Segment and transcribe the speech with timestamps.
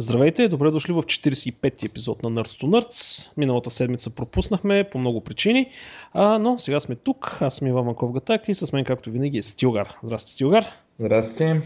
[0.00, 3.30] Здравейте, добре дошли в 45-ти епизод на Nerds to Nerds.
[3.36, 5.70] Миналата седмица пропуснахме по много причини,
[6.12, 7.38] а, но сега сме тук.
[7.40, 9.94] Аз съм Иван Маков Гатак и с мен както винаги е Стилгар.
[10.02, 10.64] Здрасти, Стилгар.
[10.98, 11.60] Здрасти.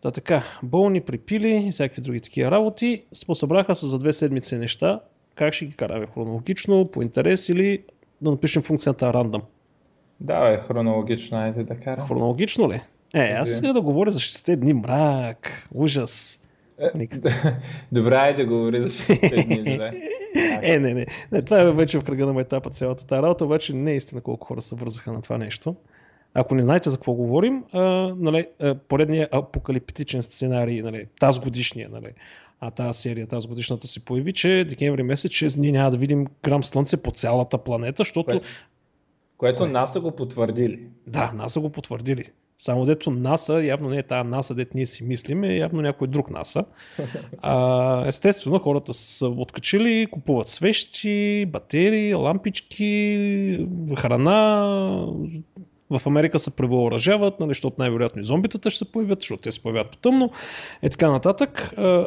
[0.00, 3.02] Та така, болни, припили и всякакви други такива работи.
[3.26, 5.00] Посъбраха се за две седмици неща.
[5.34, 6.06] Как ще ги караме?
[6.14, 7.82] Хронологично, по интерес или
[8.20, 9.42] да напишем функцията random?
[10.20, 12.06] Да, е хронологично, айде да карам.
[12.06, 12.80] Хронологично ли?
[13.14, 16.43] Е, аз исках да говоря за 60 дни мрак, ужас.
[16.78, 17.08] Е,
[17.92, 19.80] добре, айде говори за 60 дни.
[20.62, 21.42] Е, не, не, не.
[21.42, 24.46] Това е вече в кръга на етапа цялата тази работа, обаче не е истина колко
[24.46, 25.76] хора се вързаха на това нещо.
[26.34, 27.80] Ако не знаете за какво говорим, а,
[28.16, 28.46] нали,
[28.88, 32.12] поредният апокалиптичен сценарий, нали, тази годишния, нали,
[32.60, 36.26] а тази серия, тази годишната се появи, че декември месец, че ние няма да видим
[36.42, 38.24] грам слънце по цялата планета, защото...
[38.24, 38.40] Кое,
[39.36, 40.80] което НАСА го потвърдили.
[41.06, 42.24] Да, НАСА го потвърдили.
[42.58, 46.08] Само дето НАСА, явно не е тази НАСА, дето ние си мислим, е явно някой
[46.08, 46.64] друг НАСА.
[47.38, 53.66] А, естествено, хората са откачили, купуват свещи, батерии, лампички,
[53.98, 54.66] храна.
[55.90, 59.62] В Америка се превъоръжават, нали, защото най-вероятно и зомбитата ще се появят, защото те се
[59.62, 60.30] появят по тъмно.
[60.82, 61.72] Е така нататък.
[61.76, 62.06] А,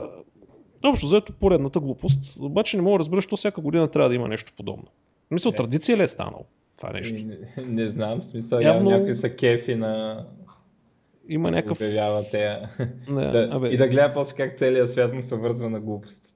[0.86, 2.40] общо взето поредната глупост.
[2.42, 4.86] Обаче не мога да разбера, защо всяка година трябва да има нещо подобно.
[5.32, 6.46] Мисля, традиция ли е станало?
[6.78, 7.16] Това нещо.
[7.16, 8.90] Не, не знам, смисъл, Явно...
[8.90, 10.26] някакви са кефи на...
[11.30, 11.78] Има някакъв...
[11.78, 12.60] Обявява те.
[13.10, 13.68] Не, да, абе...
[13.68, 16.28] И да гледа после как целият свят му се вързва на глупостите.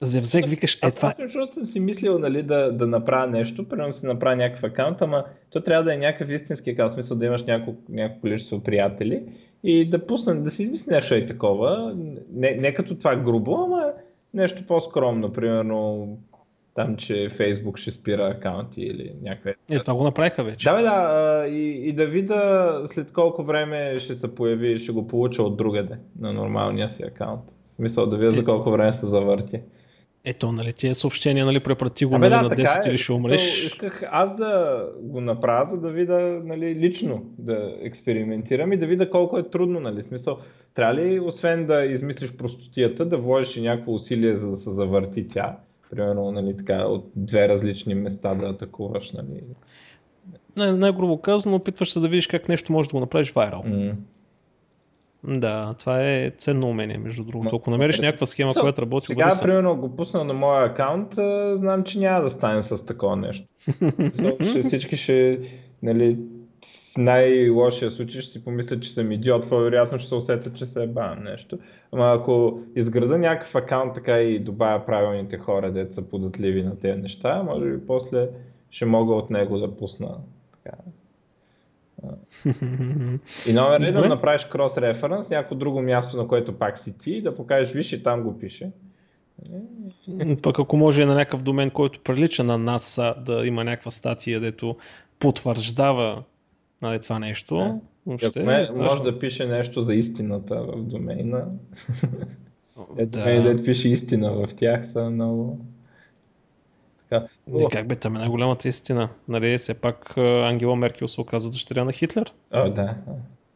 [0.00, 1.08] Зевзек викаш, е това...
[1.08, 5.02] Аз защото съм си мислил нали, да, да направя нещо, примерно си направя някакъв акаунт,
[5.02, 8.62] ама то трябва да е някакъв истински акаунт, в смисъл да имаш няколко, няколко количество
[8.62, 9.22] приятели
[9.64, 11.96] и да пусна, да си измисли нещо и такова,
[12.32, 13.92] не, не като това грубо, ама
[14.34, 16.08] нещо по-скромно, примерно
[16.74, 19.54] там, че Фейсбук ще спира акаунти или някакви.
[19.70, 20.68] Е, това го направиха вече.
[20.68, 25.06] Да, бе, да, и, и да видя след колко време ще се появи, ще го
[25.08, 27.42] получа от другаде на нормалния си акаунт.
[27.72, 28.34] В смисъл да видя е...
[28.34, 29.60] за колко време се завърти.
[30.26, 32.90] Ето, нали, тия съобщения, нали, препрати го нали, да, на 10 е.
[32.90, 33.64] или ще умреш.
[33.64, 39.10] Исках аз да го направя, за да видя, нали, лично да експериментирам и да видя
[39.10, 40.38] колко е трудно, нали, смисъл.
[40.74, 45.28] Трябва ли, освен да измислиш простотията, да вложиш и някакво усилие, за да се завърти
[45.28, 45.56] тя?
[45.94, 49.12] Примерно, нали, така, от две различни места да атакуваш.
[49.12, 49.42] Нали.
[50.56, 53.62] Не, най-грубо казано, опитваш се да видиш как нещо може да го направиш вайрал.
[53.66, 53.94] Mm.
[55.24, 57.56] Да, това е ценно умение, между другото.
[57.56, 61.08] Ако намериш някаква схема, so, която работи, Сега, бъде примерно, го пусна на моя акаунт,
[61.58, 63.44] знам, че няма да стане с такова нещо.
[63.68, 65.40] so, всички ще,
[65.82, 66.18] нали,
[66.98, 70.86] най-лошия случай ще си помислят, че съм идиот, по-вероятно ще се усетят, че се е
[70.86, 71.58] бавам нещо.
[71.92, 77.02] Ама ако изграда някакъв акаунт така и добавя правилните хора, деца са податливи на тези
[77.02, 78.28] неща, може би после
[78.70, 80.16] ще мога от него да пусна
[80.52, 80.76] така.
[83.48, 87.22] И номер е да направиш крос референс, някакво друго място, на което пак си ти,
[87.22, 88.70] да покажеш, виж и там го пише.
[90.42, 94.76] Пък ако може на някакъв домен, който прилича на нас, да има някаква статия, дето
[95.18, 96.22] потвърждава
[96.82, 97.56] нали, това нещо.
[97.56, 97.80] Да.
[98.06, 101.44] Въобще, ме, е може да пише нещо за истината в домейна.
[102.98, 103.42] Ето да.
[103.42, 105.58] да пише истина в тях са много...
[107.10, 107.26] Така.
[107.58, 109.08] И как бе, там е най-голямата истина.
[109.28, 112.32] Нали, все пак Ангела Меркел се оказа дъщеря на Хитлер.
[112.52, 112.94] О, да.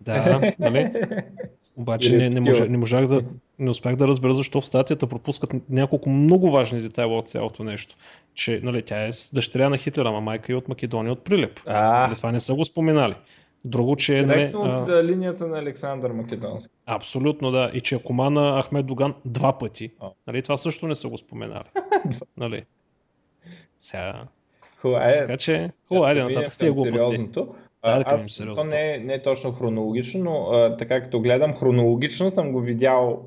[0.01, 0.93] Да, нали?
[1.77, 3.23] Обаче не, не, може, не можах да,
[3.59, 7.97] не успях да разбера защо в статията пропускат няколко много важни детайла от цялото нещо.
[8.35, 11.61] Че нали, тя е дъщеря на Хитлера, ама майка е от Македония от Прилеп.
[11.67, 12.07] А.
[12.07, 13.15] Нали, това не са го споменали.
[13.65, 14.23] Друго, че е...
[14.23, 15.05] Нали, от а...
[15.05, 16.71] линията на Александър Македонски.
[16.87, 17.71] Абсолютно, да.
[17.75, 19.91] И че е кома на Ахмед Доган два пъти.
[20.27, 21.69] Нали, това също не са го споменали.
[22.37, 22.65] нали?
[23.81, 24.25] Сега...
[24.81, 27.19] Хубаво, е, така че, хубаво, айде нататък с тия глупости.
[27.19, 31.57] Да, да аз, то не, е, не е точно хронологично, но а, така като гледам
[31.57, 33.25] хронологично съм го видял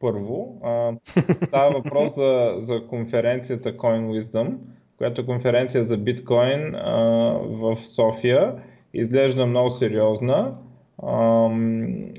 [0.00, 0.60] първо.
[0.64, 0.92] А,
[1.46, 4.54] става въпрос за, за конференцията Coin Wisdom,
[4.98, 7.00] която е конференция за биткоин а,
[7.44, 8.54] в София.
[8.94, 10.54] Изглежда много сериозна.
[11.02, 11.48] А,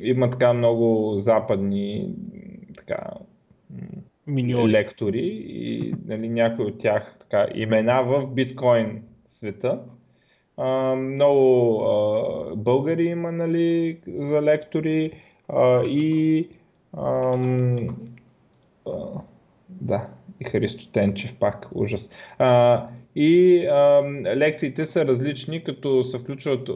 [0.02, 2.14] има така много западни
[2.78, 3.04] така,
[4.28, 4.72] Миньори.
[4.72, 9.80] лектори и нали, някои от тях така, имена в биткоин света.
[10.58, 15.12] А, много а, българи има нали, за лектори
[15.48, 16.48] а, и
[19.70, 20.08] да,
[20.40, 22.10] и Христо Тенчев пак, ужас.
[22.40, 22.86] А,
[23.16, 24.04] и а,
[24.36, 26.70] лекциите са различни, като се включват,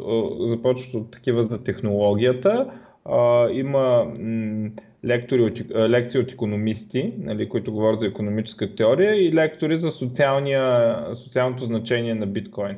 [0.50, 2.72] започват от такива за технологията.
[3.06, 4.14] А, има
[5.06, 9.92] лектори от, лекции от економисти, нали, които говорят за економическа теория и лектори за
[11.16, 12.76] социалното значение на биткоин.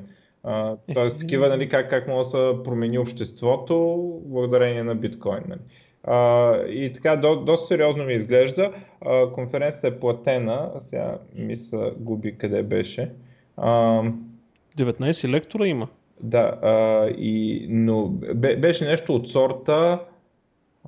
[0.93, 3.75] Тоест такива, нали, как, как може да се промени обществото
[4.25, 5.41] благодарение на биткоин.
[5.47, 5.59] Нали.
[6.07, 8.71] А, и така, до, доста сериозно ми изглежда.
[9.05, 13.11] А, конференцията е платена, сега ми се губи къде беше.
[13.57, 14.03] А,
[14.77, 15.87] 19 лектора има.
[16.21, 18.07] Да, а, и, но
[18.57, 19.99] беше нещо от сорта.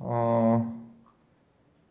[0.08, 0.56] А,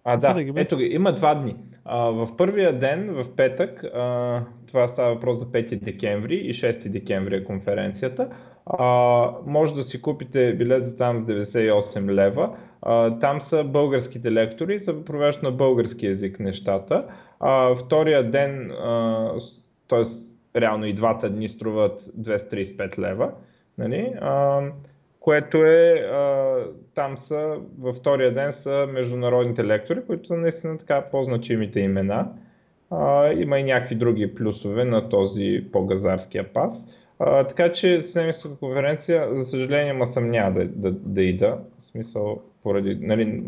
[0.03, 1.55] а да, ето ги, има два дни.
[1.91, 6.89] А, в първия ден, в петък, а, това става въпрос за 5 декември и 6
[6.89, 8.30] декември е конференцията,
[8.65, 8.86] а,
[9.45, 12.57] може да си купите билет за там с 98 лева.
[12.81, 17.06] А, там са българските лектори се провеждат на български язик нещата.
[17.39, 18.71] А, втория ден,
[19.89, 20.03] т.е.
[20.62, 23.31] реално и двата дни струват 235 лева.
[23.77, 24.13] Нали?
[24.21, 24.62] А,
[25.29, 26.57] което е, а,
[26.95, 32.27] там са, във втория ден са международните лектори, които са наистина така по-значимите имена.
[32.91, 36.85] А, има и някакви други плюсове на този по-газарския пас.
[37.19, 41.57] А, така че Семейска конференция, за съжаление, ма съм няма да, да, да ида.
[41.81, 43.43] В смисъл, поради, нали,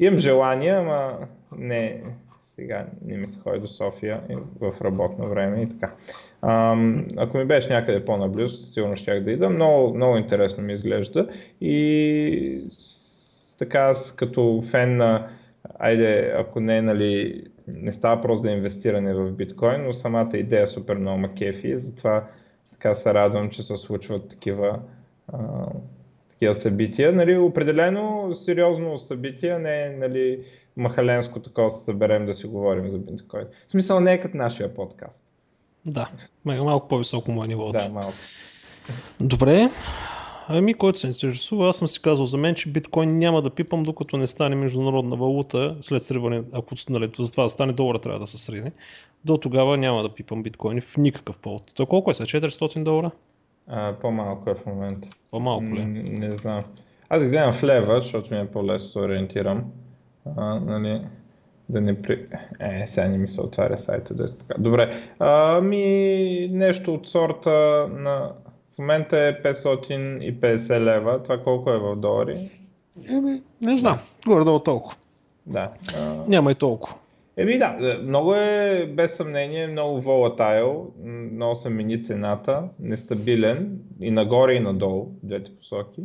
[0.00, 1.18] имам желание, ама
[1.56, 2.02] не,
[2.56, 4.20] сега не ми се ходи до София
[4.60, 5.92] в работно време и така.
[7.16, 9.50] Ако ми беше някъде по-наблизо, сигурно щях да ида.
[9.50, 11.28] Много, много интересно ми изглежда
[11.60, 12.62] и
[13.58, 15.28] така аз като фен на,
[15.78, 20.66] айде, ако не, нали, не става просто за инвестиране в биткоин, но самата идея е
[20.66, 22.24] супер много макефи затова
[22.70, 24.80] така се радвам, че се случват такива,
[25.32, 25.38] а,
[26.30, 27.12] такива събития.
[27.12, 30.44] Нали, определено сериозно събитие, не нали,
[30.76, 33.44] махаленско такова се съберем да си говорим за биткоин.
[33.68, 35.27] В смисъл не е като нашия подкаст.
[35.86, 36.08] Да,
[36.44, 37.78] малко по-високо му е нивото.
[37.78, 38.12] Да, малко.
[39.20, 39.70] Добре,
[40.50, 43.82] Ами, който се интересува, аз съм си казал за мен, че биткоин няма да пипам,
[43.82, 48.20] докато не стане международна валута след сриване, ако нали, за това да стане долара трябва
[48.20, 48.72] да се срине.
[49.24, 51.72] До тогава няма да пипам биткоин в никакъв повод.
[51.74, 52.22] То колко е са?
[52.22, 53.10] 400 долара?
[53.66, 55.08] А, по-малко е в момента.
[55.30, 55.84] По-малко ли?
[55.84, 56.64] Не, не знам.
[57.08, 59.64] Аз гледам в лева, защото ми е по-лесно се ориентирам.
[60.36, 61.00] А, нали,
[61.68, 62.26] да не при...
[62.60, 64.14] Е, сега не ми се отваря сайта.
[64.14, 64.62] Да е така.
[64.62, 65.02] Добре.
[65.18, 68.32] Ами, нещо от сорта на
[68.74, 71.22] в момента е 550 лева.
[71.22, 72.50] Това колко е в долари?
[73.10, 73.98] Еми, не знам.
[74.26, 74.96] Горе-долу толкова.
[75.46, 75.70] Да.
[76.28, 76.96] Няма и толкова.
[77.36, 80.90] Еми да, много е без съмнение, много волатайл,
[81.32, 86.02] много се мени цената, нестабилен и нагоре и надолу, двете посоки.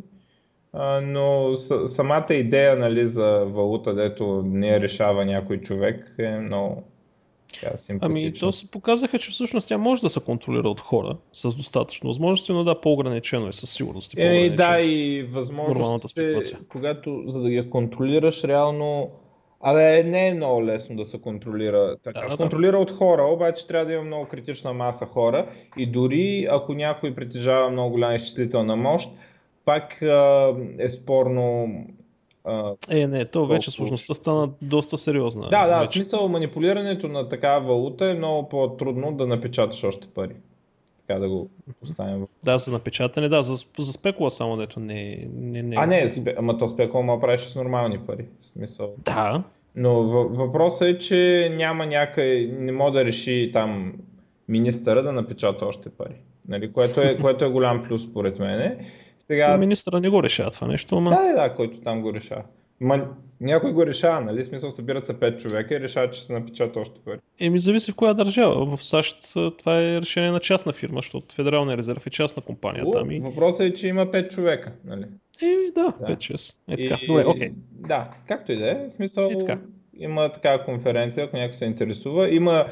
[1.04, 1.58] Но
[1.96, 6.84] самата идея нали, за валута, дето не решава някой човек е много,
[8.02, 12.10] Ами, то се показаха, че всъщност тя може да се контролира от хора с достатъчно
[12.10, 14.14] възможности, но да, по-ограничено е със сигурност.
[14.18, 16.40] Е, да, и възможност е,
[16.70, 19.12] когато за да я контролираш, реално
[19.66, 21.96] Абе, не е много лесно да се контролира.
[22.04, 25.48] Така, да, да, контролира от хора, обаче трябва да има много критична маса хора
[25.78, 29.10] и дори ако някой притежава много голяма изчислителна мощ,
[29.66, 31.68] пак а, е спорно
[32.90, 35.50] е, не, то вече сложността стана доста сериозна.
[35.50, 36.00] Да, да, вече.
[36.00, 40.36] в смисъл манипулирането на такава валута е много по-трудно да напечаташ още пари.
[41.08, 41.50] Така да го
[41.84, 42.28] оставим.
[42.44, 45.76] Да, за напечатане, да, за, за спекула само, дето не, не, не.
[45.80, 48.26] А, не, ама то спекула ма правиш с нормални пари.
[48.42, 48.94] В смисъл.
[48.98, 49.44] Да.
[49.76, 53.94] Но въпросът е, че няма някъй, не може да реши там
[54.48, 56.16] министъра да напечата още пари.
[56.48, 56.74] Нали?
[56.74, 58.86] Което, е, което е голям плюс според мен.
[59.28, 59.46] Сега...
[59.46, 61.10] То министра не го решава това нещо, ама...
[61.10, 62.44] Да, да, да, който там го решава.
[62.80, 63.08] Ма,
[63.42, 64.46] някой го решава, нали?
[64.46, 67.18] Смисъл събират се 5 човека и решават, че се напечата още пари.
[67.40, 68.66] Еми, зависи в коя държава.
[68.66, 72.92] В САЩ това е решение на частна фирма, защото Федералния резерв е частна компания О,
[72.92, 73.12] там.
[73.12, 73.20] И...
[73.20, 75.06] Въпросът е, че има 5 човека, нали?
[75.42, 76.16] Еми, да, да.
[76.16, 76.56] 5-6.
[76.70, 77.00] Е така.
[77.02, 77.08] И...
[77.08, 77.50] Добре, окей.
[77.50, 77.54] Okay.
[77.88, 78.76] Да, както и да е.
[78.76, 79.60] В смисъл, е така.
[79.98, 82.30] има такава конференция, ако някой се интересува.
[82.30, 82.66] Има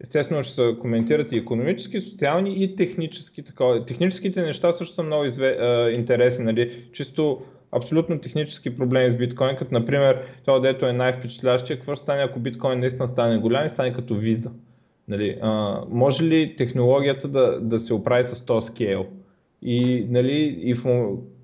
[0.00, 3.42] Естествено ще се коментират и економически, социални и технически.
[3.42, 3.86] Такова.
[3.86, 5.56] Техническите неща също са много изве,
[5.94, 6.44] интересни.
[6.44, 6.84] Нали?
[6.92, 12.22] Чисто абсолютно технически проблеми с биткоин, като например това, дето е най-впечатляващия, какво ще стане
[12.22, 14.50] ако биткоин наистина стане голям и стане като виза.
[15.08, 15.38] Нали?
[15.42, 19.06] А, може ли технологията да, да се оправи с този скейл?
[19.62, 20.82] И, нали, и в,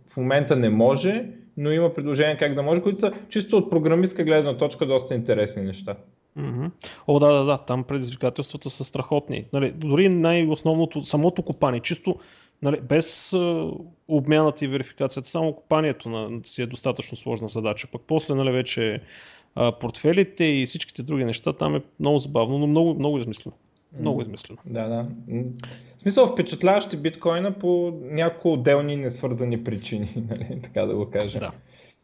[0.08, 1.24] в момента не може,
[1.56, 5.62] но има предложения как да може, които са чисто от програмистка гледна точка доста интересни
[5.62, 5.96] неща.
[6.38, 6.70] Mm-hmm.
[7.06, 9.44] О, да, да, да, там предизвикателствата са страхотни.
[9.52, 12.16] Нали, дори най-основното, самото копание, чисто
[12.62, 13.70] нали, без а,
[14.08, 17.88] обмяната и верификацията, само копанието на, си е достатъчно сложна задача.
[17.92, 19.00] Пък после нали, вече
[19.54, 23.56] а, портфелите и всичките други неща, там е много забавно, но много, много измислено.
[24.00, 24.58] Много измислено.
[24.66, 25.06] Да, да.
[25.98, 31.38] В смисъл впечатляващи биткоина по няколко отделни несвързани причини, нали, така да го кажа.
[31.38, 31.52] Да.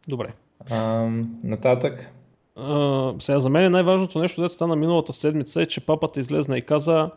[0.09, 0.33] Добре.
[0.71, 1.09] А,
[1.45, 2.11] нататък.
[2.57, 6.59] Uh, сега за мен е най-важното нещо, дето стана миналата седмица е, че папата излезна
[6.59, 7.11] и каза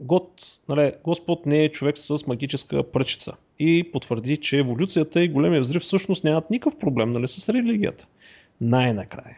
[0.00, 0.32] Год,
[0.68, 3.32] нали, Господ не е човек с магическа пръчица.
[3.58, 8.06] и потвърди, че еволюцията и големия взрив всъщност нямат никакъв проблем нали, с религията.
[8.60, 9.36] Най-накрая.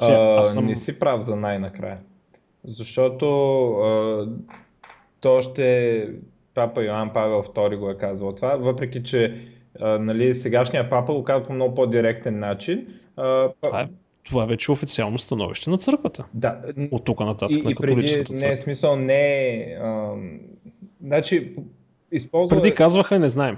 [0.00, 0.66] Сега, аз съм...
[0.66, 1.98] Не си прав за най-накрая.
[2.64, 3.26] Защото
[3.70, 4.28] а,
[5.20, 6.08] то още
[6.54, 9.40] папа Йоан Павел II го е казвал това, въпреки че
[9.80, 12.86] а, нали, сегашния папа го казва по много по-директен начин.
[13.16, 13.48] А,
[14.26, 16.24] това, е, това е вече официално становище на църквата.
[16.34, 16.60] Да.
[16.90, 18.54] От тук нататък и, на католическата църква.
[18.54, 20.14] Не, смисъл не а,
[21.06, 21.56] Значи,
[22.12, 22.56] използва...
[22.56, 23.56] Преди казваха, не знаем.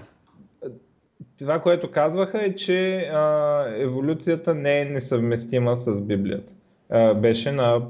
[1.38, 6.52] Това, което казваха е, че а, еволюцията не е несъвместима с Библията.
[6.90, 7.82] А, беше на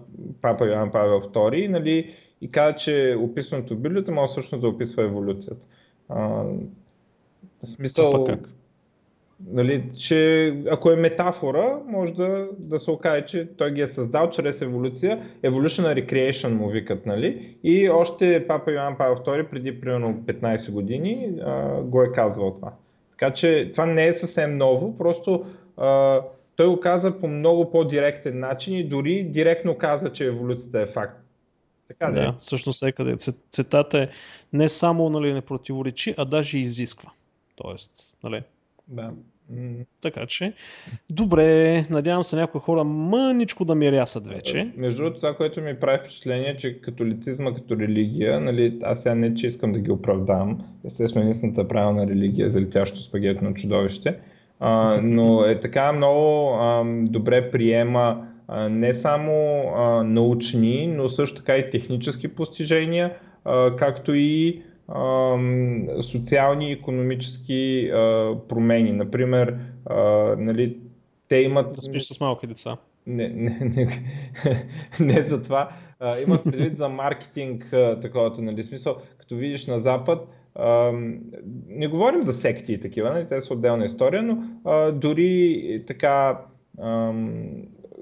[0.42, 5.02] папа Йоан Павел II нали, и каза, че описаното в Библията може всъщност да описва
[5.02, 5.66] еволюцията.
[6.08, 6.18] А,
[7.62, 8.48] в смисъл, как?
[9.46, 14.30] Нали, че ако е метафора, може да, да се окаже, че той ги е създал
[14.30, 15.22] чрез еволюция.
[15.44, 17.56] Evolutionary Creation му викат, нали?
[17.64, 22.72] И още папа Йоан Павел II преди примерно 15 години а, го е казвал това.
[23.10, 26.20] Така че това не е съвсем ново, просто а,
[26.56, 31.20] той го каза по много по-директен начин и дори директно каза, че еволюцията е факт.
[31.88, 33.16] Така да, да всъщност е къде
[33.52, 34.08] цитата е
[34.52, 37.10] не само нали, не противоречи, а даже изисква.
[37.56, 37.90] Тоест,
[38.24, 38.42] нали,
[38.88, 39.10] да.
[40.00, 40.52] Така че,
[41.10, 44.72] добре, надявам се някои хора мъничко да ми рясат вече.
[44.76, 49.34] Между другото, това, което ми прави впечатление, че католицизма като религия, нали, аз сега не,
[49.34, 54.16] че искам да ги оправдавам, естествено единствената правилна религия е за летящо спагетно чудовище,
[54.60, 61.36] а, но е така много а, добре приема а, не само а, научни, но също
[61.36, 63.12] така и технически постижения,
[63.44, 64.62] а, както и
[66.02, 67.90] социални и економически
[68.48, 68.92] промени.
[68.92, 69.56] Например,
[70.38, 70.76] нали,
[71.28, 71.72] те имат...
[71.74, 72.76] Да спиш с малки деца.
[73.06, 74.04] Не, не, не,
[75.00, 75.68] не за това.
[76.26, 77.66] имат предвид за маркетинг
[78.02, 80.28] таковата, нали, смисъл, като видиш на Запад,
[81.68, 84.42] не говорим за секти и такива, нали, те са отделна история, но
[84.92, 86.40] дори така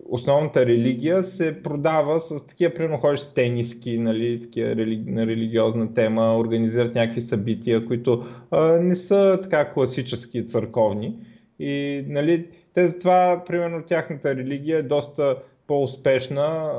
[0.08, 5.94] основната религия се продава с такива, примерно ходиш с тениски, нали, такива религи, на религиозна
[5.94, 11.14] тема, организират някакви събития, които а, не са така класически църковни.
[11.58, 15.36] И нали, те затова, примерно, тяхната религия е доста
[15.66, 16.70] по-успешна.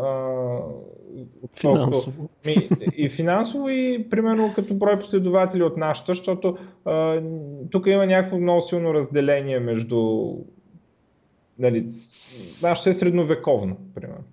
[1.59, 2.29] Финансово.
[2.45, 2.55] Ми,
[2.97, 7.21] и финансово, и примерно като брой последователи от нашата, защото а,
[7.71, 10.29] тук има някакво много силно разделение между
[11.59, 11.85] нали,
[12.61, 14.23] нашата е средновековна, примерно.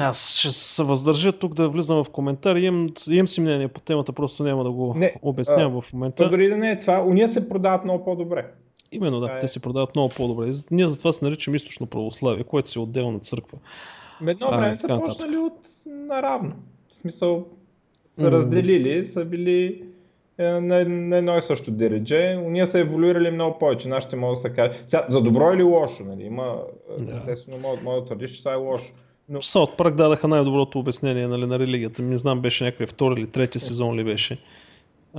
[0.00, 2.56] аз ще се въздържа тук да влизам в коментар.
[2.56, 6.28] Имам, имам си мнение по темата, просто няма да го не, обяснявам а, в момента.
[6.28, 8.46] Дори да не е това, уния се продават много по-добре.
[8.92, 9.38] Именно, да, е...
[9.38, 10.52] те се продават много по-добре.
[10.70, 13.58] Ние затова се наричаме източно православие, което си е отделна църква.
[14.26, 15.52] Едно време са почнали от
[15.86, 16.52] наравно.
[16.96, 17.46] В смисъл,
[18.18, 19.87] са разделили, са били е,
[20.38, 22.36] на, на едно и също дередже.
[22.36, 23.88] Ние са еволюирали много повече.
[23.88, 24.72] Нашите могат да се.
[24.84, 26.22] Сега, за добро или лошо, нали?
[26.22, 26.56] Има,
[26.98, 27.16] да.
[27.16, 28.86] естествено, мога, мога да твърдиш, че това е лошо.
[29.28, 29.40] Но...
[29.40, 32.02] Саут Парк дадаха най-доброто обяснение нали, на религията.
[32.02, 34.38] Не знам, беше някакъв втори или трети сезон ли беше.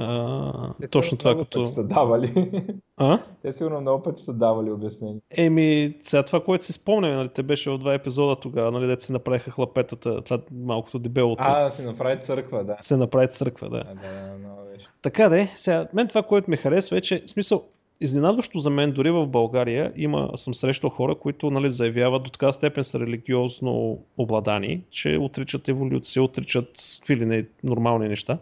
[0.01, 1.68] А, Те точно това като...
[1.68, 2.51] Са давали.
[2.98, 3.20] А?
[3.41, 5.20] Те сигурно много пъти са давали обяснение.
[5.32, 9.03] Еми, сега това, което си спомняме, нали, те беше в два епизода тогава, нали, дете
[9.03, 11.44] си направиха хлапетата, това малкото дебелото.
[11.46, 12.77] А, да си направи църква, да.
[12.79, 13.77] Се направи църква, да.
[13.77, 14.88] А, да, да, много беше.
[15.01, 17.63] Така де, сега, мен това, което ми харесва е, че, в смисъл,
[18.01, 22.51] изненадващо за мен, дори в България, има, съм срещал хора, които нали, заявяват до така
[22.51, 28.38] степен са религиозно обладани, че отричат еволюция, отричат какви ли не нормални неща.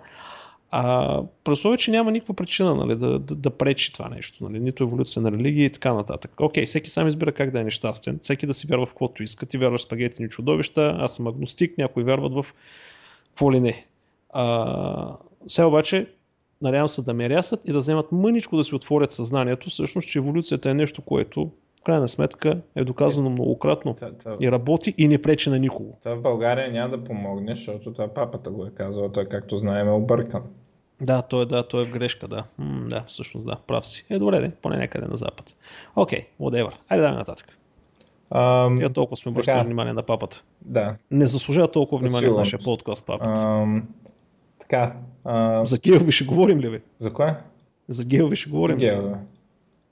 [0.72, 4.44] А при че няма никаква причина нали, да, да, да пречи това нещо.
[4.44, 6.32] Нали, нито еволюция на религия и така нататък.
[6.40, 8.20] Окей, всеки сам избира как да е нещастен.
[8.22, 9.46] Всеки да си вярва в каквото иска.
[9.46, 12.46] Ти вярваш в спагетини чудовища, аз съм агностик, някои вярват в
[13.30, 13.86] какво ли не.
[14.30, 15.16] А,
[15.48, 16.08] сега обаче
[16.62, 20.20] надявам се да ме рясат и да вземат мъничко да си отворят съзнанието, всъщност, че
[20.20, 21.52] еволюцията е нещо, което
[21.88, 23.96] крайна сметка е доказано многократно
[24.41, 25.98] и работи и не пречи на никого.
[26.03, 29.88] Това в България няма да помогне, защото това папата го е казал, той както знаем
[29.88, 30.41] е объркан.
[31.01, 32.44] Да, той, да, той е в грешка, да.
[32.58, 34.06] М, да, всъщност да, прав си.
[34.10, 35.56] Е, добре, де, поне някъде на запад.
[35.96, 36.74] Окей, okay, whatever.
[36.89, 37.48] Айде давай нататък.
[38.32, 40.44] Um, Стига толкова сме обръщали внимание на папата.
[40.62, 40.96] Да.
[41.12, 43.41] Не заслужава толкова внимание в нашия подкаст папата.
[43.41, 43.82] Um,
[44.60, 44.96] така.
[45.25, 45.65] А...
[45.65, 46.82] За Геови ще говорим ли, бе?
[47.00, 47.38] За кое?
[47.88, 48.77] За Геови ще говорим.
[48.77, 49.13] Геови.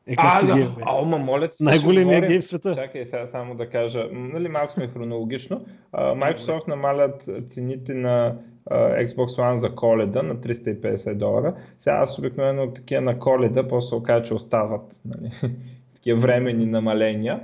[0.07, 0.75] Е, как а, да.
[0.81, 2.75] А, ма, моля Най-големия гейм в света.
[2.75, 4.07] Чакай сега само да кажа.
[4.11, 5.65] Нали, малко сме хронологично.
[5.93, 8.35] Microsoft намалят цените на
[8.71, 11.55] Xbox One за коледа на 350 долара.
[11.83, 15.31] Сега аз обикновено такива на коледа, после се окаже, че остават нали,
[15.95, 17.39] такива временни намаления.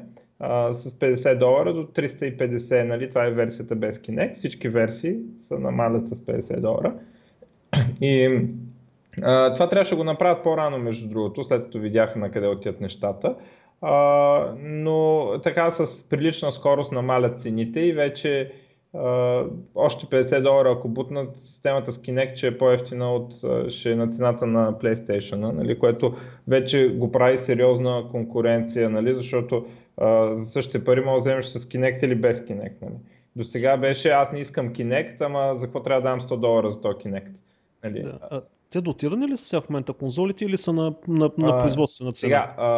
[0.73, 4.35] С 50 долара до 350, нали, това е версията без Kinect.
[4.35, 5.15] Всички версии
[5.47, 6.93] са намалят с 50 долара.
[8.01, 8.41] И
[9.15, 13.35] Това трябваше да го направят по-рано, между другото, след като видяха на къде отиват нещата.
[13.81, 18.51] А, но така с прилична скорост намалят цените и вече
[18.93, 19.43] а,
[19.75, 23.33] още 50 долара, ако бутнат системата с Kinect, че е по-ефтина от
[23.71, 26.15] ще е на цената на PlayStation, нали, което
[26.47, 29.65] вече го прави сериозна конкуренция, нали, защото
[29.97, 32.81] а, за същите пари може да вземеш с Kinect или без Kinect.
[32.81, 32.95] Нали.
[33.35, 36.71] До сега беше аз не искам Kinect, ама за какво трябва да дам 100 долара
[36.71, 37.31] за този Kinect?
[37.83, 38.01] Нали.
[38.01, 38.41] Да,
[38.71, 42.27] те дотирани ли са сега в момента конзолите или са на, на, на производствена цена?
[42.27, 42.69] Сега, а,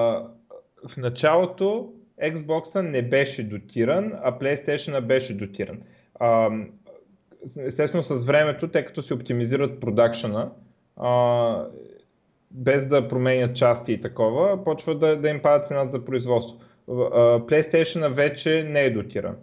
[0.89, 5.79] в началото Xbox не беше дотиран, а PlayStation беше дотиран.
[6.19, 6.50] А,
[7.57, 10.51] естествено с времето, тъй като си оптимизират продакшена,
[10.97, 11.65] а,
[12.51, 16.59] без да променят части и такова, почва да, да им пада цената за производство.
[16.88, 19.35] PlayStation вече не е дотиран.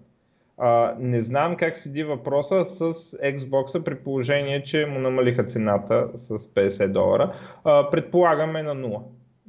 [0.63, 2.81] А, не знам как седи въпроса с
[3.13, 7.35] Xbox при положение, че му намалиха цената с 50 долара.
[7.65, 9.03] А, предполагаме на 0.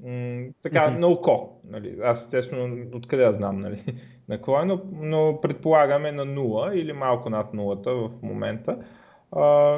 [0.03, 0.99] М- така, mm-hmm.
[0.99, 1.61] на око.
[1.69, 1.97] Нали.
[2.03, 3.83] Аз естествено, откъде я знам, нали,
[4.29, 8.77] на какво е, но, но предполагаме на 0 или малко над 0 в момента.
[9.31, 9.77] А,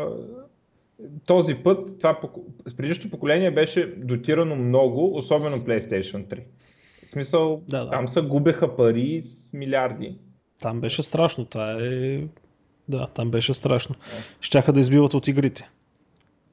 [1.25, 2.19] този път, това
[2.77, 6.39] предишното поколение беше дотирано много, особено PlayStation 3.
[7.05, 7.91] В смисъл, да, да.
[7.91, 10.17] там се губеха пари с милиарди.
[10.63, 11.45] Там беше страшно.
[11.45, 12.19] Това е...
[12.89, 13.95] Да, там беше страшно.
[13.95, 14.23] Да.
[14.41, 15.69] Щяха да избиват от игрите.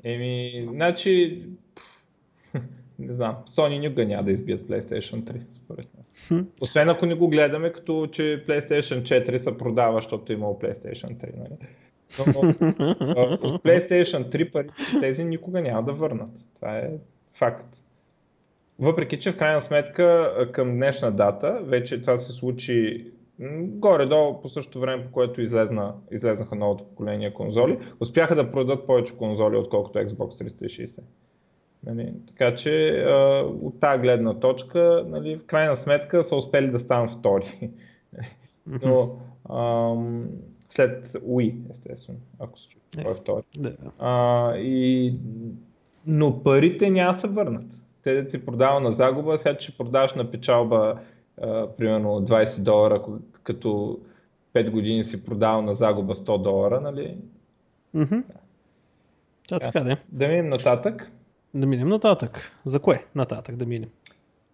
[0.05, 1.43] Еми, значи...
[2.99, 3.37] не знам.
[3.57, 5.87] Sony никога няма да избият PlayStation 3, според
[6.31, 6.47] мен.
[6.61, 11.17] Освен ако не го гледаме като, че PlayStation 4 се продава, защото е имало PlayStation
[11.17, 11.37] 3.
[11.37, 11.57] Нали?
[12.19, 12.49] Но,
[13.49, 14.69] от PlayStation 3 пари
[15.01, 16.31] тези никога няма да върнат.
[16.55, 16.91] Това е
[17.35, 17.77] факт.
[18.79, 23.07] Въпреки, че в крайна сметка към днешна дата, вече това се случи
[23.61, 29.17] горе-долу по същото време, по което излезна, излезнаха новото поколение конзоли, успяха да продадат повече
[29.17, 30.91] конзоли, отколкото Xbox 360.
[31.87, 36.81] Нали, така че а, от тази гледна точка, нали, в крайна сметка са успели да
[36.81, 37.71] станат втори.
[38.67, 39.19] Но
[39.51, 40.29] ам,
[40.71, 43.43] след Wii, естествено, ако се чуе, е втори.
[43.57, 43.73] Да.
[43.99, 45.15] А, и,
[46.07, 47.67] но парите няма се върнат.
[48.05, 50.99] Те да си продава на загуба, сега ще продаваш на печалба
[51.79, 53.03] примерно 20 долара,
[53.43, 53.99] като
[54.55, 57.17] 5 години си продавал на загуба 100 долара, нали?
[57.97, 58.23] Mm-hmm.
[59.51, 59.61] Да.
[59.61, 59.97] така да.
[60.09, 61.11] Да минем нататък.
[61.55, 62.53] Да минем нататък.
[62.65, 63.89] За кое нататък да минем?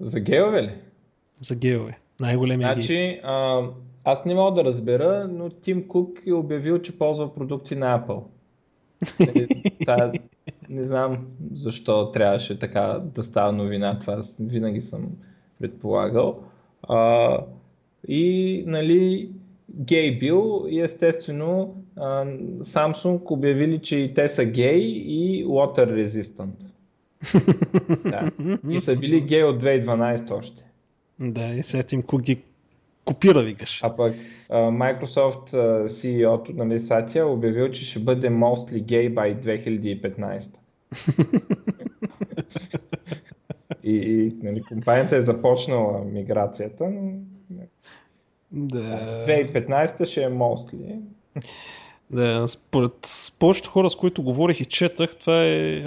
[0.01, 0.75] За геове ли?
[1.41, 1.99] За геове.
[2.21, 3.63] Най-големия Значи, а,
[4.05, 8.23] аз не мога да разбера, но Тим Кук е обявил, че ползва продукти на Apple.
[9.87, 10.13] Та,
[10.69, 13.99] не знам защо трябваше така да става новина.
[14.01, 15.09] Това винаги съм
[15.59, 16.43] предполагал.
[16.89, 17.39] А,
[18.09, 19.31] и нали,
[19.71, 21.75] гей бил и естествено
[22.63, 26.67] Samsung обявили, че и те са гей и water resistant.
[28.11, 28.31] да.
[28.71, 30.63] И са били гей от 2012 още.
[31.21, 32.39] Да, и след им ги
[33.05, 33.81] копира, викаш.
[33.83, 34.15] А пък
[34.51, 35.53] Microsoft
[35.89, 40.45] CEO-то, нали, Сатия, обявил, че ще бъде mostly gay by 2015.
[43.87, 47.13] и, и нали, компанията е започнала миграцията, но
[48.53, 49.27] да.
[49.27, 51.01] 2015 ще е mostly.
[52.11, 52.93] Да, според
[53.39, 55.85] повечето хора, с които говорих и четах, това е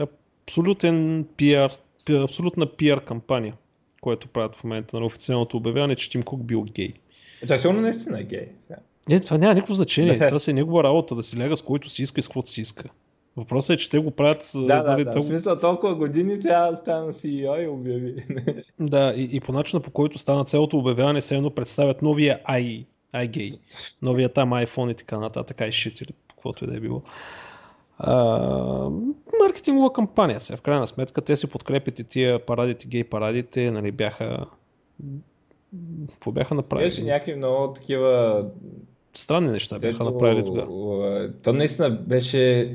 [0.48, 1.78] абсолютен PR,
[2.24, 3.54] абсолютна PR кампания,
[4.02, 6.94] което правят в момента на официалното обявяване, че Тим Кук бил гей.
[7.42, 8.48] Това сигурно наистина е гей.
[9.10, 10.20] Не, това няма никакво значение.
[10.20, 12.50] Това си е негова работа да си ляга с който си иска и с каквото
[12.50, 12.90] си иска.
[13.40, 14.52] Въпросът е, че те го правят...
[14.56, 15.12] Да, да, нали, да.
[15.12, 15.34] Толкова...
[15.34, 18.26] В смисъл толкова години сега стана CEO и обяви.
[18.80, 22.86] да, и, и по начина по който стана цялото обявяване, се едно представят новия i,
[23.16, 23.60] iGay,
[24.02, 27.02] новия там iPhone и така нататък, i shit или каквото и да е било.
[27.98, 28.14] А,
[29.42, 30.58] маркетингова кампания сега.
[30.58, 34.46] В крайна сметка те си подкрепят и тия парадите, гей парадите, нали, бяха
[36.12, 36.90] какво бяха направили?
[36.90, 38.46] Беше някакви много такива
[39.14, 41.30] странни неща бяха направили тогава.
[41.44, 42.74] То наистина беше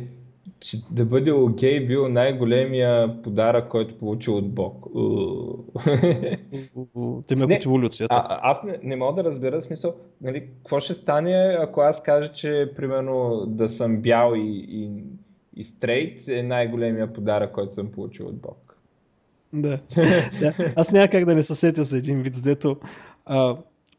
[0.65, 4.87] че да бъде окей бил най-големия подарък, който получил от Бог.
[7.29, 8.15] Те ме от еволюцията.
[8.15, 12.33] А, аз не, не мога да разбера смисъл, нали, какво ще стане, ако аз кажа,
[12.33, 14.91] че примерно да съм бял и, и,
[15.57, 18.77] и стрейт е най-големия подарък, който съм получил от Бог.
[19.53, 19.79] Да.
[20.33, 22.77] Сега, аз няма как да не се сетя за един вид, дето,
[23.27, 23.57] а,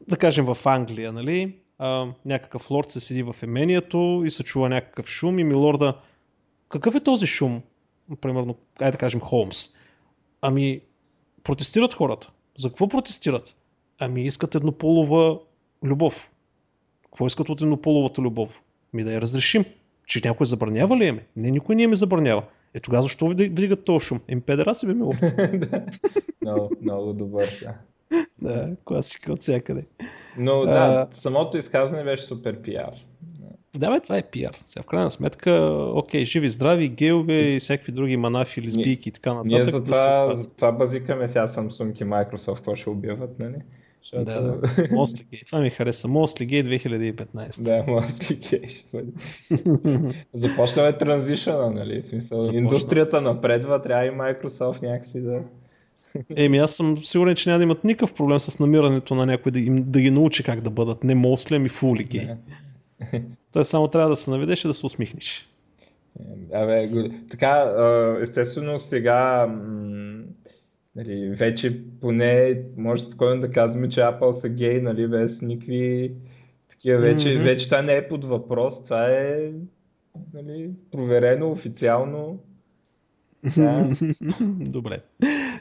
[0.08, 4.68] да кажем в Англия, нали, а, някакъв лорд се седи в емението и се чува
[4.68, 5.94] някакъв шум и милорда
[6.68, 7.62] какъв е този шум?
[8.20, 9.68] Примерно, айде да кажем Холмс.
[10.40, 10.80] Ами,
[11.44, 12.30] протестират хората.
[12.58, 13.56] За какво протестират?
[13.98, 15.38] Ами искат еднополова
[15.84, 16.32] любов.
[17.04, 18.62] Какво искат от еднополовата любов?
[18.92, 19.64] Ми да я разрешим.
[20.06, 21.24] Че някой забранява ли е?
[21.36, 22.42] Не, никой не ми забранява.
[22.74, 24.20] Е, тогава защо вдигат този шум?
[24.28, 25.04] Ем педера си бе ме
[26.42, 27.74] много, много добър, да.
[28.42, 29.84] да, класика от всякъде.
[30.38, 31.16] Но да, а...
[31.20, 32.92] самото изказване беше супер пиар.
[33.78, 34.54] Да, бе, това е пиар.
[34.54, 35.52] Сега, в крайна сметка,
[35.94, 39.52] окей, живи, здрави, геове и всякакви други манафи, лесбийки и така нататък.
[39.52, 43.56] Ние за това, да за това базикаме сега Samsung и Microsoft, какво ще убиват, нали?
[44.02, 44.24] Защото...
[44.24, 44.58] Да, да.
[44.76, 45.46] Mostly Gay.
[45.46, 46.08] Това ми хареса.
[46.08, 47.62] Mostly Gay 2015.
[47.62, 49.12] Да, Mostly Gay ще бъде.
[50.34, 52.04] Започваме транзишъна, нали?
[52.08, 52.58] Смисъл, Започна.
[52.58, 55.40] индустрията напредва, трябва и Microsoft някакси да...
[56.36, 59.60] Еми, аз съм сигурен, че няма да имат никакъв проблем с намирането на някой да,
[59.60, 62.36] им, да ги научи как да бъдат не mostly, ами fully gay.
[63.56, 65.48] Той само трябва да се наведеш и да се усмихнеш.
[66.54, 66.90] Абе,
[67.30, 67.74] така,
[68.22, 69.46] естествено сега
[70.96, 76.12] нали, вече поне може спокойно да казваме, че Apple са гей, нали, без никакви
[76.68, 77.44] такива вече, mm-hmm.
[77.44, 79.50] вече това не е под въпрос, това е
[80.34, 82.38] нали, проверено официално.
[83.56, 83.90] Да.
[84.60, 85.00] Добре.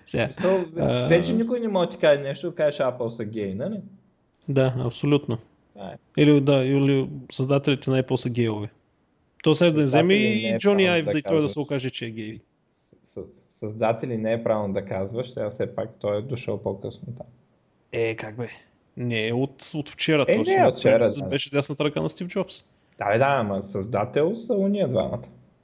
[0.05, 1.36] Сега, so, вече а...
[1.36, 3.81] никой не може да ти каже нещо, да кажеш Apple са гей, нали?
[4.49, 5.38] Да, абсолютно.
[5.75, 6.21] Е.
[6.21, 8.69] Или, да, или създателите на Apple са гейове.
[9.43, 12.05] То сега да вземе и е Джони Айв да, и той да се окаже, че
[12.05, 12.39] е гей.
[13.59, 17.27] Създатели не е правилно да казваш, сега все пак той е дошъл по-късно там.
[17.91, 18.47] Е, как бе?
[18.97, 20.25] Не, от, от вчера.
[20.27, 21.25] Е, не, от вчера, да.
[21.25, 22.63] Беше дясната ръка на Стив Джобс.
[22.97, 25.23] Да, да, ама създател са уния двамата.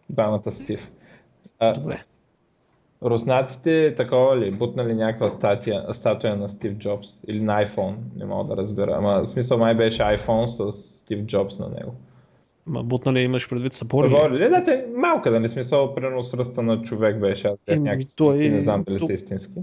[0.09, 0.79] Двамата Стив.
[1.59, 2.03] А, Добре.
[3.03, 8.55] Руснаците такова ли, бутнали някаква статия, статуя на Стив Джобс или на iPhone, не мога
[8.55, 8.95] да разбера.
[8.97, 11.95] Ама в смисъл май беше iPhone с Стив Джобс на него.
[12.65, 14.39] Ма бутнали имаш предвид събори ли?
[14.39, 14.49] Ли?
[14.49, 18.07] Да, те малка, да не смисъл, примерно с ръста на човек беше, аз е, някакви,
[18.15, 19.07] той, не знам дали то...
[19.07, 19.59] са истински.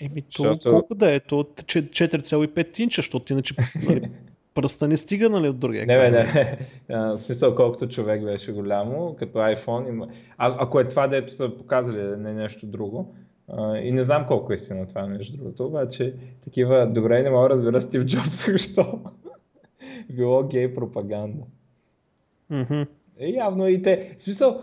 [0.00, 0.70] Еми, то Защото...
[0.70, 1.20] колко да е?
[1.20, 3.54] То 4,5 инча, защото иначе
[3.88, 4.10] нали,
[4.56, 5.86] пръста не стига, нали, от другия.
[5.86, 6.58] Не, не, не.
[6.88, 9.88] В смисъл, колкото човек беше голямо, като iPhone.
[9.88, 10.08] Има...
[10.38, 13.14] А, ако е това, дето са показали, не нещо друго.
[13.48, 16.14] А, и не знам колко е истина това нещо другото, обаче
[16.44, 19.00] такива, добре, не мога да разбера Стив Джобс, защо
[20.10, 21.42] било гей пропаганда.
[22.52, 22.86] Mm-hmm.
[23.18, 24.16] Е, явно и те.
[24.18, 24.62] В смисъл,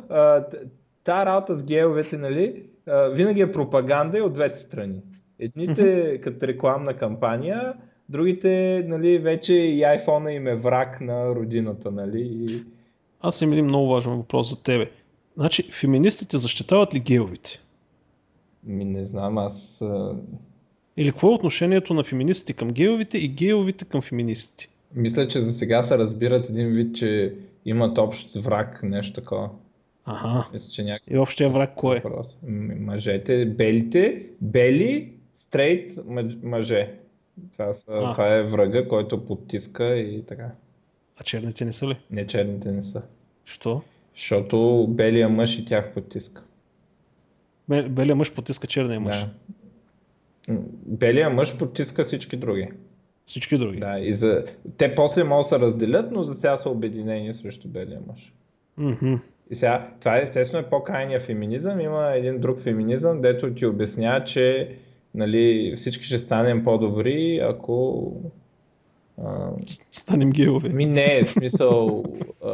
[1.04, 2.64] тази работа с геовете, нали,
[3.12, 5.02] винаги е пропаганда и от двете страни.
[5.40, 6.22] Едните mm-hmm.
[6.22, 7.74] като рекламна кампания,
[8.14, 12.64] Другите, нали, вече и iPhone им е враг на родината, нали?
[13.22, 14.90] Аз имам един много важен въпрос за тебе.
[15.38, 17.62] Значи, феминистите защитават ли геовите?
[18.64, 19.82] Ми не знам, аз...
[20.98, 24.70] Или какво е отношението на феминистите към геовите и геовите към феминистите?
[24.96, 27.34] Мисля, че за сега се разбират един вид, че
[27.66, 29.50] имат общ враг, нещо такова.
[30.06, 30.48] Ага.
[30.54, 31.04] Мисля, че някак...
[31.12, 32.02] И общия враг кой е?
[32.80, 36.00] Мъжете, белите, бели, стрейт
[36.44, 37.03] мъже.
[37.52, 38.12] Това, са, а.
[38.12, 40.52] това е врага, който потиска и така.
[41.18, 41.98] А черните не са ли?
[42.12, 43.02] Не, черните не са.
[43.46, 43.82] Що?
[44.16, 46.44] Защото белия мъж и тях потиска.
[47.90, 49.26] белия мъж потиска черния мъж.
[50.48, 50.58] Да.
[50.86, 52.70] Белия мъж потиска всички други.
[53.26, 53.80] Всички други.
[53.80, 54.46] Да, и за...
[54.78, 58.34] те после могат да се разделят, но за сега са обединени срещу белия мъж.
[58.80, 59.20] Mm-hmm.
[59.50, 61.80] И сега, това естествено е по-крайния феминизъм.
[61.80, 64.76] Има един друг феминизъм, дето ти обяснява, че
[65.16, 68.12] нали, всички ще станем по-добри, ако...
[69.24, 69.50] А...
[69.92, 70.70] Станем геове.
[70.70, 72.04] Ми не, е смисъл...
[72.46, 72.54] А,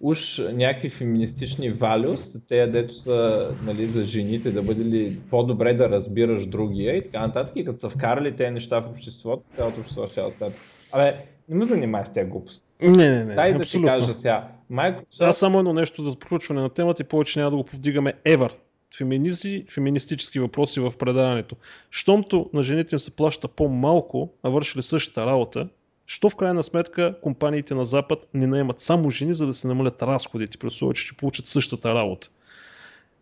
[0.00, 5.88] уж някакви феминистични валюс, те дето са нали, за жените, да бъде ли по-добре да
[5.90, 7.52] разбираш другия и така нататък.
[7.56, 10.50] И като са вкарали тези неща в обществото, цялото общество ще е
[10.92, 11.16] Абе,
[11.48, 12.62] не ме занимай с тези глупости.
[12.82, 13.34] Не, не, не.
[13.34, 14.48] Дай да ти кажа сега.
[14.72, 15.04] Microsoft...
[15.20, 18.54] Аз само едно нещо за проучване на темата и повече няма да го повдигаме ever
[18.96, 21.56] феминизи, феминистически въпроси в предаването.
[21.90, 25.68] Щомто на жените им се плаща по-малко, а вършили същата работа,
[26.06, 30.02] що в крайна сметка компаниите на Запад не наемат само жени, за да се намалят
[30.02, 32.28] разходите, при условие, че ще получат същата работа.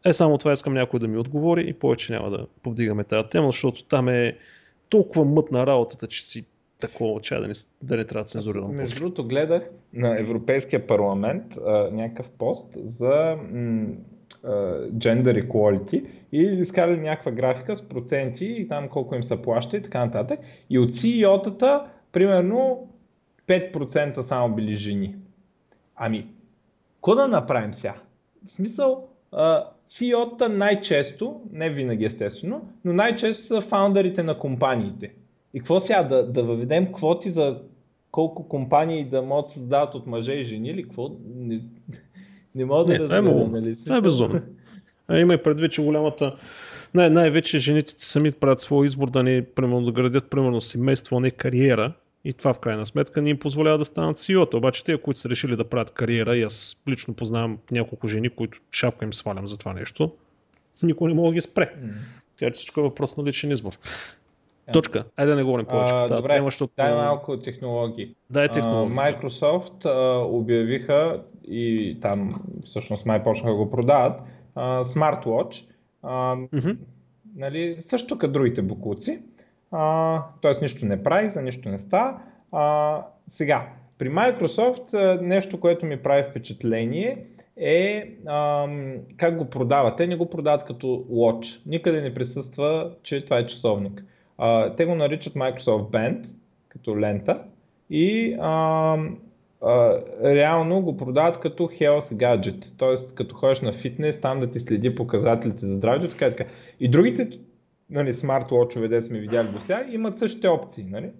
[0.04, 3.46] Е, само това искам някой да ми отговори и повече няма да повдигаме тази тема,
[3.46, 4.36] защото там е
[4.88, 6.44] толкова мътна работата, че си
[6.80, 8.70] такова, че да не, да не трябва да цензурирам.
[8.70, 12.66] Между другото гледах на Европейския парламент а, някакъв пост
[12.98, 13.86] за м-
[14.98, 19.82] gender equality и изкарали някаква графика с проценти и там колко им се плаща и
[19.82, 20.40] така нататък.
[20.70, 22.88] И от CEO-тата, примерно
[23.46, 25.14] 5% само били жени.
[25.96, 26.26] Ами,
[26.94, 27.94] какво да направим сега?
[28.46, 29.08] В смисъл,
[29.90, 35.12] CEO-та най-често, не винаги естествено, но най-често са фаундърите на компаниите.
[35.54, 37.60] И какво сега, да, да въведем квоти за
[38.10, 41.10] колко компании да могат да създават от мъже и жени или какво?
[41.34, 41.60] Не,
[42.58, 43.76] не мога да не, разбера, това е, нали?
[43.84, 44.40] Това е безумно.
[45.08, 46.36] А има и предвид, че голямата
[46.94, 51.20] най- най-вече жените сами правят своя избор да не примерно, да градят примерно семейство, а
[51.20, 51.92] не кариера.
[52.24, 54.56] И това в крайна сметка ни им позволява да станат CEO-та.
[54.56, 58.58] Обаче те, които са решили да правят кариера, и аз лично познавам няколко жени, които
[58.72, 60.12] шапка им свалям за това нещо,
[60.82, 61.74] никой не мога да ги спре.
[61.78, 61.92] Mm.
[62.38, 63.78] Така че всичко е въпрос на личен избор.
[64.72, 65.04] Точка.
[65.16, 66.72] Айде да не говорим повече по тази тема, защото...
[66.76, 68.14] Дай малко технологии.
[68.30, 68.96] Дай технологии.
[68.96, 74.20] Uh, Microsoft uh, обявиха и там всъщност май почнаха да го продават
[74.56, 75.64] uh, Smartwatch.
[76.04, 76.76] Uh, mm-hmm.
[77.36, 79.18] нали, също като другите букуци.
[80.40, 82.20] Тоест нищо не прави, за нищо не става.
[82.52, 87.24] Uh, сега, при Microsoft нещо, което ми прави впечатление
[87.56, 89.96] е ам, как го продават.
[89.96, 91.60] Те не го продават като watch.
[91.66, 94.04] Никъде не присъства, че това е часовник.
[94.38, 96.26] А, те го наричат Microsoft Band,
[96.68, 97.42] като лента
[97.90, 98.96] и а,
[99.62, 103.14] а, реално го продават като health gadget, т.е.
[103.14, 106.50] като ходиш на фитнес, там да ти следи показателите за здравето, така и така.
[106.80, 107.38] И другите
[107.90, 110.84] нали, смарт-лочове, де сме видяли до сега, имат същите опции.
[110.84, 111.10] Нали?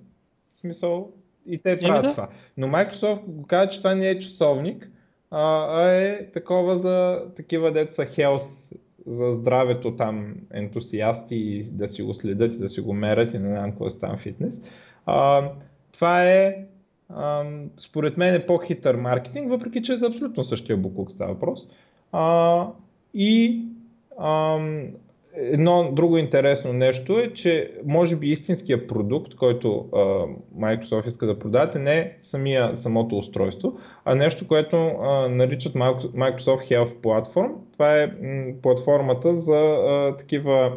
[0.57, 1.13] В смисъл,
[1.47, 2.11] и те правят да.
[2.11, 2.29] това.
[2.57, 4.91] Но Microsoft го казва, че това не е часовник,
[5.31, 8.47] а е такова за такива деца health
[9.09, 13.49] за здравето там ентусиасти да си го следят и да си го мерят и не
[13.49, 14.63] знам какво е там фитнес.
[15.07, 15.49] А,
[15.93, 16.65] това е
[17.09, 17.45] а,
[17.79, 21.69] според мен е по-хитър маркетинг, въпреки че е за абсолютно същия буклук става въпрос.
[22.13, 22.67] А,
[23.15, 23.63] и
[24.19, 24.59] а,
[25.41, 29.99] едно друго интересно нещо е, че може би истинския продукт, който а,
[30.59, 36.71] Microsoft иска да продаде, не е самия, самото устройство, а нещо, което а, наричат Microsoft
[36.71, 37.51] Health Platform.
[37.73, 40.73] Това е м, платформата за а, такива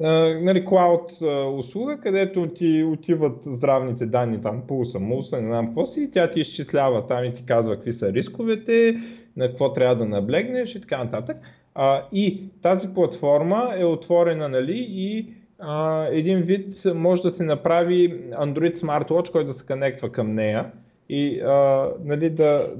[0.00, 1.12] нали, клауд
[1.58, 6.30] услуга, където ти отиват здравните данни, там пулса, мулса, не знам какво си, и тя
[6.30, 8.96] ти изчислява там и ти казва какви са рисковете,
[9.36, 11.36] на какво трябва да наблегнеш и така нататък.
[11.80, 18.22] А, и тази платформа е отворена нали, и а, един вид може да се направи
[18.30, 20.72] Android Smartwatch, който да се конектва към нея.
[21.08, 22.70] И а, нали, да,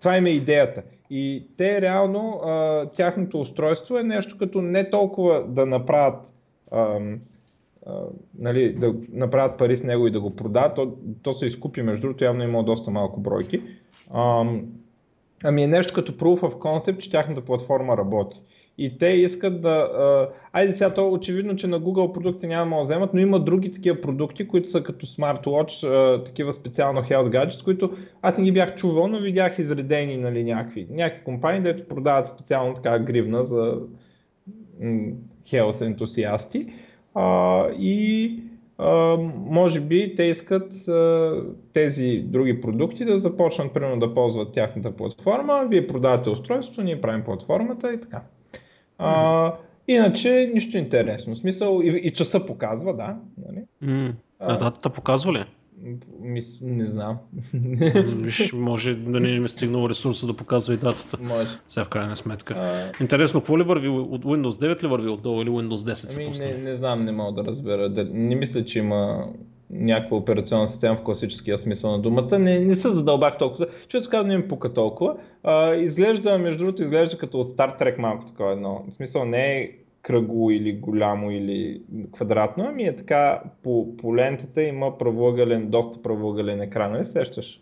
[0.00, 0.82] това им е идеята.
[1.10, 6.20] И те реално, а, тяхното устройство е нещо като не толкова да направят
[6.70, 6.98] а,
[7.86, 8.02] а,
[8.38, 12.00] нали, да направят пари с него и да го продадат, то, то се изкупи, между
[12.00, 13.62] другото явно има доста малко бройки.
[14.10, 14.44] А,
[15.44, 18.40] Ами е нещо като proof of concept, че тяхната платформа работи.
[18.78, 19.68] И те искат да...
[19.68, 23.72] А, айде сега то очевидно, че на Google продукти няма да вземат, но има други
[23.72, 27.90] такива продукти, които са като smartwatch, а, такива специално health gadgets, които
[28.22, 32.74] аз не ги бях чувал, но видях изредени нали, някакви, някакви компании, дето продават специално
[32.74, 33.78] така гривна за
[35.52, 36.66] health ентусиасти.
[37.14, 38.32] А, и
[38.78, 40.72] може би те искат
[41.72, 47.24] тези други продукти да започнат примерно да ползват тяхната платформа, вие продавате устройството, ние правим
[47.24, 48.22] платформата и така.
[48.98, 49.54] А,
[49.88, 51.34] иначе нищо интересно.
[51.34, 53.16] В смисъл и, и часа показва, да.
[53.46, 53.64] Нали?
[53.84, 54.12] Mm.
[54.40, 55.44] А датата показва ли?
[56.20, 57.18] Мис, не знам.
[58.22, 61.18] Виж, може да не е стигнал ресурса да показва и датата.
[61.20, 61.48] Може.
[61.68, 62.54] Сега в крайна сметка.
[62.56, 63.02] А...
[63.02, 66.70] Интересно, какво ли върви от Windows 9 ли върви отдолу или Windows 10 ами, не,
[66.70, 67.88] не знам, не мога да разбера.
[68.12, 69.26] Не мисля, че има
[69.70, 72.38] някаква операционна система в класическия смисъл на думата.
[72.38, 73.66] Не, не се задълбах толкова.
[73.88, 75.16] Често казвам, не ми пука толкова.
[75.42, 78.84] А, изглежда, между другото, изглежда като от Star Trek малко такова едно.
[78.88, 79.70] В смисъл не е
[80.06, 86.60] кръгло или голямо или квадратно, ами е така по, по лентата има правоъгълен, доста правоъгълен
[86.60, 87.60] екран, не сещаш?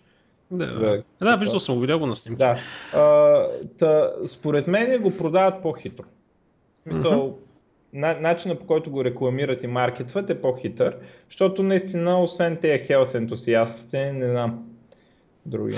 [0.51, 2.39] Да, да, да виждал съм, видял го на снимки.
[2.39, 2.59] Да.
[2.93, 3.47] А,
[3.79, 6.05] та, според мен го продават по-хитро.
[6.89, 7.35] Mm-hmm.
[8.21, 10.97] начинът по който го рекламират и маркетват е по-хитър,
[11.29, 14.65] защото наистина, освен тези health ентусиастите, не знам
[15.47, 15.77] други.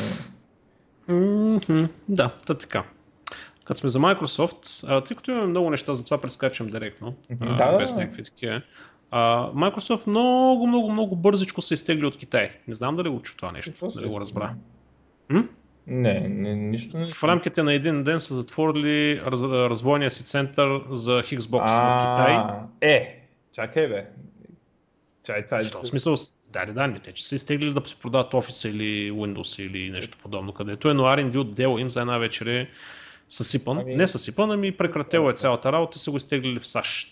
[1.09, 1.89] Mm-hmm.
[2.09, 2.85] Да, та така
[3.67, 7.57] като сме за Microsoft, а, тъй като имаме много неща, затова прескачам директно, mm-hmm.
[7.61, 8.63] а, без някакви такива.
[9.11, 12.51] А, Microsoft много, много, много бързичко се изтегли от Китай.
[12.69, 14.55] Не знам дали го чу това нещо, дали го разбра.
[15.29, 15.45] М?
[15.87, 17.07] Не, не, нищо не.
[17.07, 22.39] В рамките на един ден са затворили раз, развойния си център за Xbox в Китай.
[22.81, 23.21] Е,
[23.53, 24.07] чакай бе.
[25.23, 25.63] Чай, това е.
[25.63, 26.17] В смисъл,
[26.53, 30.19] да, да, не те, че са изтеглили да се продават Office или Windows или нещо
[30.23, 32.69] подобно, където е, но R&D отдел им за една вечер е
[33.29, 33.79] съсипан.
[33.79, 33.97] Ами...
[33.97, 37.09] Не съсипан, ами прекратила е цялата работа и са го изтеглили в САЩ.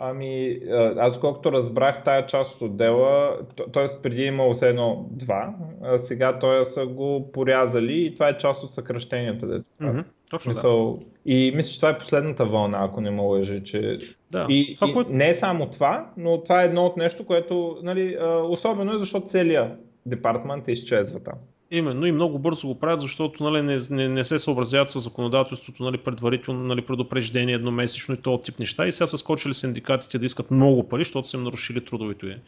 [0.00, 0.60] Ами,
[0.98, 3.38] аз колкото разбрах тая част от дела,
[3.72, 4.02] т.е.
[4.02, 8.38] преди е имало все едно два, а сега той са го порязали и това е
[8.38, 9.46] част от съкръщенията.
[9.82, 11.04] Mm-hmm, точно Мисъл, да.
[11.32, 13.64] И мисля, че това е последната вълна, ако не ме лъжи.
[13.64, 13.94] Че...
[14.30, 14.46] Да.
[14.48, 15.10] И, това, и което...
[15.12, 19.28] не е само това, но това е едно от нещо, което нали, особено е, защото
[19.28, 19.72] целият
[20.06, 21.34] департмент изчезва там.
[21.70, 25.82] Именно и много бързо го правят, защото нали, не, не, не се съобразяват с законодателството
[25.82, 28.86] нали, предварително, нали, предупреждение едномесечно и този тип неща.
[28.86, 32.38] И сега са скочили синдикатите да искат много пари, защото са им нарушили трудовите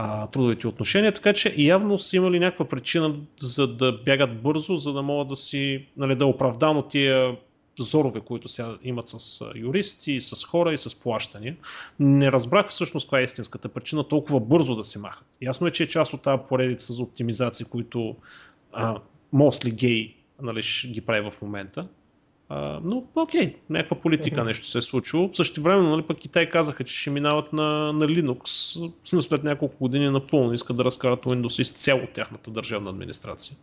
[0.00, 4.92] а, трудовите отношения, така че явно са имали някаква причина за да бягат бързо, за
[4.92, 7.36] да могат да си, нали, да оправдано тия
[7.82, 11.56] зорове, които сега имат с юристи, с хора и с плащания.
[12.00, 15.26] Не разбрах всъщност каква е истинската причина толкова бързо да се махат.
[15.42, 18.16] Ясно е, че е част от тази поредица за оптимизации, които
[19.32, 21.88] Мосли Гей нали, ги прави в момента.
[22.48, 25.30] А, но окей, някаква политика нещо се е случило.
[25.32, 30.10] Също време, нали, пък Китай казаха, че ще минават на, на Linux след няколко години
[30.10, 33.56] напълно искат да разкарат Windows изцяло от тяхната държавна администрация.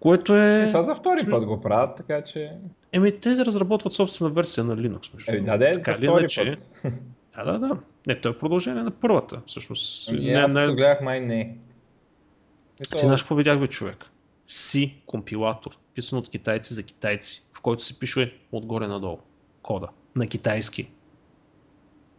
[0.00, 0.66] Което е...
[0.66, 2.52] Това за втори път го правят, така че...
[2.92, 5.14] Еми, те разработват собствена версия на Linux.
[5.14, 6.56] Между Еми, да, да, така за втори иначе...
[7.36, 7.78] Да, да, да.
[8.06, 10.08] Не, то е продължение на първата, всъщност.
[10.08, 10.66] Ами, не, аз не...
[10.66, 11.56] гледах май не.
[12.96, 14.04] Ти знаеш какво видях, бе, човек?
[14.46, 19.18] C компилатор, писан от китайци за китайци, в който се пише отгоре надолу
[19.62, 20.90] кода на китайски.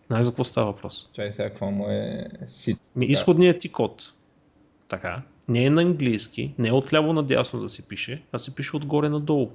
[0.07, 1.09] Знаеш за какво става въпрос?
[1.13, 2.77] Чай сега, какво му е C?
[2.95, 4.13] Ми, изходният ти код.
[4.87, 5.21] Така.
[5.49, 9.09] Не е на английски, не е отляво надясно да се пише, а се пише отгоре
[9.09, 9.49] надолу.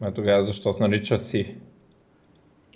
[0.00, 1.56] А тогава защо се нарича си?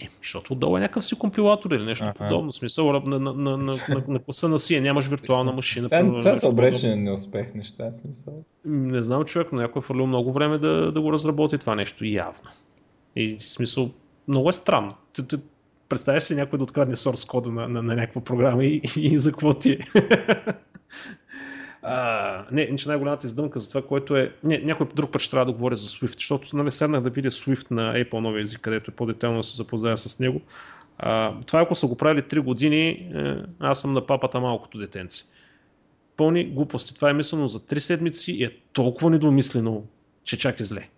[0.01, 2.15] Е, защото отдолу е някакъв си компилатор или нещо ага.
[2.19, 2.53] подобно.
[2.53, 5.89] Смисъл на, на, на, на, на, на класа на си, нямаш виртуална машина.
[5.89, 7.93] Това, това са обречени неуспех неща.
[8.01, 8.45] Смисъл.
[8.65, 12.05] Не знам човек, но някой е фърлил много време да, да го разработи това нещо
[12.05, 12.51] явно.
[13.17, 13.91] И в смисъл,
[14.29, 14.95] много е странно.
[15.89, 19.19] Представяш си някой да открадне source кода на, на, на някаква програма и, и, и
[19.19, 19.79] за какво ти е.
[21.89, 24.33] А, не, че най-голямата издънка за това, което е...
[24.45, 27.31] Не, някой друг път ще трябва да говоря за Swift, защото нали, седнах да видя
[27.31, 30.41] Swift на Apple новия език, където е по-детално да се запозная с него.
[30.99, 35.25] А, това ако са го правили 3 години, е, аз съм на папата малкото детенце.
[36.17, 36.95] Пълни глупости.
[36.95, 39.85] Това е мислено за 3 седмици и е толкова недомислено,
[40.25, 40.89] че чак е зле.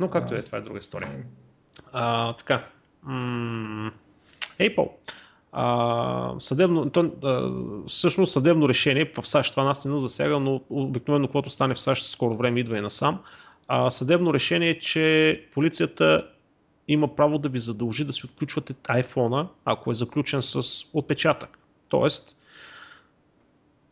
[0.00, 1.10] Но както е, това е друга история.
[1.92, 2.66] А, така.
[3.02, 3.92] М-
[4.60, 4.88] Apple
[5.56, 7.50] а, съдебно, то, а,
[7.86, 12.06] всъщност съдебно решение в САЩ, това нас не засяга, но обикновено, когато стане в САЩ,
[12.06, 13.18] скоро време идва и насам.
[13.68, 16.26] А, съдебно решение е, че полицията
[16.88, 20.62] има право да ви задължи да си отключвате iPhone, ако е заключен с
[20.92, 21.58] отпечатък.
[21.88, 22.36] Тоест,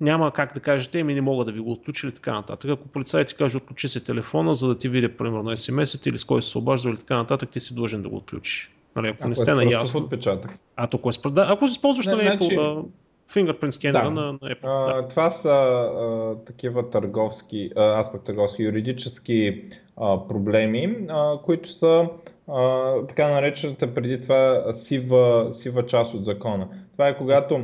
[0.00, 2.70] няма как да кажете, еми не мога да ви го отключи или така нататък.
[2.70, 6.24] Ако полицай ти каже отключи си телефона, за да ти види примерно SMS или с
[6.24, 8.72] кой се обажда или така нататък, ти си длъжен да го отключиш.
[8.96, 10.00] Нали, ако, ако не сте наясно.
[10.00, 10.50] Отпечатък.
[10.76, 12.44] А, ако, е, да, ако използваш нали, значи...
[12.44, 12.84] Apple,
[13.30, 14.10] fingerprint скенера да.
[14.10, 14.58] на, на Apple.
[14.62, 15.08] А, да.
[15.08, 19.64] Това са а, такива търговски, а, аз пък търговски, юридически
[19.96, 22.08] а, проблеми, а, които са
[22.48, 26.68] а, така наречената преди това сива, сива част от закона.
[26.92, 27.60] Това е когато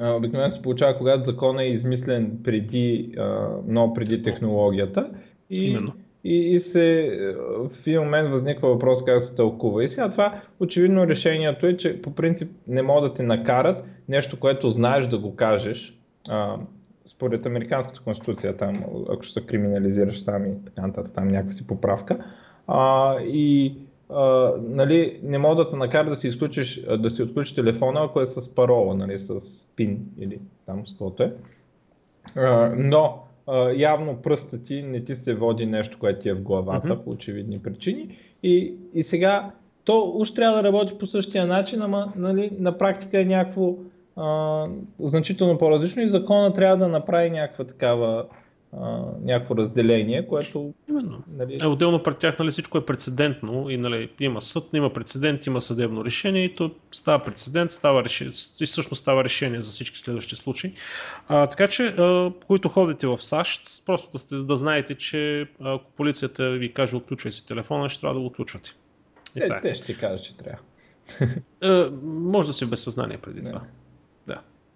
[0.00, 3.14] обикновено се получава, когато закона е измислен преди,
[3.68, 5.10] много преди технологията.
[5.50, 5.92] И, Именно
[6.26, 7.10] и, и се,
[7.58, 9.84] в един момент възниква въпрос как се тълкува.
[9.84, 14.40] И сега това очевидно решението е, че по принцип не могат да те накарат нещо,
[14.40, 15.98] което знаеш да го кажеш.
[16.28, 16.56] А,
[17.06, 22.24] според Американската конституция, там, ако ще се криминализираш сам и така нататък, там някаква поправка.
[22.66, 23.74] А, и
[24.10, 28.20] а, нали, не могат да те накарат да си, изключиш, да си отключиш телефона, ако
[28.20, 29.40] е с парола, нали, с
[29.76, 31.32] пин или там с каквото е.
[32.36, 33.25] А, но
[33.76, 37.04] явно пръста ти не ти се води нещо, което ти е в главата mm-hmm.
[37.04, 38.18] по очевидни причини.
[38.42, 39.50] И, и сега
[39.84, 43.74] то уж трябва да работи по същия начин, ама нали, на практика е някакво
[44.16, 44.66] а,
[45.00, 48.26] значително по-различно и закона трябва да направи някаква такава
[49.22, 50.74] някакво разделение, което...
[50.88, 51.22] Именно.
[51.36, 51.58] Нали...
[51.62, 55.60] Е, отделно пред тях нали, всичко е прецедентно и нали, има съд, има прецедент, има
[55.60, 60.36] съдебно решение и то става прецедент, става решение, и всъщност става решение за всички следващи
[60.36, 60.72] случаи.
[61.28, 65.84] А, така че, а, които ходите в САЩ, просто да, сте, да знаете, че ако
[65.96, 68.70] полицията ви каже отключвай си телефона, ще трябва да го отключвате.
[69.36, 69.60] И е, е.
[69.62, 70.58] Те ще кажат, че трябва.
[71.62, 73.60] А, може да си без съзнание преди това.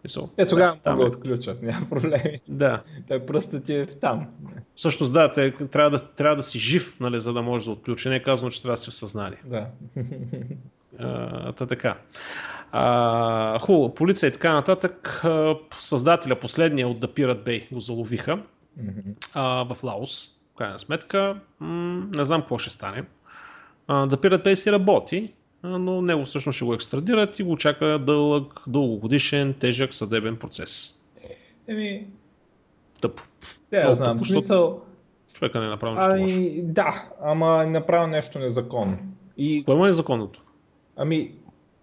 [0.04, 0.28] Да.
[0.36, 1.06] Е, тогава да, го е.
[1.06, 2.40] отключват, няма проблеми.
[2.48, 2.82] Да.
[3.08, 4.26] Той просто ти е там.
[4.74, 8.08] Всъщност да, те, трябва, да, трябва да си жив, нали, за да можеш да отключи.
[8.08, 9.38] Не е казано, че трябва да си в съзнание.
[9.44, 9.66] Да.
[10.98, 11.98] А, та така.
[12.72, 15.24] А, хубаво, полиция и така нататък.
[15.78, 18.42] Създателя, последния от The Pirate Bay го заловиха
[19.34, 20.36] а, в Лаос.
[20.54, 23.04] В крайна сметка, м- не знам какво ще стане.
[23.86, 25.32] А, The Pirate Bay си работи,
[25.62, 31.00] но него всъщност ще го екстрадират и го чака дълъг, дългогодишен, тежък съдебен процес.
[31.68, 32.06] Еми...
[33.02, 33.22] Тъпо.
[33.70, 34.16] Да, я знам.
[34.16, 34.82] Тъпо, смисъл...
[35.32, 36.72] Човека не е направил нещо ами, лошо.
[36.72, 38.98] Да, ама е направил нещо незаконно.
[39.36, 39.64] И...
[39.64, 40.42] Кое е незаконното?
[40.96, 41.32] Ами,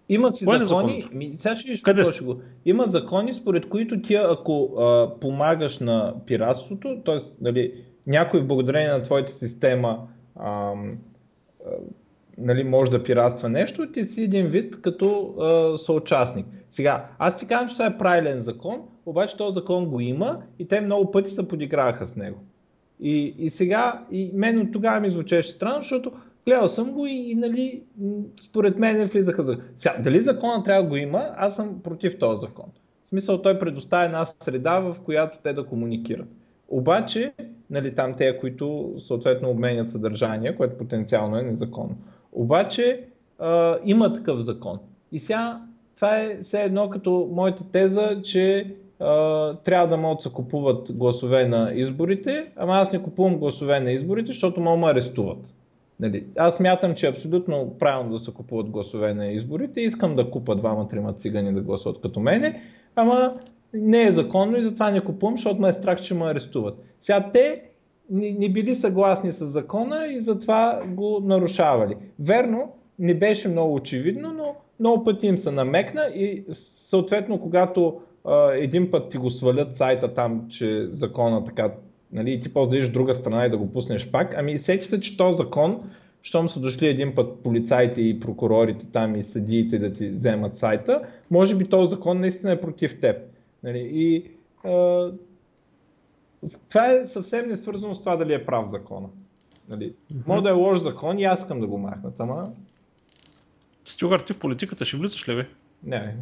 [0.08, 1.08] има си Кое е закони.
[1.12, 2.40] Е ми, сега ще Къде ще го.
[2.64, 7.18] Има закони, според които ти, ако а, помагаш на пиратството, т.е.
[7.40, 10.74] Нали, някой благодарение на твоята система а, а,
[12.38, 16.46] нали, може да пиратства нещо, ти си един вид като а, съучастник.
[16.70, 20.68] Сега, аз ти казвам, че това е правилен закон, обаче този закон го има и
[20.68, 22.38] те много пъти се подиграваха с него.
[23.00, 26.12] И, и сега, и мен от тогава ми звучеше странно, защото
[26.46, 27.82] гледал съм го и, и нали,
[28.48, 29.58] според мен влизаха за...
[29.78, 32.66] Сега, дали закона трябва да го има, аз съм против този закон.
[33.06, 36.28] В смисъл той предоставя една среда, в която те да комуникират.
[36.68, 37.32] Обаче,
[37.70, 41.96] нали, там те, които съответно обменят съдържание, което потенциално е незаконно.
[42.38, 43.00] Обаче
[43.38, 44.78] а, има такъв закон.
[45.12, 45.60] И сега
[45.96, 50.92] това е все едно като моята теза, че а, трябва да могат да се купуват
[50.92, 55.38] гласове на изборите, ама аз не купувам гласове на изборите, защото могат ме арестуват.
[56.00, 59.80] Нали, аз мятам, че е абсолютно правилно да се купуват гласове на изборите.
[59.80, 62.62] Искам да купа двама-трима цигани да гласуват като мене,
[62.96, 63.34] ама
[63.74, 66.74] не е законно и затова не купувам, защото ме е страх, че ме арестуват.
[67.02, 67.62] Сега те
[68.10, 71.96] не, били съгласни с закона и затова го нарушавали.
[72.20, 76.44] Верно, не беше много очевидно, но много пъти им се намекна и
[76.76, 81.72] съответно, когато а, един път ти го свалят сайта там, че закона така,
[82.12, 85.36] нали, ти после друга страна и да го пуснеш пак, ами сети се, че този
[85.36, 85.80] закон,
[86.22, 91.02] щом са дошли един път полицайите и прокурорите там и съдиите да ти вземат сайта,
[91.30, 93.16] може би този закон наистина е против теб.
[93.62, 94.24] Нали, и
[94.64, 95.10] а,
[96.68, 99.08] това е съвсем не свързано с това дали е прав закона.
[99.68, 100.26] Нали, mm-hmm.
[100.26, 102.50] Може да е лош закон и аз искам да го махнат, ама
[103.84, 105.46] Стюгарт, ти в политиката ще влизаш ли бе?
[105.84, 106.16] Не.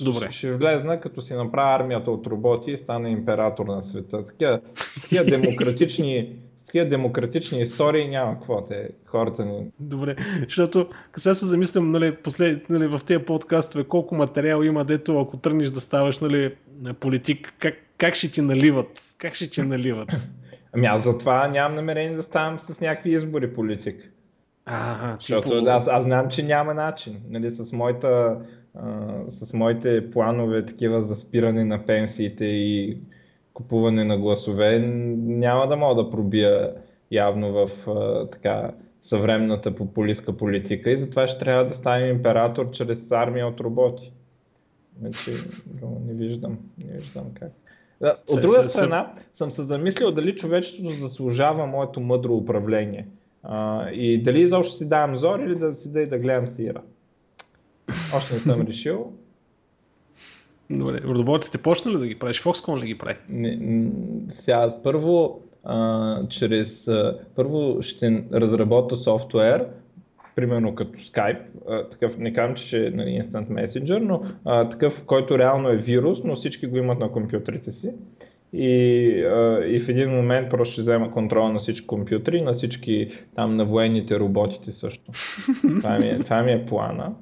[0.00, 0.26] Добре.
[0.26, 4.26] Ще, ще влезна, като си направя армията от роботи и стана император на света.
[4.26, 4.60] Такива,
[5.02, 6.36] такива демократични
[6.70, 9.66] такива демократични истории няма какво те хората ни.
[9.80, 15.20] Добре, защото сега се замислям нали, послед, нали, в тези подкастове колко материал има, дето
[15.20, 16.54] ако тръгнеш да ставаш нали,
[17.00, 19.14] политик, как, как ще ти наливат?
[19.18, 20.08] Как ще ти наливат?
[20.72, 24.12] Ами аз затова нямам намерение да ставам с някакви избори политик.
[24.66, 25.70] Ага, Защото типо...
[25.70, 27.20] аз, аз знам, че няма начин.
[27.28, 28.36] Нали, с, моята,
[28.74, 28.86] а,
[29.30, 32.98] с моите планове такива за спиране на пенсиите и
[33.54, 36.74] купуване на гласове няма да мога да пробия
[37.10, 38.70] явно в а, така
[39.02, 44.12] съвременната популистка политика и затова ще трябва да станем император чрез армия от роботи.
[45.00, 45.30] Значи,
[46.06, 47.52] не виждам, не виждам как.
[48.00, 53.06] Да, от друга страна, съм се замислил дали човечеството заслужава моето мъдро управление.
[53.42, 56.82] А, и дали изобщо си давам зор или да си да и да гледам сира.
[58.16, 59.12] Още не съм решил.
[60.70, 62.42] Добре, роботите почна ли да ги правиш?
[62.42, 63.16] Foxconn ли ги прави?
[63.28, 63.90] Не,
[64.40, 69.66] сега първо, а, чрез, а, първо ще разработя софтуер,
[70.36, 74.68] примерно като Skype, а, такъв, не казвам, че ще е нали, Instant Messenger, но а,
[74.68, 77.90] такъв, който реално е вирус, но всички го имат на компютрите си
[78.52, 83.12] и, а, и в един момент просто ще взема контрола на всички компютри, на всички
[83.36, 85.12] там на военните роботите също.
[85.80, 87.12] това, ми е, това ми е плана.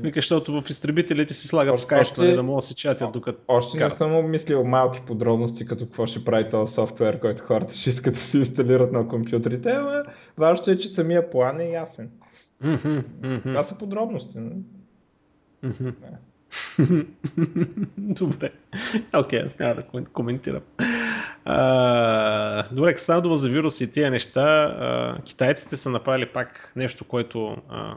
[0.00, 3.78] Вика, защото в изтребителите си слагат скайп, нали, да могат да се чатят докато Още
[3.78, 4.00] карат.
[4.00, 8.14] не съм обмислил малки подробности, като какво ще прави този софтуер, който хората ще искат
[8.14, 10.02] да си инсталират на компютрите, ама
[10.38, 12.10] важното е, че самия план е ясен.
[13.42, 14.38] Това са подробности.
[17.98, 18.50] Добре.
[19.14, 20.62] Окей, okay, аз няма да коментирам.
[21.44, 26.72] А, добре, като стана дума за вируси и тия неща, а, китайците са направили пак
[26.76, 27.94] нещо, което а,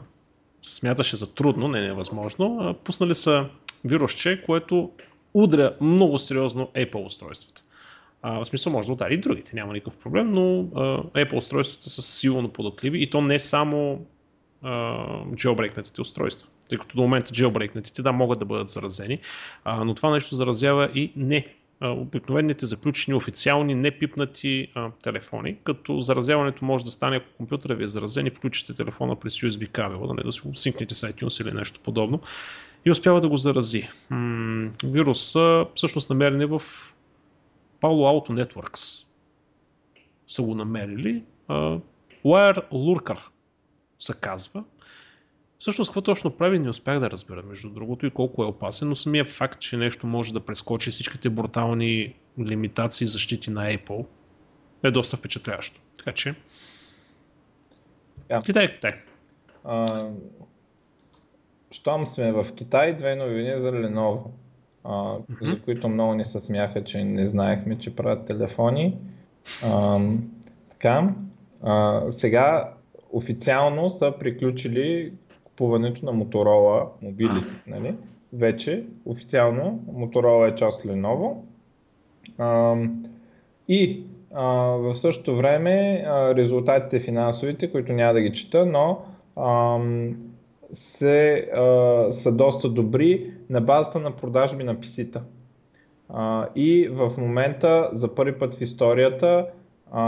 [0.62, 2.58] смяташе за трудно, не невъзможно.
[2.60, 3.46] А, пуснали са
[3.84, 4.90] вирусче, което
[5.34, 7.62] удря много сериозно Apple устройствата.
[8.22, 11.90] А, в смисъл може да удари и другите, няма никакъв проблем, но а, Apple устройствата
[11.90, 14.06] са силно податливи и то не само
[15.34, 16.48] джелбрейкнатите устройства.
[16.68, 19.18] Тъй като до момента джелбрейкнатите да могат да бъдат заразени,
[19.64, 21.46] а, но това нещо заразява и не
[21.80, 27.88] обикновените заключени официални непипнати а, телефони, като заразяването може да стане, ако компютъра ви е
[27.88, 31.42] заразен и включите телефона през USB кабела, да не да си го синкнете с iTunes
[31.42, 32.20] или нещо подобно
[32.84, 33.88] и успява да го зарази.
[34.10, 35.36] М- вирус
[35.74, 36.62] всъщност намерени в
[37.80, 39.06] Palo Alto Networks
[40.26, 41.24] са го намерили.
[41.48, 41.80] Uh,
[42.24, 43.18] Wire Lurker
[43.98, 44.64] се казва.
[45.58, 48.96] Всъщност, какво точно прави, не успях да разбера, между другото, и колко е опасен, но
[48.96, 54.06] самия факт, че нещо може да прескочи всичките брутални лимитации и защити на Apple
[54.82, 55.80] е доста впечатляващо.
[55.96, 56.34] Така че.
[58.28, 58.44] Yeah.
[58.44, 58.94] Китай, Китай.
[59.64, 60.12] Uh,
[61.70, 64.30] щом сме в Китай, две новини за Lenovo,
[64.84, 65.54] mm-hmm.
[65.54, 68.96] за които много ни се смяха, че не знаехме, че правят телефони.
[69.44, 70.18] Uh,
[70.70, 71.14] така.
[71.62, 72.72] Uh, сега
[73.12, 75.12] официално са приключили
[75.44, 77.40] купуването на Motorola мобили.
[77.66, 77.94] Нали?
[78.32, 81.36] Вече официално Motorola е част от Lenovo.
[82.38, 82.76] А,
[83.68, 84.02] и
[84.34, 89.02] а, в същото време а, резултатите финансовите, които няма да ги чета, но
[89.36, 89.78] а,
[90.72, 95.22] се, а, са доста добри на базата на продажби на писита.
[96.08, 99.46] А, и в момента, за първи път в историята,
[99.92, 100.02] а,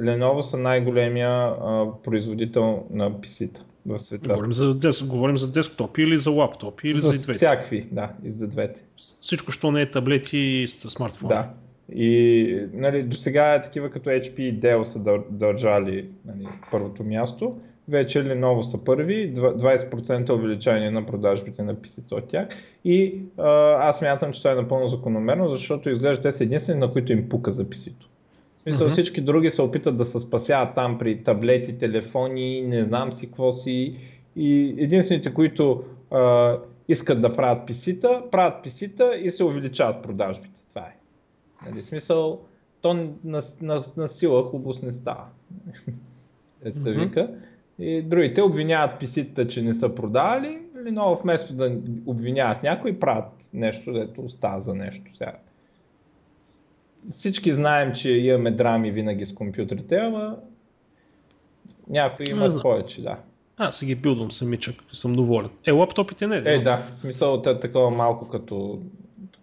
[0.00, 4.28] Lenovo са най-големия а, производител на PC-та в света.
[4.28, 7.38] Говорим за, дес, говорим за десктопи или за лаптопи или за, за и двете?
[7.38, 8.80] Всякакви, да, и за двете.
[9.20, 11.28] Всичко, що не е таблети и смартфон.
[11.28, 11.50] Да.
[11.94, 14.98] И нали, до сега е такива като HP и Dell са
[15.30, 17.56] държали нали, първото място.
[17.88, 22.48] Вече Lenovo са първи, 20% увеличение на продажбите на PC от тях.
[22.84, 23.48] И а,
[23.88, 27.28] аз мятам, че това е напълно закономерно, защото изглежда те са единствени, на които им
[27.28, 28.08] пука за PC-то.
[28.62, 28.92] Смисъл uh-huh.
[28.92, 33.52] всички други се опитат да се спасяват там при таблети, телефони, не знам си какво
[33.52, 33.96] си.
[34.36, 36.56] И единствените, които а,
[36.88, 40.60] искат да правят PC-та, правят PC-та и се увеличават продажбите.
[40.68, 40.96] Това е.
[41.66, 42.40] Нали, смисъл,
[42.80, 45.24] то на, на, на сила хубост не става.
[46.64, 47.28] Ето се вика.
[47.78, 50.58] И другите обвиняват PC-та, че не са продавали,
[50.92, 55.10] но вместо да обвиняват някой, правят нещо, дето остава за нещо.
[55.18, 55.32] Сега.
[57.10, 60.36] Всички знаем, че имаме драми винаги с компютрите, ама
[61.88, 63.18] някои имат повече, да.
[63.56, 65.50] Аз си ги билдвам самичък, съм доволен.
[65.66, 66.36] Е, лаптопите не.
[66.36, 66.76] Е, да.
[66.76, 68.80] В смисъл, е такова малко като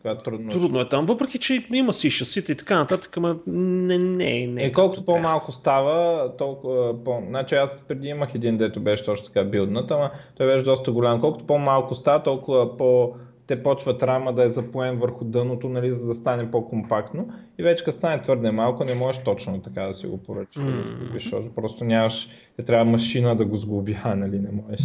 [0.06, 0.52] така трудно.
[0.52, 4.64] Трудно е там, въпреки че има си шасите и така нататък, ама не, не, не.
[4.64, 7.22] Е, колкото по-малко става, толкова по...
[7.28, 11.22] Значи аз преди имах един, дето беше точно така билднат, ама той беше доста голям.
[11.22, 13.14] Колкото по-малко става, толкова по
[13.48, 17.30] те почват рама да е запоен върху дъното, нали, за да стане по-компактно.
[17.60, 20.64] И вече като стане твърде малко, не можеш точно така да си го поръчаш.
[20.64, 21.14] Mm.
[21.14, 24.82] Защото просто нямаш, те трябва машина да го сглобя, нали, не можеш.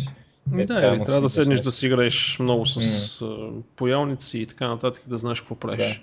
[0.59, 2.81] Е, да, или трябва да седнеш да си играеш много с
[3.21, 3.63] mm.
[3.77, 5.99] поялници и така нататък, да знаеш какво правиш.
[5.99, 6.01] Да.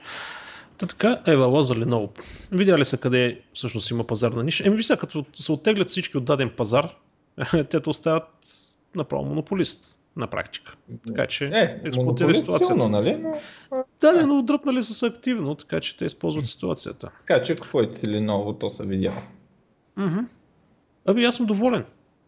[0.77, 2.19] Та така, ева, за Lenovo.
[2.51, 4.67] Видя ли са къде всъщност има пазарна ниша?
[4.67, 6.95] Еми, вижте, като се оттеглят всички от даден пазар,
[7.69, 8.27] те остават
[8.95, 10.75] направо монополист на практика.
[11.07, 12.81] Така че е, експлуатира ситуацията.
[12.81, 13.17] Силно, нали?
[13.17, 13.33] Но...
[14.01, 17.11] Да, да, но дръпнали са активно, така че те използват ситуацията.
[17.27, 19.13] Така че купувайте си Lenovo, то се видял.
[19.97, 20.25] Mm-hmm.
[21.05, 21.85] Аби аз съм доволен.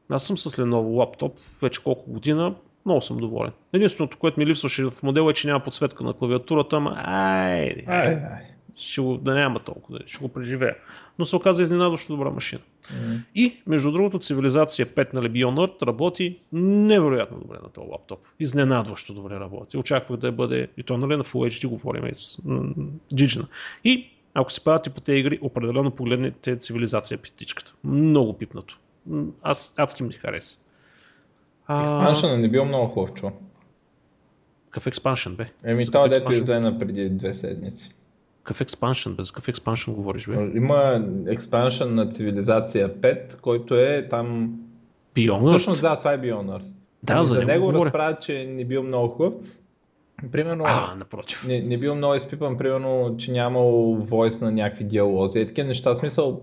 [0.09, 2.55] Аз съм с Lenovo лаптоп вече колко година,
[2.85, 3.51] много съм доволен.
[3.73, 8.07] Единственото, което ми липсваше в модела е, че няма подсветка на клавиатурата, ама ай, ай,
[8.07, 8.45] ай.
[8.75, 10.75] Ще го, да няма толкова, ще го преживея.
[11.19, 12.61] Но се оказа изненадващо добра машина.
[12.93, 13.21] Mm.
[13.35, 18.19] И, между другото, цивилизация 5 на Earth работи невероятно добре на този лаптоп.
[18.39, 19.77] Изненадващо добре работи.
[19.77, 22.41] Очаквах да бъде, и то нали на Full HD говорим с
[23.15, 23.47] джиджина.
[23.83, 27.73] И ако се падате по тези игри, определено погледнете цивилизация петичката.
[27.83, 28.77] Много пипнато
[29.41, 30.59] аз адски ми хареса.
[31.69, 33.27] Експаншън не бил много хубав, чу.
[34.69, 35.45] Какъв експаншън бе?
[35.63, 37.89] Еми, това дето издена преди две седмици.
[38.43, 40.33] Какъв експаншън, без какъв експаншън говориш, бе?
[40.55, 44.55] Има експаншън на цивилизация 5, който е там...
[45.15, 46.71] Beyond Всъщност да, това е Beyond Earth.
[47.03, 49.33] Да, ами, за, за него разправят, че не бил много хубав.
[50.31, 51.45] Примерно, а, напротив.
[51.47, 55.39] Не, не бил много изпипан, примерно, че нямал войс на някакви диалози.
[55.39, 56.41] Е такива неща, смисъл,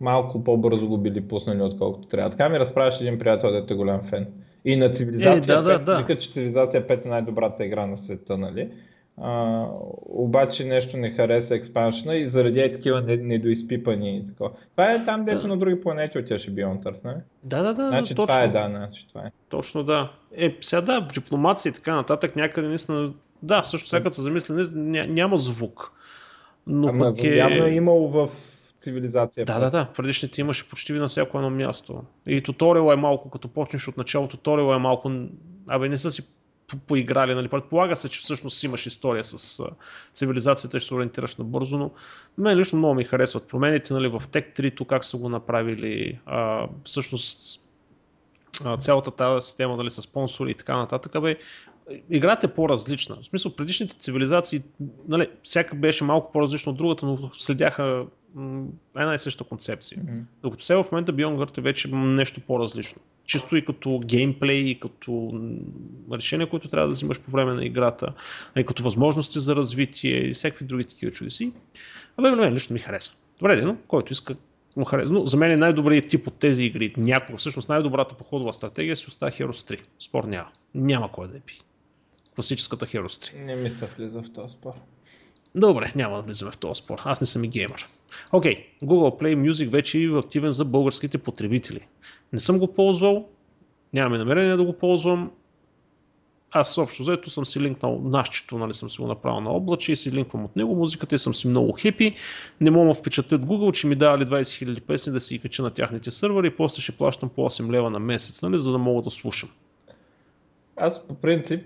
[0.00, 2.30] малко по-бързо го били пуснали, отколкото трябва.
[2.30, 4.26] Така ми разправяше един приятел, дето е голям фен.
[4.64, 5.98] И на цивилизация е, да, 5, да, да.
[5.98, 8.68] Вика, че цивилизация 5 е най-добрата игра на света, нали?
[9.22, 9.66] А,
[10.08, 14.50] обаче нещо не хареса експаншена и заради е такива недоизпипани и такова.
[14.70, 15.48] Това е там, дето да.
[15.48, 17.14] на други планети отиваше Earth, не?
[17.42, 17.88] Да, да, да.
[17.88, 18.26] Значи точно.
[18.26, 19.30] това е, да, значи това е.
[19.48, 20.12] Точно да.
[20.36, 24.54] Е, сега да, дипломация и така нататък някъде наистина, да, също сега се замисля,
[25.08, 25.92] няма звук.
[26.66, 27.36] Но Ама пък е...
[27.36, 28.28] явно е имало в
[28.84, 29.44] цивилизация.
[29.44, 29.88] Да, да, да.
[29.96, 32.02] Предишните имаше почти на всяко едно място.
[32.26, 35.12] И туториал е малко, като почнеш от начало, туториал е малко,
[35.68, 36.22] абе не са си
[36.86, 37.48] поиграли, нали?
[37.48, 39.62] Предполага се, че всъщност имаш история с
[40.14, 41.90] цивилизацията и ще се ориентираш набързо, но
[42.38, 46.68] мен лично много ми харесват промените, нали, в Tech 3, как са го направили, а,
[46.84, 47.60] всъщност
[48.78, 51.36] цялата тази система нали, с спонсори и така нататък, бе,
[52.10, 53.16] играта е по-различна.
[53.22, 54.62] В смисъл, предишните цивилизации,
[55.08, 58.06] нали, всяка беше малко по-различна от другата, но следяха
[58.96, 59.98] една и съща концепция.
[59.98, 60.22] Mm-hmm.
[60.42, 63.02] Докато сега в момента Beyond Earth е вече нещо по-различно.
[63.24, 65.40] Чисто и като геймплей, и като
[66.12, 68.12] решения, които трябва да взимаш по време на играта,
[68.56, 71.52] и като възможности за развитие и всякакви други такива чудеси.
[72.16, 73.14] Абе, мен лично ми харесва.
[73.38, 74.34] Добре, но който иска
[74.76, 75.14] му харесва.
[75.14, 76.94] Но за мен е най-добрият тип от тези игри.
[76.96, 79.80] Някога, всъщност най-добрата походова стратегия си остава Heroes 3.
[79.98, 80.48] Спор няма.
[80.74, 81.60] Няма кой да е пи.
[82.40, 83.44] Класическата Heroes 3.
[83.44, 84.72] Не ми се влиза в този спор.
[85.54, 87.00] Добре, няма да влизаме в този спор.
[87.04, 87.88] Аз не съм и геймър.
[88.32, 91.86] Окей, okay, Google Play Music вече е активен за българските потребители.
[92.32, 93.28] Не съм го ползвал,
[93.92, 95.30] нямаме намерение да го ползвам.
[96.50, 99.96] Аз общо заето съм си линкнал нашчето, нали съм си го направил на облаче и
[99.96, 102.14] си линквам от него музиката и съм си много хепи.
[102.60, 105.70] Не мога да впечатлят Google, че ми давали 20 000 песни да си кача на
[105.70, 109.02] тяхните сървъри и после ще плащам по 8 лева на месец, нали, за да мога
[109.02, 109.50] да слушам.
[110.76, 111.64] Аз по принцип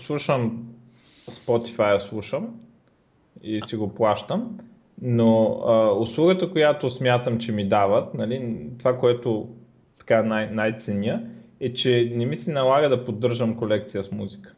[0.00, 0.66] слушам
[1.30, 2.60] Spotify, слушам,
[3.42, 4.58] и си го плащам.
[5.02, 9.48] Но а, услугата, която смятам, че ми дават, нали, това, което
[9.98, 11.22] така най- най-ценя,
[11.60, 14.54] е, че не ми се налага да поддържам колекция с музика.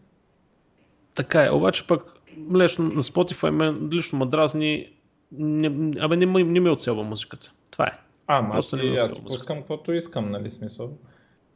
[1.14, 2.20] Така е, обаче пък
[2.56, 4.88] лично на Spotify мен лично ма дразни,
[5.32, 7.52] не, абе не, не, не ми отселва музиката.
[7.70, 7.98] Това е.
[8.26, 10.90] А, Просто не аз пускам каквото искам, нали смисъл.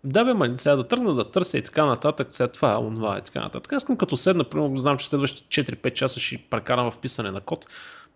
[0.04, 3.20] Да, бе, ма, сега да тръгна да търся и така нататък, сега това, онова и
[3.20, 3.72] така нататък.
[3.72, 7.40] Аз искам като седна, примерно, знам, че следващите 4-5 часа ще прекарам в писане на
[7.40, 7.66] код.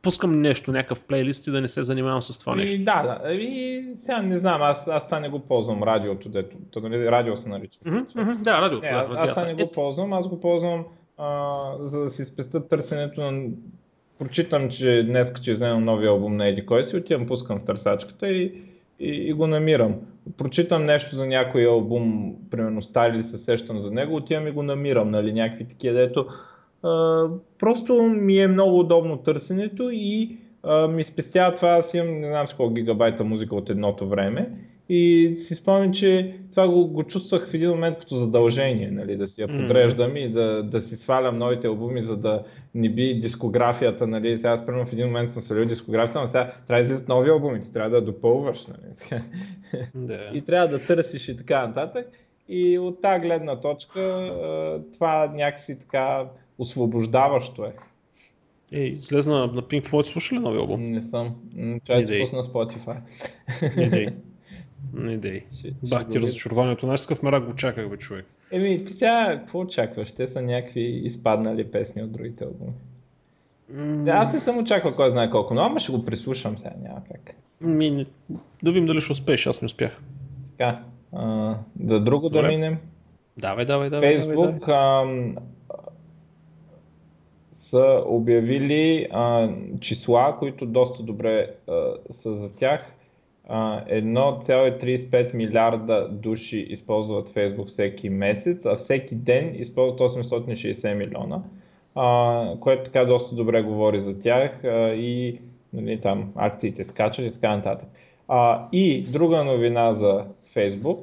[0.02, 2.76] Пускам нещо, някакъв плейлист и да не се занимавам с това нещо.
[2.76, 3.32] И, да, да.
[3.32, 6.56] И сега не знам, аз, аз това не го ползвам радиото, дето.
[6.70, 7.78] То, нали, радио се нарича.
[7.86, 8.86] Mm-hmm, mm-hmm, да, радиото.
[8.86, 10.84] Не, да, аз, аз това не го ползвам, аз го ползвам
[11.18, 13.48] а, за да си спестят търсенето на
[14.18, 18.28] прочитам, че днес, че вземам новия албум на Еди кой си, отивам, пускам в търсачката
[18.28, 18.62] и,
[19.02, 19.94] и, и го намирам.
[20.38, 24.62] Прочитам нещо за някой албум, примерно стали или се сещам за него, отивам и го
[24.62, 26.26] намирам, нали, някакви такива, дето
[26.82, 27.26] а,
[27.58, 32.48] просто ми е много удобно търсенето и а, ми спестява това, аз имам не знам
[32.48, 34.50] с колко гигабайта музика от едното време
[34.94, 39.28] и си спомням, че това го, го чувствах в един момент като задължение, нали, да
[39.28, 44.06] си я подреждам и да, да си свалям новите албуми, за да не би дискографията.
[44.06, 44.36] Нали.
[44.36, 47.30] Сега аз примерно в един момент съм свалил дискографията, но сега трябва да излизат нови
[47.30, 48.58] албуми, ти трябва да допълваш.
[48.66, 49.22] Нали.
[49.94, 50.30] Да.
[50.34, 52.06] и трябва да търсиш и така нататък.
[52.48, 54.32] И от тази гледна точка
[54.94, 56.24] това някакси така
[56.58, 57.72] освобождаващо е.
[58.72, 60.82] Ей, излезна на Pink Floyd, слуша ли нови албум?
[60.82, 61.34] Не съм.
[61.84, 62.96] Чай да пусна Spotify.
[63.86, 64.06] Идей.
[64.94, 65.44] Не дей.
[65.82, 66.86] Бах ти разочарованието.
[66.86, 68.26] Знаеш какъв мерак го чаках, бе, човек.
[68.50, 70.12] Еми, ти сега какво очакваш?
[70.16, 72.72] Те са някакви изпаднали песни от другите албуми.
[73.74, 74.10] Mm.
[74.14, 77.34] Аз не съм очаквал кой знае колко, но ама ще го прислушам сега, няма как.
[77.60, 78.06] Ми, не...
[78.62, 80.00] Да видим дали ще успееш, аз не успях.
[80.58, 82.42] Така, а, да друго Добре.
[82.42, 82.78] да минем.
[83.38, 84.16] Давай, давай, давай.
[84.16, 85.34] Фейсбук давай,
[87.72, 89.48] са обявили а,
[89.80, 91.72] числа, които доста добре а,
[92.22, 92.91] са за тях
[93.50, 101.42] 1,35 милиарда души използват Facebook всеки месец, а всеки ден използват 860 милиона,
[102.60, 104.50] което така доста добре говори за тях
[104.96, 105.38] и
[105.72, 107.88] нали, там акциите скачат и така нататък.
[108.72, 110.24] И друга новина за
[110.56, 110.98] Facebook,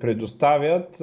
[0.00, 0.96] предоставят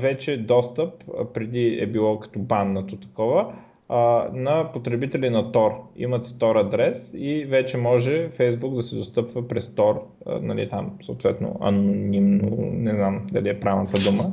[0.00, 0.92] вече достъп,
[1.34, 3.52] преди е било като баннато такова,
[3.92, 5.74] а, на потребители на Tor.
[5.96, 10.98] Имат Tor адрес и вече може Facebook да се достъпва през Tor, а, нали, там
[11.06, 14.24] съответно анонимно, не знам дали е правилната дума.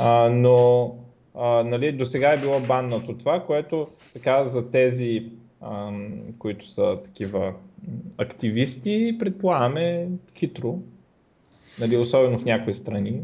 [0.00, 0.90] А, но
[1.34, 5.92] а, нали, до сега е било баннато това, което така за тези, а,
[6.38, 7.52] които са такива
[8.18, 10.08] активисти, предполагаме
[10.38, 10.78] хитро,
[11.80, 13.20] нали, особено в някои страни.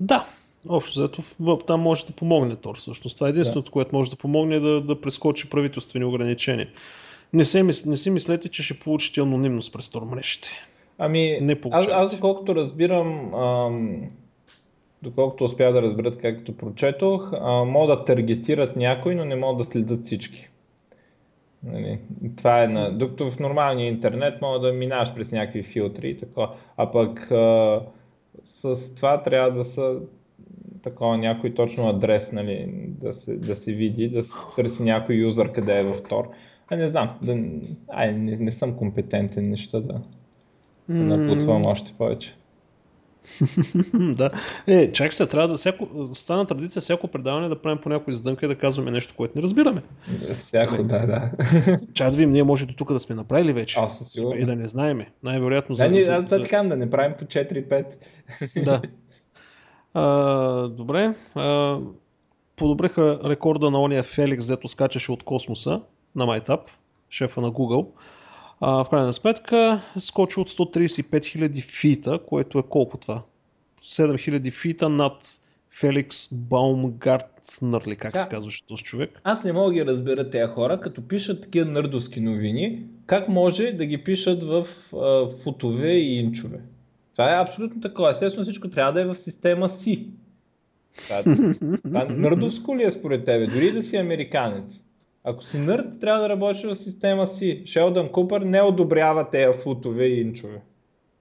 [0.00, 0.26] Да,
[0.68, 1.22] Общо заето
[1.66, 3.16] там може да помогне Тор всъщност.
[3.16, 3.72] Това е единственото, да.
[3.72, 6.68] което може да помогне е да, да прескочи правителствени ограничения.
[7.32, 10.48] Не, се, не си мислете, че ще получите анонимност през Тор мрежите.
[10.98, 14.02] Ами, не аз, аз доколкото разбирам, ам,
[15.02, 19.72] доколкото успя да разберат както прочетох, а, могат да таргетират някой, но не могат да
[19.72, 20.48] следят всички.
[21.62, 21.98] Нали,
[22.36, 22.98] това е на...
[22.98, 26.50] Докато в нормалния интернет мога да минаваш през някакви филтри и така.
[26.76, 27.80] А пък а,
[28.62, 30.00] с това трябва да са
[30.86, 35.52] такова някой точно адрес, нали, да, се, да се види, да се търси някой юзър
[35.52, 36.26] къде е в Tor.
[36.68, 37.36] А не знам, да,
[37.88, 40.00] ай, не, не съм компетентен неща да
[40.88, 41.66] се напутвам mm.
[41.66, 42.34] още повече.
[43.94, 44.30] да.
[44.66, 48.46] Е, чак се, трябва да всяко, стана традиция всяко предаване да правим по някой издънка
[48.46, 49.82] и да казваме нещо, което не разбираме.
[50.46, 51.30] Всяко, да, да.
[51.94, 53.80] Чак да видим, ние може до тук да сме направили вече.
[53.80, 55.10] Аз със И да не знаеме.
[55.22, 56.12] Най-вероятно да, за...
[56.12, 56.42] Да, за...
[56.42, 57.84] така да не правим по 4-5.
[58.64, 58.82] да.
[59.94, 61.14] А, добре.
[61.34, 61.78] А,
[62.56, 65.80] подобриха рекорда на ония Феликс, дето скачаше от космоса
[66.14, 66.70] на MyTap,
[67.10, 67.86] шефа на Google.
[68.60, 73.22] А, в крайна сметка скочи от 135 000 фита, което е колко това?
[73.82, 78.18] 7000 фита над Феликс Баумгартнер ли, как да.
[78.18, 79.20] се казваше този човек?
[79.24, 83.72] Аз не мога да ги разбера тези хора, като пишат такива нърдовски новини, как може
[83.72, 86.60] да ги пишат в а, футове и инчове?
[87.16, 88.10] Това е абсолютно такова.
[88.10, 90.06] Естествено всичко трябва да е в система си.
[91.84, 93.46] Това, нърдовско ли е според тебе?
[93.46, 94.64] Дори да си американец.
[95.24, 97.62] Ако си нърд, трябва да работиш в система си.
[97.66, 100.60] Шелдън Купър не одобрява тези футове и инчове.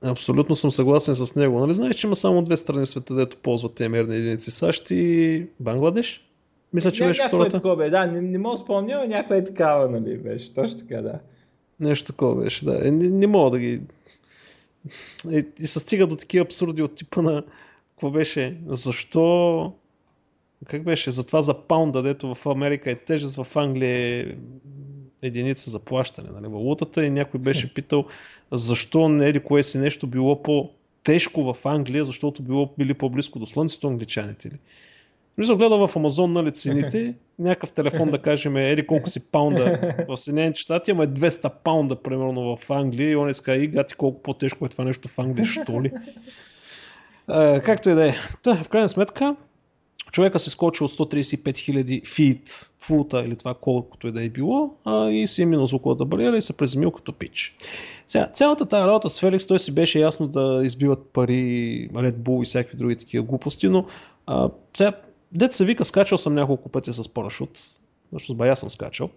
[0.03, 1.59] Абсолютно съм съгласен с него.
[1.59, 4.51] Нали знаеш, че има само две страни в света, дето ползват тези мерни единици.
[4.51, 6.29] САЩ и Бангладеш?
[6.73, 7.57] Мисля, че беше втората.
[7.57, 7.89] Такова, бе.
[7.89, 10.53] Да, не, не мога да спомня, но някаква е такава, нали, беше.
[10.53, 11.19] Точно така, да.
[11.79, 12.87] Нещо такова беше, да.
[12.87, 13.81] Е, не, не мога да ги
[15.31, 17.43] и, и се стига до такива абсурди от типа на
[17.89, 19.73] какво беше, защо
[20.67, 24.36] как беше, за това за паунда, дето в Америка е тежест, в Англия е
[25.21, 28.05] единица за плащане, нали, валутата и някой беше питал
[28.51, 33.45] защо не еди кое си нещо било по-тежко в Англия, защото било били по-близко до
[33.45, 34.57] слънцето англичаните ли.
[35.38, 40.17] Мисля, гледа в Амазон нали, цените, някакъв телефон да кажем еди колко си паунда в
[40.17, 44.21] Съединените щати, ама е 200 паунда примерно в Англия и он иска и гати колко
[44.21, 45.91] по-тежко е това нещо в Англия, що ли?
[47.27, 48.15] А, както и да е.
[48.43, 49.36] Та, в крайна сметка,
[50.11, 54.73] човека се скочи от 135 000 фит фута или това колкото и да е било
[54.86, 57.57] а, и си е минал звуковата бариера и се преземил като пич.
[58.07, 62.43] Сега, цялата тази работа с Феликс, той си беше ясно да избиват пари, Red Bull
[62.43, 63.86] и всякакви други такива глупости, но
[64.27, 64.91] а, сега,
[65.32, 67.49] дет се вика, скачал съм няколко пъти с парашут,
[68.11, 69.09] защото с бая съм скачал.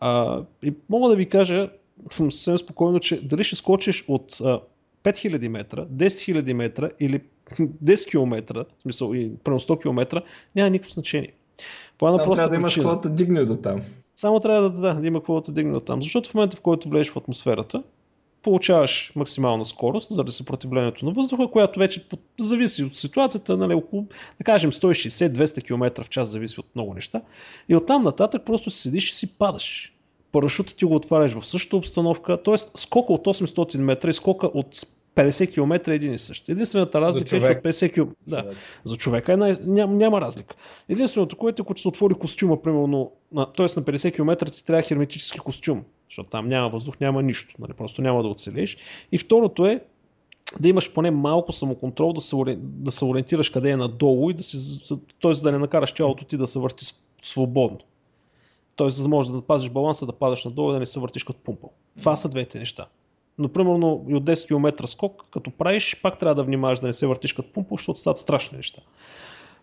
[0.00, 1.70] А, и мога да ви кажа
[2.10, 4.60] съвсем спокойно, че дали ще скочиш от а,
[5.04, 7.20] 5000 метра, 10 000 метра или
[7.60, 10.22] 10 км, в смисъл и примерно 100 км,
[10.56, 11.32] няма никакво значение.
[11.98, 13.82] По една проста трябва да имаш да дигне до там.
[14.16, 16.02] Само трябва да, да, да има какво да дигне до там.
[16.02, 17.82] Защото в момента, в който влезеш в атмосферата,
[18.48, 22.04] получаваш максимална скорост заради съпротивлението на въздуха, която вече
[22.40, 24.06] зависи от ситуацията, нали, около,
[24.38, 27.20] да кажем 160-200 км в час, зависи от много неща.
[27.68, 29.94] И оттам нататък просто седиш и си падаш.
[30.32, 32.54] Парашута ти го отваряш в същата обстановка, т.е.
[32.74, 34.86] скока от 800 метра и скока от
[35.18, 36.48] 50 км е един и същ.
[36.48, 38.12] Единствената разлика е, че от 50 км.
[38.26, 38.50] Да,
[38.84, 39.56] за човека е най...
[39.66, 40.54] Ням, няма разлика.
[40.88, 43.62] Единственото, което е, когато се отвори костюма, примерно, на, т.е.
[43.62, 47.54] на 50 км ти трябва херметически костюм, защото там няма въздух, няма нищо.
[47.58, 47.72] Нали?
[47.72, 48.76] Просто няма да оцелееш.
[49.12, 49.80] И второто е,
[50.60, 54.42] да имаш поне малко самоконтрол, да се, да се ориентираш къде е надолу и да
[54.42, 54.82] си,
[55.22, 55.32] т.е.
[55.32, 56.86] да не накараш тялото ти да се върти
[57.22, 57.78] свободно.
[58.76, 59.02] Т.е.
[59.02, 61.70] да можеш да пазиш баланса, да падаш надолу и да не се въртиш като пумпал.
[61.98, 62.86] Това са двете неща
[63.38, 66.92] но примерно и от 10 км скок, като правиш, пак трябва да внимаваш да не
[66.92, 68.82] се въртиш като пумпа, защото стават страшни неща.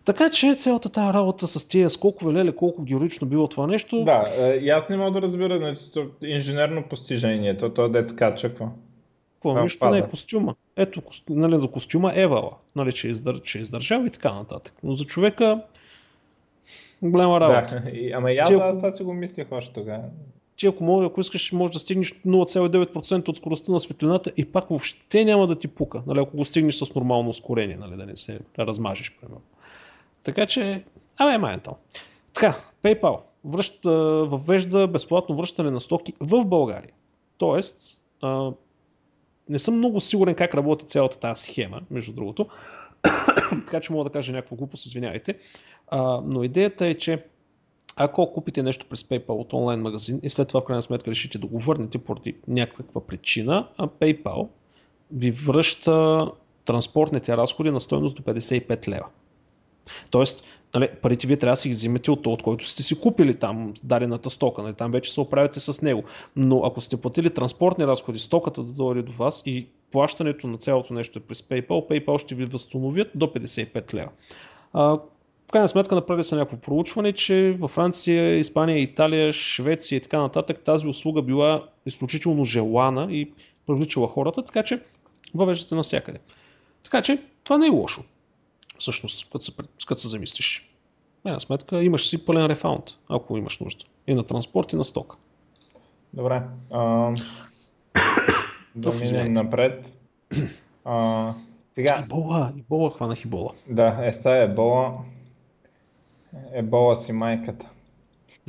[0.04, 4.04] Така че цялата тази работа с тия скокове, леле, колко героично било това нещо.
[4.04, 5.78] Да, е, и аз не мога да разбера нали,
[6.22, 8.68] инженерно постижение, то, то дет скача, какво?
[9.34, 10.54] Какво, нищо не е костюма.
[10.76, 14.74] Ето, нали, за костюма Евала, нали, че, е издър, че е издържал и така нататък.
[14.82, 15.62] Но за човека
[17.02, 17.82] голяма работа.
[17.84, 18.50] Да, ама и аз,
[18.82, 20.02] аз, си го мислях още тогава
[20.56, 24.68] ти ако, може, ако искаш, може да стигнеш 0,9% от скоростта на светлината и пак
[24.68, 28.16] въобще няма да ти пука, нали, ако го стигнеш с нормално ускорение, нали, да не
[28.16, 29.42] се да размажеш, примерно.
[30.24, 30.84] Така че,
[31.16, 31.76] абе, майнтал.
[32.34, 33.90] Така, PayPal връща,
[34.24, 36.92] въвежда безплатно връщане на стоки в България.
[37.38, 38.52] Тоест, а,
[39.48, 42.46] не съм много сигурен как работи цялата тази схема, между другото,
[43.50, 45.38] така че мога да кажа някаква глупост, извинявайте.
[45.88, 47.24] А, но идеята е, че
[47.96, 51.38] ако купите нещо през PayPal от онлайн магазин и след това в крайна сметка решите
[51.38, 54.48] да го върнете поради някаква причина, а PayPal
[55.10, 56.26] ви връща
[56.64, 59.06] транспортните разходи на стоеност до 55 лева.
[60.10, 60.44] Тоест,
[60.74, 63.74] нали, парите вие трябва да си ги взимате от, от който сте си купили там
[63.82, 66.04] дадената стока, нали, там вече се оправяте с него.
[66.36, 70.94] Но ако сте платили транспортни разходи, стоката да дойде до вас и плащането на цялото
[70.94, 74.10] нещо е през PayPal, PayPal ще ви възстановят до 55 лева.
[74.72, 74.98] А,
[75.48, 80.20] в крайна сметка направили са някакво проучване, че във Франция, Испания, Италия, Швеция и така
[80.20, 83.32] нататък тази услуга била изключително желана и
[83.66, 84.80] привличала хората, така че
[85.34, 86.18] въвеждате навсякъде.
[86.84, 88.02] Така че това не е лошо,
[88.78, 89.52] всъщност, като се,
[89.86, 90.70] като се замислиш.
[91.20, 93.84] В крайна сметка имаш си пълен рефаунд, ако имаш нужда.
[94.06, 95.16] И на транспорт, и на стока.
[96.12, 96.42] Добре.
[96.70, 97.14] А...
[98.74, 99.84] да минем напред.
[100.84, 101.34] А,
[101.74, 102.02] сега...
[102.04, 103.52] Ибола, Ибола хванах Ибола.
[103.68, 104.98] Да, е, Ебола
[106.52, 107.66] Ебола си майката.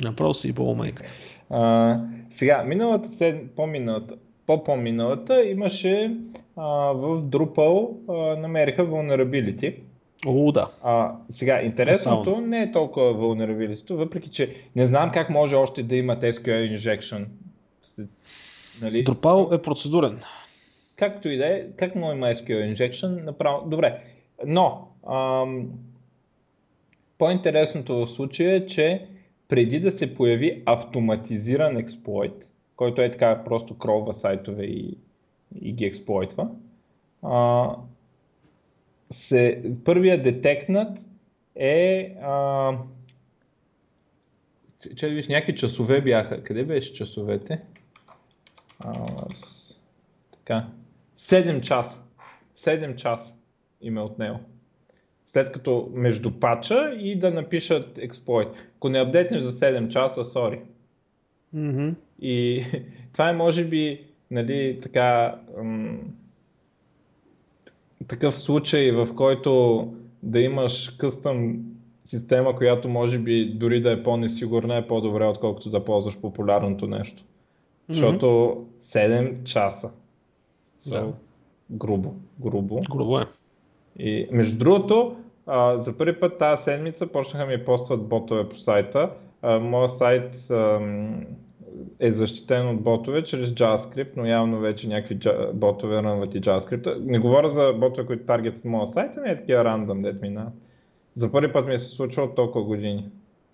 [0.04, 1.14] Направо си ебола майката.
[1.50, 3.50] А, сега, миналата сед...
[3.56, 4.14] по-миналата,
[4.46, 6.16] по-по-миналата имаше
[6.56, 9.74] а, в Drupal а, намериха vulnerability.
[10.26, 10.70] О, да.
[10.82, 12.46] А, сега, интересното Тотално.
[12.46, 17.24] не е толкова vulnerability, въпреки че не знам как може още да има SQL injection.
[18.82, 19.04] Нали?
[19.04, 20.20] Drupal е процедурен.
[20.96, 23.68] Както и да е, как му има SQL injection, направо...
[23.70, 24.00] Добре,
[24.46, 25.68] но ам,
[27.18, 29.06] по-интересното в случая е, че
[29.48, 32.46] преди да се появи автоматизиран експлойт,
[32.76, 34.98] който е така просто кролва сайтове и,
[35.60, 36.48] и ги експлойтва,
[37.22, 37.70] а,
[39.10, 40.98] се, първия детекнат
[41.54, 42.72] е а,
[44.96, 46.42] че, виж, някакви часове бяха.
[46.42, 47.60] Къде беше часовете?
[48.78, 49.24] А,
[50.32, 50.66] така.
[51.18, 51.98] 7 часа.
[52.56, 53.32] 7 часа
[53.80, 54.38] им е отнело
[55.32, 58.48] след като между пача и да напишат експлойт.
[58.76, 60.60] Ако не апдейтнеш за 7 часа, сори.
[61.56, 61.94] Mm-hmm.
[62.20, 62.64] И
[63.12, 64.00] това е може би
[64.30, 65.98] нали, така, м-
[68.08, 69.82] такъв случай, в който
[70.22, 71.58] да имаш къстъм
[72.06, 77.22] система, която може би дори да е по-несигурна, е по-добре, отколкото да ползваш популярното нещо.
[77.88, 79.90] Защото 7 часа.
[80.86, 80.98] Да.
[80.98, 81.12] So,
[81.70, 82.14] грубо.
[82.40, 82.80] Грубо.
[82.90, 83.24] Грубо е.
[83.98, 85.16] И между другото,
[85.48, 89.10] а, за първи път тази седмица почнаха ми постват ботове по сайта.
[89.42, 90.32] А, моят сайт
[92.00, 95.18] е защитен от ботове чрез JavaScript, но явно вече някакви
[95.54, 96.98] ботове рънват и JavaScript.
[97.04, 100.52] Не говоря за ботове, които таргетят моят сайт, ами е такива рандъм, дет минават.
[101.14, 103.10] За първи път ми е се случва от толкова години.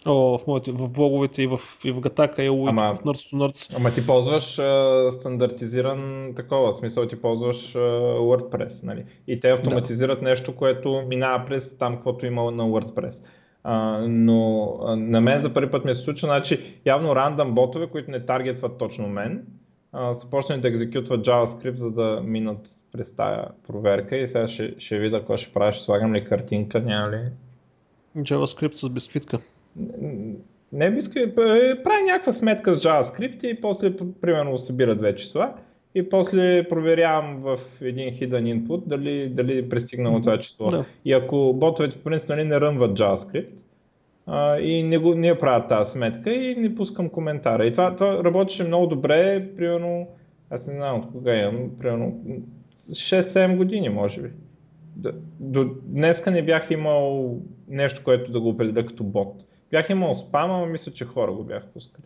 [0.07, 3.77] О, в, моите, в блоговете и в, и в Гатака, и в Nerds to Nerds.
[3.77, 7.79] Ама ти ползваш а, стандартизиран такова, в смисъл ти ползваш а,
[8.19, 9.05] WordPress, нали?
[9.27, 10.25] И те автоматизират да.
[10.25, 13.15] нещо, което минава през там, каквото има на WordPress.
[13.65, 17.87] А, но а, на мен за първи път ми се случва, значи явно рандъм ботове,
[17.87, 19.47] които не таргетват точно мен,
[19.93, 24.75] а, са почнали да екзекютват JavaScript, за да минат през тая проверка и сега ще,
[24.79, 27.19] ще видя какво ще правя, ще слагам ли картинка, няма ли?
[28.19, 29.39] JavaScript с бисквитка.
[30.73, 31.35] Не бисквит,
[31.85, 35.55] прави някаква сметка с JavaScript и после примерно събира две числа
[35.95, 40.71] и после проверявам в един hidden input дали, дали е пристигнало това число.
[40.71, 40.85] Да.
[41.05, 43.49] И ако ботовете по принцип нали, не рънват JavaScript
[44.27, 47.67] а, и не, го, не правят тази сметка и не пускам коментара.
[47.67, 50.09] И това, това работеше много добре, примерно,
[50.51, 52.23] аз не знам от кога имам, примерно
[52.91, 54.29] 6-7 години може би.
[55.41, 57.37] До днеска не бях имал
[57.69, 59.45] нещо, което да го определя като бот.
[59.75, 62.05] Бях имал спам, но мисля, че хора го бях пускали.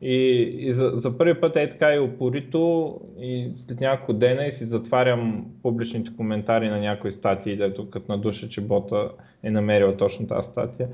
[0.00, 0.16] И,
[0.58, 4.66] и за, за първи път е така и опорито и след няколко дена и си
[4.66, 9.10] затварям публичните коментари на някои статии, дето като на душа, че бота
[9.42, 10.88] е намерил точно тази статия.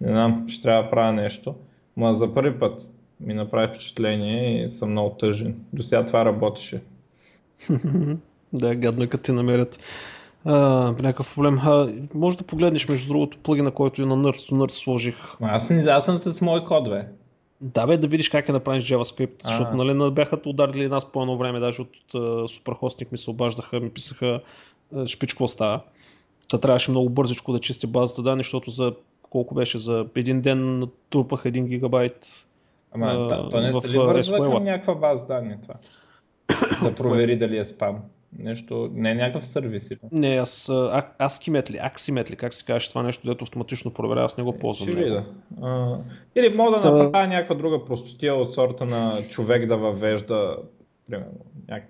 [0.00, 1.54] Не знам, ще трябва да правя нещо.
[1.96, 2.82] Но за първи път
[3.20, 5.54] ми направи впечатление и съм много тъжен.
[5.72, 6.80] До сега това работеше.
[8.52, 9.78] да, гадно е като ти намерят
[10.44, 10.54] а,
[10.90, 11.58] някакъв проблем.
[11.64, 15.16] А, може да погледнеш между другото плагина, който и на Nerds Nerds сложих.
[15.40, 17.04] Аз съм, аз съм с мой код, бе.
[17.60, 21.36] Да, бе, да видиш как е направиш JavaScript, защото нали, бяха ударили нас по едно
[21.36, 22.12] време, даже от
[22.48, 24.40] Superhostник ми се обаждаха, ми писаха,
[24.94, 25.80] uh, шпич става.
[26.50, 28.94] Та трябваше много бързичко да чисти базата данни, защото за
[29.30, 32.46] колко беше, за един ден натрупах 1 гигабайт
[32.92, 35.74] Ама uh, да, то не в, се ли някаква база данни това?
[36.88, 37.98] да провери дали е спам.
[38.38, 39.82] Нещо, не е някакъв сервис.
[40.12, 44.24] Не, аз, а, Askimet ли, Aximet ли, как се казваш това нещо, дето автоматично проверява,
[44.24, 44.88] аз не го ползвам.
[44.88, 45.24] Ще видя.
[45.62, 45.96] А,
[46.36, 46.92] или мога да Та...
[46.92, 50.56] направя някаква друга простотия от сорта на човек да въвежда
[51.10, 51.32] примерно,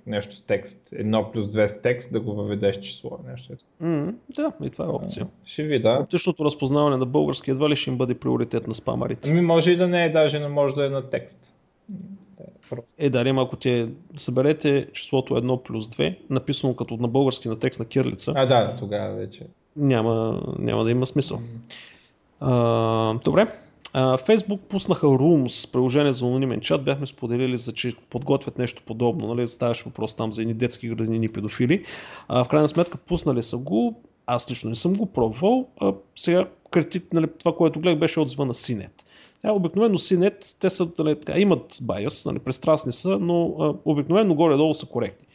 [0.06, 3.18] нещо с текст, едно плюс две с текст, да го въведеш число.
[3.30, 3.52] Нещо.
[3.82, 5.26] Mm, да, и това е опция.
[5.26, 5.98] А, ще видя.
[6.02, 9.30] Оптичното разпознаване на български едва ли ще им бъде приоритет на спамарите?
[9.30, 11.38] Ами може и да не е, даже не може да е на текст.
[12.98, 17.80] Е, дали, ако те съберете числото 1 плюс 2, написано като на български на текст
[17.80, 18.32] на кирлица.
[18.36, 19.46] А, да, тогава вече.
[19.76, 21.38] Няма, няма да има смисъл.
[22.40, 23.52] А, добре.
[23.92, 26.84] А, Facebook пуснаха Rooms, приложение за анонимен чат.
[26.84, 29.34] Бяхме споделили, за че подготвят нещо подобно.
[29.34, 29.48] Нали?
[29.48, 31.84] Ставаше въпрос там за едни детски градини педофили.
[32.28, 34.00] А, в крайна сметка пуснали са го.
[34.26, 35.68] Аз лично не съм го пробвал.
[35.80, 39.06] А, сега критик, нали, това, което гледах, беше отзва на Синет.
[39.42, 44.34] Тя, обикновено Синет, те са, нали, така, имат байас, нали, пристрастни са, но а, обикновено
[44.34, 45.26] горе-долу са коректни.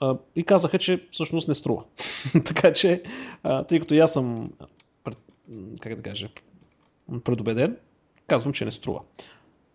[0.00, 1.84] А, и казаха, че всъщност не струва.
[2.44, 3.02] така че,
[3.42, 4.50] а, тъй като аз съм,
[5.04, 5.18] пред,
[5.80, 6.28] как да кажа,
[7.24, 7.76] предубеден,
[8.26, 9.00] казвам, че не струва.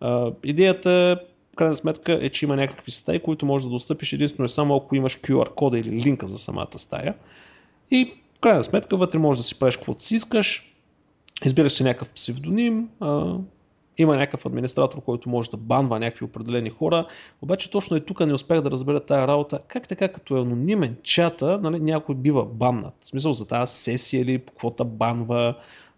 [0.00, 1.20] А, идеята,
[1.52, 4.96] в крайна сметка, е, че има някакви стаи, които можеш да достъпиш единствено само ако
[4.96, 7.14] имаш QR кода или линка за самата стая.
[7.90, 10.74] И в крайна сметка вътре можеш да си правиш каквото си искаш,
[11.44, 13.36] избираш си някакъв псевдоним, а,
[13.98, 17.06] има някакъв администратор, който може да банва някакви определени хора,
[17.42, 20.96] обаче точно и тук не успях да разбера тая работа, как така като е анонимен
[21.02, 22.94] чата, нали, някой бива баннат.
[23.00, 25.54] В смисъл за тази сесия или по каквото банва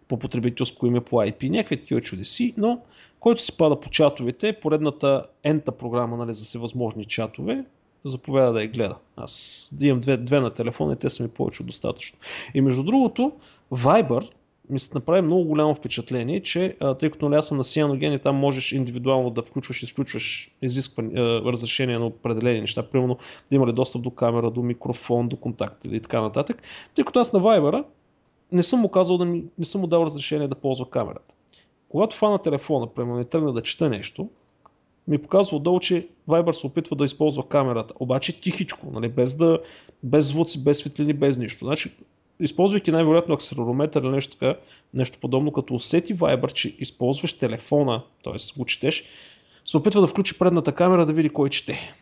[0.07, 2.79] по потребителско име по IP, някакви такива чудеси, но
[3.19, 7.65] който си пада по чатовете, поредната ента програма нали, за всевъзможни чатове,
[8.05, 8.95] заповяда да я гледа.
[9.15, 12.19] Аз имам две, две на телефона и те са ми повече достатъчно.
[12.53, 13.31] И между другото,
[13.71, 14.31] Viber
[14.69, 18.35] ми се направи много голямо впечатление, че тъй като нали, съм на Cyanogen и там
[18.35, 23.17] можеш индивидуално да включваш и изключваш изискване, разрешение на определени неща, примерно
[23.49, 26.61] да има ли достъп до камера, до микрофон, до контакт и така нататък.
[26.95, 27.83] Тъй като аз на Viber
[28.51, 31.35] не съм му казал да ми, не съм му дал разрешение да ползва камерата.
[31.89, 34.29] Когато фана телефона, примерно, и тръгна да чета нещо,
[35.07, 39.59] ми показва отдолу, че Viber се опитва да използва камерата, обаче тихичко, нали, без, да,
[40.03, 41.65] без звуци, без светлини, без нищо.
[41.65, 41.91] Значи,
[42.39, 44.59] използвайки най-вероятно акселерометър или нещо, така,
[44.93, 48.59] нещо подобно, като усети Viber, че използваш телефона, т.е.
[48.59, 49.03] го четеш,
[49.65, 51.93] се опитва да включи предната камера да види кой чете.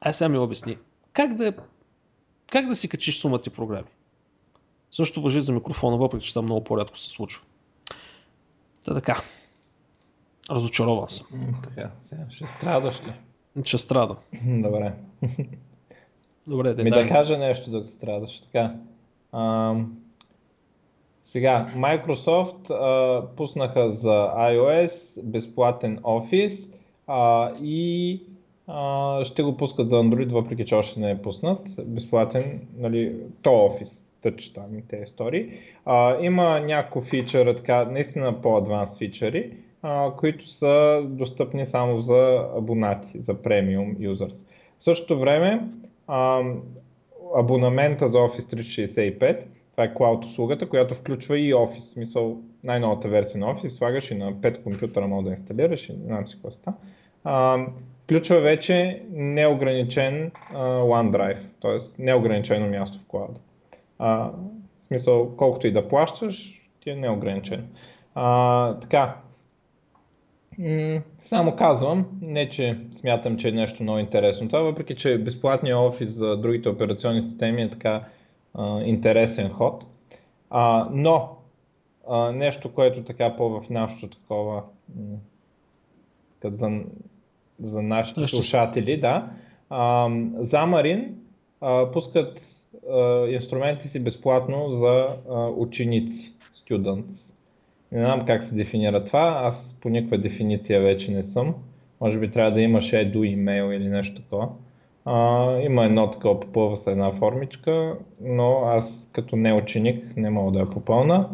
[0.00, 0.76] Ай сега ми обясни.
[1.12, 1.52] Как да,
[2.50, 3.88] как да си качиш сумата програми?
[4.90, 7.42] Също въжи за микрофона, въпреки че там много по-рядко се случва.
[8.84, 9.22] Та така.
[10.50, 11.26] Разочарован съм.
[11.62, 11.90] Така,
[12.30, 13.12] ще страдаш ли?
[13.64, 14.16] Ще страдам.
[14.44, 14.94] Добре.
[16.46, 18.30] Добре, да, Ми да кажа нещо да страдаш.
[18.44, 18.74] Така.
[21.24, 26.58] Сега, Microsoft а, пуснаха за iOS безплатен Office
[27.06, 28.20] а, и
[28.66, 31.60] а, ще го пускат за Android, въпреки че още не е пуснат.
[31.86, 35.52] Безплатен, нали, то Office, тъч там и тези истории.
[36.20, 43.42] Има няколко фичъра, така, наистина по-адванс фичъри, а, които са достъпни само за абонати, за
[43.42, 44.34] премиум users.
[44.80, 45.68] В същото време,
[46.06, 46.42] а,
[47.34, 49.38] абонамента за Office 365
[49.74, 51.80] това е Cloud услугата, която включва и Office.
[51.80, 55.92] В смисъл, най-новата версия на Office, слагаш и на 5 компютъра, мога да инсталираш и
[55.92, 56.72] не знам си какво ста.
[58.04, 62.02] Включва вече неограничен а, OneDrive, т.е.
[62.02, 63.36] неограничено място в Cloud.
[63.98, 64.30] А,
[64.82, 67.68] в смисъл, колкото и да плащаш, ти е неограничен.
[68.14, 69.16] А, така,
[71.28, 76.10] само казвам, не че смятам, че е нещо много интересно това, въпреки че безплатният офис
[76.10, 78.04] за другите операционни системи е така
[78.54, 79.84] а, интересен ход.
[80.50, 81.28] А, но
[82.08, 84.62] а, нещо, което така по в нашото такова,
[86.40, 86.80] като за,
[87.62, 89.30] за нашите слушатели, да,
[89.70, 91.14] а, Замарин
[91.60, 92.40] а, пускат
[92.92, 97.30] а, инструменти си безплатно за а, ученици, students.
[97.92, 101.54] Не знам как се дефинира това, аз по никаква дефиниция вече не съм.
[102.00, 104.48] Може би трябва да имаш еду имейл или нещо такова.
[105.04, 110.52] А, има едно такова, попълва се една формичка, но аз като не ученик не мога
[110.52, 111.28] да я попълна.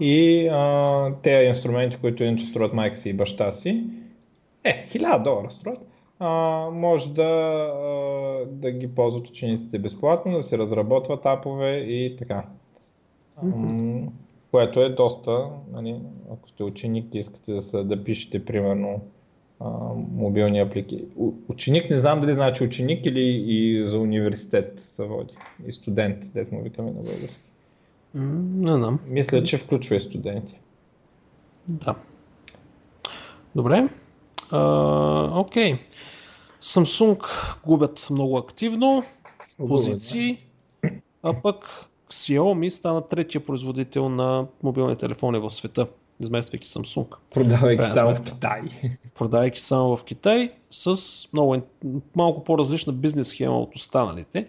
[0.00, 3.84] И а, тези инструменти, които иначе струват майка си и баща си,
[4.64, 5.80] е, 1000 долара струват,
[6.18, 6.28] а,
[6.72, 12.44] може да, а, да ги ползват учениците безплатно, да се разработват апове и така.
[14.54, 15.96] Което е доста, нали,
[16.32, 19.00] ако сте ученик и искате да, да пишете примерно
[20.12, 21.04] мобилни аплики.
[21.48, 25.34] Ученик не знам дали значи ученик или и за университет се води.
[25.66, 27.36] И студент, дет му викаме на български.
[28.14, 29.00] Не знам.
[29.06, 30.54] Мисля, че включва и студенти.
[31.68, 31.94] Да.
[33.54, 33.88] Добре.
[34.50, 35.78] А, окей.
[36.60, 37.26] Samsung
[37.66, 39.04] губят много активно
[39.68, 40.38] позиции,
[41.22, 45.86] а пък Xiaomi стана третия производител на мобилни телефони в света
[46.20, 47.16] измествайки Samsung.
[47.30, 48.60] Продавайки само в Китай.
[49.14, 50.98] Продавайки само в Китай с
[51.32, 51.62] много,
[52.16, 54.48] малко по-различна бизнес схема от останалите,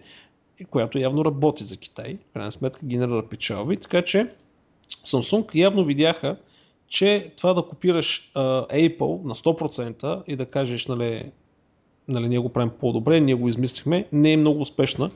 [0.70, 2.18] която явно работи за Китай.
[2.30, 4.28] В крайна сметка генерира печалби, така че
[5.04, 6.36] Samsung явно видяха,
[6.88, 11.30] че това да копираш uh, Apple на 100% и да кажеш, нали,
[12.08, 15.10] нали, ние го правим по-добре, ние го измислихме, не е много успешна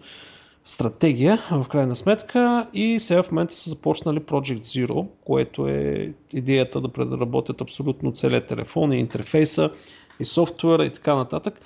[0.65, 6.81] стратегия в крайна сметка и сега в момента са започнали Project Zero, което е идеята
[6.81, 9.71] да преработят абсолютно целият телефон и интерфейса
[10.21, 11.61] и софтуера и така нататък.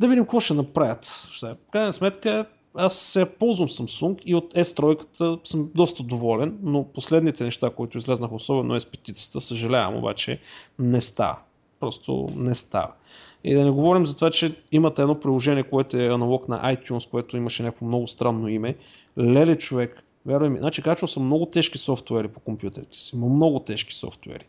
[0.00, 1.06] Да видим какво ще направят.
[1.42, 7.44] В крайна сметка аз се ползвам Samsung и от S3 съм доста доволен, но последните
[7.44, 10.40] неща, които излезнаха, особено S5, съжалявам, обаче
[10.78, 11.38] не става.
[11.80, 12.92] Просто не става.
[13.44, 17.10] И да не говорим за това, че имате едно приложение, което е аналог на iTunes,
[17.10, 18.76] което имаше някакво много странно име.
[19.18, 23.60] Леле човек, вярвай ми, значи качвал съм много тежки софтуери по компютрите си, но много
[23.60, 24.46] тежки софтуери.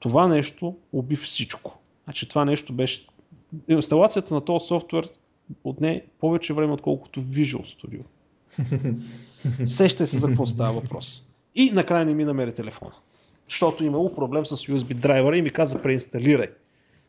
[0.00, 1.78] Това нещо уби всичко.
[2.04, 3.06] Значи това нещо беше...
[3.68, 5.08] Инсталацията на този софтуер
[5.64, 8.02] отне повече време, отколкото Visual Studio.
[9.64, 11.22] Сещай се за какво става въпрос.
[11.54, 12.92] И накрая не ми намери телефона.
[13.48, 16.48] Защото имало проблем с USB драйвера и ми каза преинсталирай.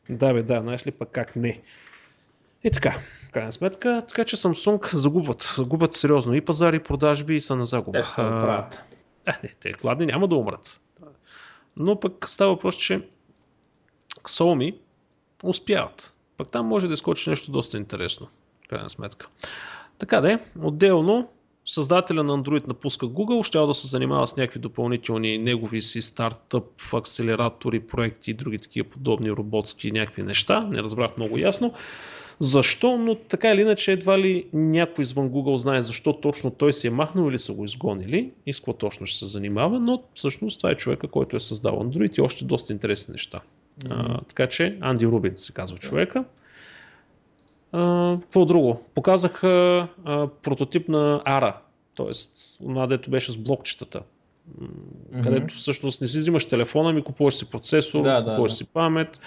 [0.10, 1.62] Да, бе, да, знаеш ли пък как не.
[2.64, 2.94] И така,
[3.32, 7.66] крайна сметка, така че Samsung загубват, загубват сериозно и пазари, и продажби и са на
[7.66, 8.14] загуба.
[8.16, 10.82] Те а, не, те гладни няма да умрат.
[11.78, 13.08] Но пък става въпрос, че
[14.22, 14.76] Xiaomi
[15.44, 16.16] успяват.
[16.38, 18.28] Пък там може да изкочи нещо доста интересно,
[18.70, 19.28] крайна сметка.
[19.98, 21.30] Така де, отделно
[21.66, 26.66] създателя на Android напуска Google, ще да се занимава с някакви допълнителни негови си стартъп,
[26.94, 30.68] акселератори, проекти и други такива подобни роботски някакви неща.
[30.72, 31.74] Не разбрах много ясно.
[32.40, 32.98] Защо?
[32.98, 36.92] Но така или иначе едва ли някой извън Google знае защо точно той се е
[36.92, 40.72] махнал или са го изгонили и с какво точно ще се занимава, но всъщност това
[40.72, 43.40] е човека, който е създал Android и още доста интересни неща.
[43.80, 44.18] Mm-hmm.
[44.18, 46.24] А, така че Анди Рубин се казва човека.
[48.22, 48.82] Какво друго?
[48.96, 51.54] Показаха а, прототип на ARA,
[51.98, 52.12] т.е.
[52.64, 54.02] това дето беше с блокчетата.
[54.02, 55.24] Mm-hmm.
[55.24, 59.20] Където всъщност не си взимаш телефона, ми купуваш си процесор, да, купуваш да, си памет.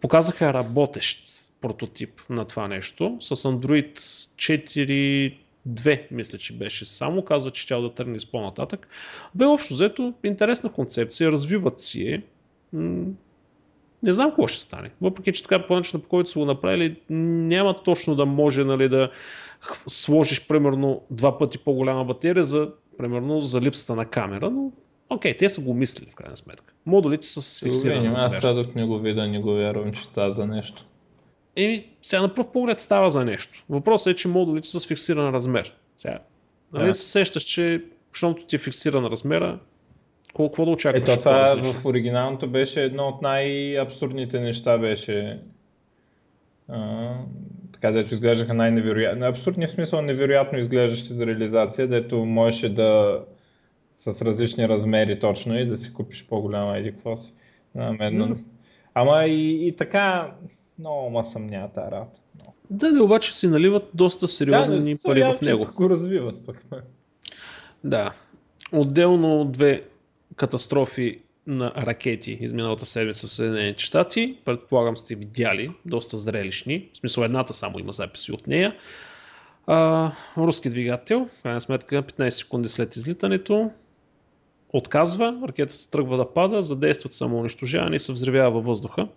[0.00, 1.30] Показаха работещ
[1.60, 7.24] прототип на това нещо с Android 4.2, мисля, че беше само.
[7.24, 8.88] Казва, че тя да тръгне с по-нататък.
[9.34, 12.22] Бе общо взето интересна концепция, развиват си е.
[14.02, 14.90] Не знам какво ще стане.
[15.00, 18.88] Въпреки, че така по начина по който са го направили, няма точно да може нали,
[18.88, 19.10] да
[19.86, 24.72] сложиш примерно два пъти по-голяма батерия за, примерно, за липсата на камера, но
[25.10, 26.74] окей, те са го мислили в крайна сметка.
[26.86, 28.36] Модулите са с фиксиран размер.
[28.36, 30.84] Аз сега не го видя, не го вярвам, че става за нещо.
[31.56, 33.64] Еми, сега на пръв поглед става за нещо.
[33.68, 35.74] Въпросът е, че модулите са с фиксиран размер.
[35.96, 36.18] Сега,
[36.72, 36.94] нали да.
[36.94, 39.58] се сещаш, че щомто ти е фиксиран размера,
[40.34, 41.02] колко да очакваш?
[41.02, 45.40] Ето това в оригиналното беше едно от най-абсурдните неща беше
[46.68, 47.10] а,
[47.72, 49.26] така дето изглеждаха най-невероятно.
[49.26, 53.20] Абсурдния смисъл невероятно изглеждащи за реализация, дето можеше да
[54.04, 57.32] с различни размери точно и да си купиш по-голяма еди какво си.
[57.78, 58.44] А, мен,
[58.94, 60.30] Ама и, и така
[60.78, 62.20] много ма съмнява тази работа.
[62.70, 65.66] Да, да, обаче си наливат доста сериозни да, пари в него.
[65.76, 66.64] Го развиват пък.
[67.84, 68.12] Да.
[68.72, 69.82] Отделно две
[70.36, 74.36] катастрофи на ракети изминалата седмица в Съединените щати.
[74.44, 76.88] Предполагам сте видяли, доста зрелищни.
[76.92, 78.76] В смисъл едната само има записи от нея.
[79.66, 83.70] А, руски двигател, крайна сметка 15 секунди след излитането,
[84.72, 89.08] отказва, ракетата тръгва да пада, задействат самоунищожаване и се взривява във въздуха.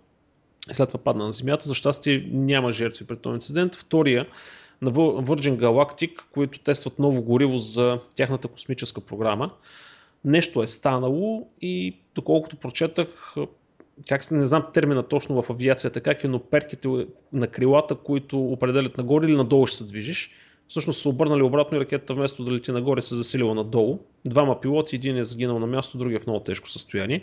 [0.70, 1.68] И след това падна на земята.
[1.68, 3.74] За щастие няма жертви при този инцидент.
[3.74, 4.26] Втория
[4.82, 9.50] на Virgin Galactic, които тестват ново гориво за тяхната космическа програма
[10.24, 13.34] нещо е станало и доколкото прочетах,
[14.08, 16.88] как не знам термина точно в авиацията как е, но перките
[17.32, 20.30] на крилата, които определят нагоре или надолу ще се движиш,
[20.68, 23.98] всъщност са обърнали обратно и ракетата вместо да лети нагоре се засилила надолу.
[24.24, 27.22] Двама пилоти, един е загинал на място, другия е в много тежко състояние.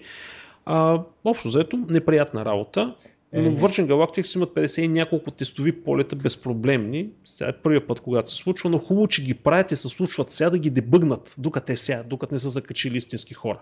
[0.65, 2.95] А, общо заето, неприятна работа.
[3.33, 7.09] Но е, Virgin Galactic си имат 50 и няколко тестови полета безпроблемни.
[7.25, 10.31] Сега е първият път, когато се случва, но хубаво, че ги правят и се случват
[10.31, 13.59] сега да ги дебъгнат, докато те сега, докато не са закачили истински хора.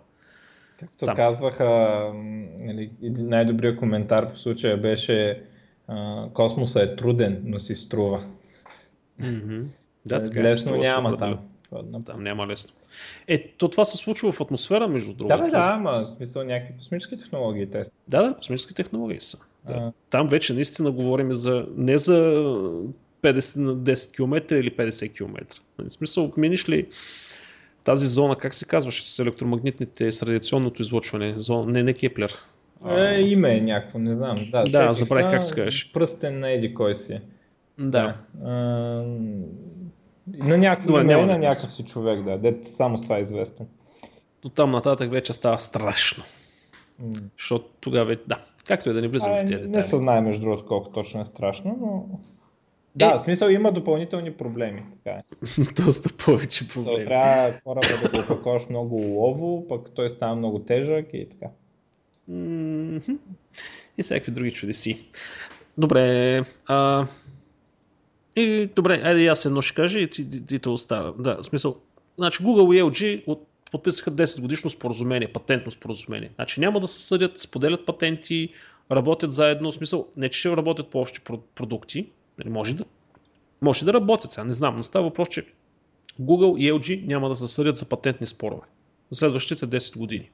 [0.79, 1.15] Както Там.
[1.15, 1.65] казваха,
[2.59, 5.43] нали, най-добрият коментар в случая беше
[6.33, 8.23] космоса е труден, но си струва.
[9.21, 9.63] Mm-hmm.
[10.05, 11.39] Да, така, Лесно няма там.
[12.05, 12.73] Там няма лесно.
[13.27, 15.37] Е, то това се случва в атмосфера, между другото.
[15.37, 17.85] Да, бе, да, ама смисъл някакви космически технологии те.
[18.07, 19.37] Да, да, космически технологии са.
[19.67, 19.91] Да.
[20.09, 22.13] Там вече наистина говорим за, не за
[23.21, 25.61] 50 на 10 км или 50 км.
[25.77, 26.87] В смисъл, миниш ли
[27.83, 32.35] тази зона, как се казваше, с електромагнитните, с радиационното излъчване, зона, не, не Кеплер.
[32.87, 34.35] Е, име е някакво, не знам.
[34.51, 35.91] Да, да забравих как се казваш.
[35.93, 37.19] Пръстен на еди кой си.
[37.79, 38.15] Да.
[38.43, 39.03] А,
[40.37, 43.67] на някакво име, на някакъв си човек, да, дете само това е известно.
[44.41, 46.23] До там нататък вече става страшно.
[47.03, 47.23] Mm.
[47.37, 48.37] Защото тогава, да,
[48.69, 49.83] Както и да не влизам в тези детайли.
[49.83, 52.19] Не се знае между другото колко точно е страшно, но...
[52.95, 53.19] Да, е...
[53.19, 54.83] в смисъл има допълнителни проблеми.
[55.03, 55.23] Така е.
[55.83, 56.97] Доста повече проблеми.
[56.97, 61.45] То трябва кораба да го опаковаш много улово, пък той става много тежък и така.
[62.31, 63.17] Mm-hmm.
[63.97, 65.05] И всякакви други чудеси.
[65.77, 66.43] Добре.
[66.67, 67.07] А...
[68.39, 71.13] И, добре, айде аз едно ще кажа и ти, ти, ти те оставя.
[71.19, 71.77] Да, в смисъл.
[72.17, 76.31] Значи Google и LG от подписаха 10 годишно споразумение, патентно споразумение.
[76.35, 78.49] Значи няма да се съдят, споделят патенти,
[78.91, 81.21] работят заедно, в смисъл, не че ще работят по общи
[81.55, 82.85] продукти, нали, може да,
[83.61, 85.45] може да работят сега, не знам, но става въпрос, че
[86.21, 88.67] Google и LG няма да се съдят за патентни спорове
[89.11, 90.29] за следващите 10 години,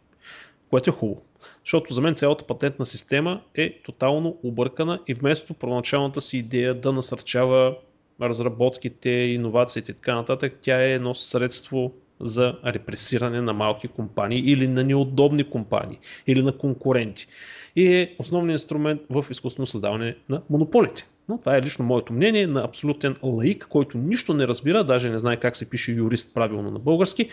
[0.70, 1.22] което е хубаво.
[1.64, 6.92] Защото за мен цялата патентна система е тотално объркана и вместо първоначалната си идея да
[6.92, 7.76] насърчава
[8.22, 14.68] разработките, иновациите и така нататък, тя е едно средство за репресиране на малки компании или
[14.68, 17.28] на неудобни компании или на конкуренти.
[17.76, 21.08] И е основният инструмент в изкуствено създаване на монополите.
[21.30, 25.20] Но това е лично моето мнение на абсолютен лаик, който нищо не разбира, даже не
[25.20, 27.30] знае как се пише юрист правилно на български.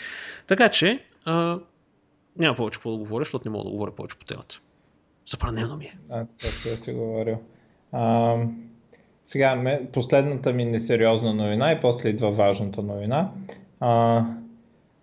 [0.47, 1.59] Така че а,
[2.39, 4.61] няма повече какво да говоря, защото не мога да говоря повече по темата.
[5.27, 5.95] Забранено ми е.
[6.11, 7.39] А, това си говорил.
[7.93, 8.37] А,
[9.33, 13.31] сега, последната ми несериозна новина и после идва важната новина.
[13.81, 14.25] А,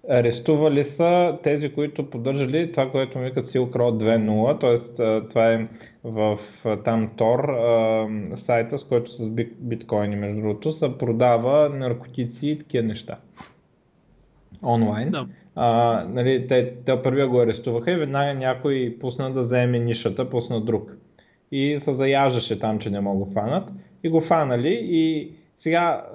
[0.10, 5.30] арестували са тези, които поддържали това, което ми викат Silk Road 2.0, т.е.
[5.30, 5.68] това е
[6.04, 6.40] в
[6.86, 9.30] там Tor сайта, с който с
[9.60, 13.18] биткоини, между другото, се продава наркотици и такива неща.
[14.64, 15.12] Онлайн.
[15.12, 15.28] Да.
[15.56, 20.62] А, нали, те, те първия го арестуваха и веднага някой пусна да вземе нишата, пусна
[20.62, 20.96] друг.
[21.52, 23.70] И се заяждаше там, че не мога го фанат.
[24.04, 26.06] И го фанали и сега,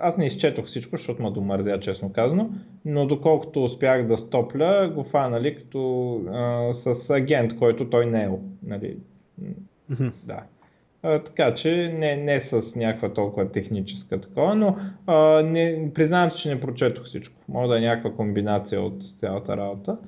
[0.00, 2.50] аз не изчетох всичко, защото ме домързя, честно казано,
[2.84, 8.30] но доколкото успях да стопля, го фанали като а, с агент, който той не е.
[8.66, 8.96] Нали?
[9.90, 10.12] Mm-hmm.
[10.24, 10.42] Да.
[11.02, 16.48] А, така че не, не с някаква толкова техническа такова, но а, не, признавам, че
[16.48, 17.34] не прочетох всичко.
[17.48, 19.98] Може да е някаква комбинация от цялата работа.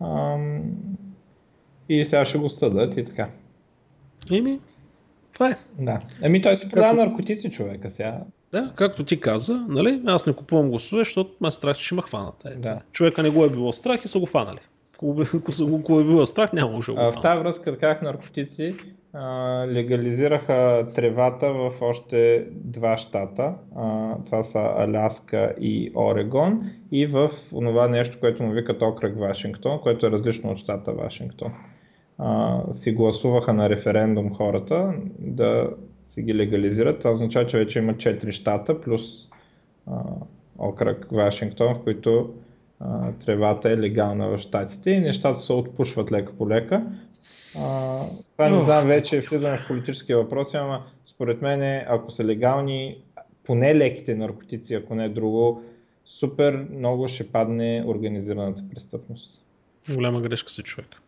[0.00, 0.36] А,
[1.88, 3.28] и сега ще го съдат и така.
[4.32, 4.60] Еми,
[5.34, 5.56] това е.
[5.78, 5.98] Да.
[6.22, 7.04] Еми той си продава Както...
[7.04, 8.18] наркотици човека сега.
[8.52, 12.02] Да, както ти каза, нали, аз не купувам гласове, защото ме страх, че ще ме
[12.02, 12.44] хванат.
[12.44, 12.80] Е, да.
[12.92, 14.58] Човека не го е било страх и са го фанали.
[15.80, 17.14] Ако е било страх, няма го фанат.
[17.14, 18.74] В тази връзка, как наркотици,
[19.66, 23.54] легализираха тревата в още два щата.
[24.26, 30.06] Това са Аляска и Орегон и в това нещо, което му викат окръг Вашингтон, което
[30.06, 31.52] е различно от щата Вашингтон.
[32.74, 35.70] Си гласуваха на референдум хората да
[36.08, 36.98] си ги легализират.
[36.98, 39.02] Това означава, че вече има 4 щата плюс
[40.58, 42.34] окръг Вашингтон, в които
[43.26, 46.86] тревата е легална в щатите и нещата се отпушват лека по лека.
[47.58, 48.00] А,
[48.32, 52.96] това не знам вече, влизаме в политически въпроси, ама според мен, ако са легални,
[53.44, 55.62] поне леките наркотици, ако не е друго,
[56.04, 59.37] супер много ще падне организираната престъпност.
[59.94, 61.02] Голяма грешка си човек.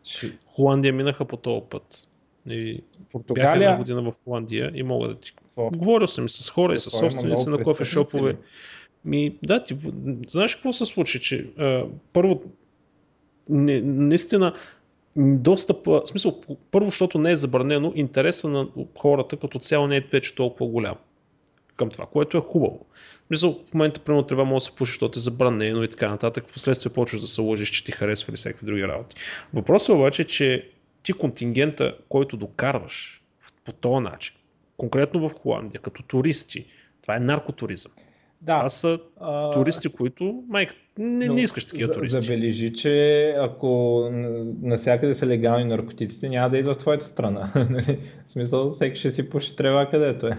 [0.46, 2.08] Холандия минаха по този път.
[2.48, 2.82] И
[3.12, 3.52] Португалия...
[3.52, 5.32] Бях една година в Холандия и мога да ти...
[5.34, 5.70] Какво?
[5.70, 8.36] Говорил съм и с хора, и с собственици на кофешопове.
[9.04, 9.76] Ми, да, ти,
[10.28, 12.42] знаеш какво се случи, че а, първо,
[13.48, 14.54] не, наистина,
[15.16, 16.40] достъп, в смисъл,
[16.70, 20.94] първо, защото не е забранено, интереса на хората като цяло не е вече толкова голям
[21.80, 22.86] към това, което е хубаво.
[23.30, 26.48] Мисъл, в момента, примерно, трябва може да се пуши, защото е забранено и така нататък.
[26.48, 29.16] В последствие почваш да се лъжиш, че ти харесва или всякакви други работи.
[29.54, 30.70] Въпросът е обаче, че
[31.02, 33.22] ти контингента, който докарваш
[33.64, 34.34] по този начин,
[34.76, 36.66] конкретно в Холандия, като туристи,
[37.02, 37.92] това е наркотуризъм.
[38.40, 38.54] Да.
[38.54, 39.50] Това са а...
[39.50, 42.20] туристи, които, майка, не, не искаш такива туристи.
[42.20, 44.00] Забележи, че ако
[44.62, 47.52] навсякъде са легални наркотиците, няма да идва в твоята страна.
[47.70, 47.98] Нали?
[48.28, 50.38] в смисъл, всеки ще си пуши трева където е.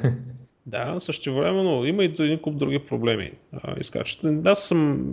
[0.65, 3.31] Да, също времено има и един куп други проблеми.
[3.79, 4.45] изкачат.
[4.45, 5.05] Аз съм...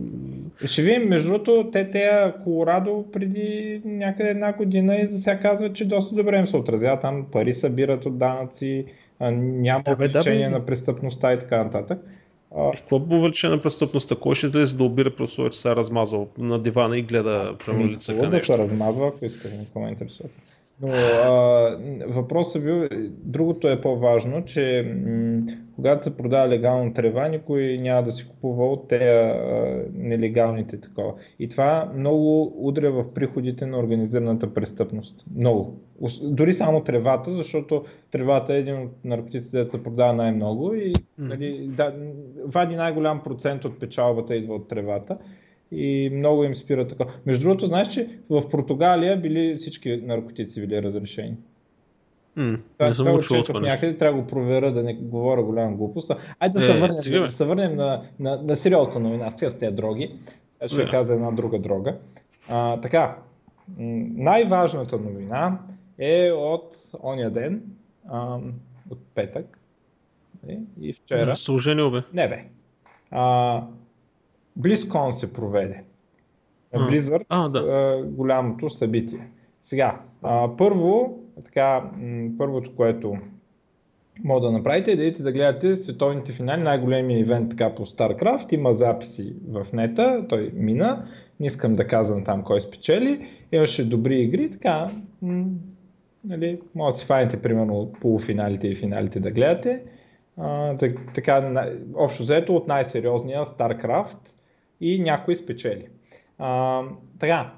[0.66, 5.74] Ще видим, между другото, те тея Колорадо преди някъде една година и за сега казват,
[5.74, 7.00] че доста добре им се отразява.
[7.00, 8.84] Там пари събират от данъци,
[9.20, 11.98] няма да, увеличение да, на престъпността и така нататък.
[12.56, 12.70] А...
[12.72, 14.16] Какво по увеличение на престъпността?
[14.16, 17.86] Кой ще излезе да обира просто, че се е размазал на дивана и гледа прямо
[17.86, 18.52] лице към нещо?
[18.52, 20.28] Да се размазва, ако искаш, не ме интересува.
[20.82, 27.78] Но а, въпросът бил, другото е по-важно, че м- когато се продава легално трева, никой
[27.78, 29.38] няма да си купува от тези
[29.94, 31.14] нелегалните такова.
[31.38, 35.24] И това много удря в приходите на организираната престъпност.
[35.36, 35.80] Много.
[36.22, 41.70] Дори само тревата, защото тревата е един от наркотиците, да се продава най-много и нали,
[41.76, 41.94] да,
[42.44, 45.18] вади най-голям процент от печалбата идва от тревата
[45.72, 47.04] и много им спира така.
[47.26, 51.36] Между другото, знаеш, че в Португалия били всички наркотици били разрешени.
[52.38, 55.76] Mm, това, не съм чул това Някъде трябва да го проверя, да не говоря голяма
[55.76, 56.10] глупост.
[56.40, 59.76] Айде да, е, се върнем, да се върнем на, на, на сериозната новина, с тези
[59.76, 60.10] дроги.
[60.66, 60.90] Ще yeah.
[60.90, 61.96] кажа една друга дрога.
[62.48, 63.16] А, така,
[64.16, 65.58] най-важната новина
[65.98, 67.62] е от ония ден,
[68.08, 68.38] а,
[68.90, 69.58] от петък.
[70.42, 71.36] Нали, и вчера.
[71.36, 72.02] Служение бе.
[72.12, 72.44] Не бе.
[73.10, 73.62] А,
[74.60, 75.82] BlizzCon се проведе.
[76.74, 78.02] Blizzard, а, да.
[78.06, 79.28] голямото събитие.
[79.64, 83.16] Сега, а, първо, така, м- първото, което
[84.24, 88.54] мога да направите е да идете да гледате световните финали, най-големия ивент така по StarCraft,
[88.54, 91.06] има записи в нета, той мина,
[91.40, 94.90] не искам да казвам там кой спечели, имаше добри игри, така,
[95.22, 95.44] м-
[96.24, 99.82] нали, може да си файните примерно полуфиналите и финалите да гледате.
[100.36, 100.76] А,
[101.14, 101.64] така,
[101.94, 104.16] общо взето от най-сериозния StarCraft
[104.80, 105.86] и някой спечели.
[106.38, 106.82] А,
[107.20, 107.52] така,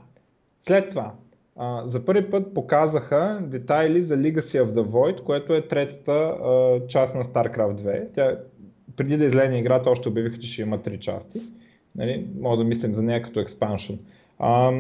[0.63, 1.13] след това,
[1.57, 6.81] а, за първи път показаха детайли за Legacy of the Void, което е третата а,
[6.89, 8.15] част на StarCraft 2.
[8.15, 8.39] Тя,
[8.97, 11.41] преди да излезе играта, още обявиха, че ще има три части.
[11.97, 12.27] Нали?
[12.41, 13.93] Може да мислим за нея като експаншн.
[14.39, 14.73] А,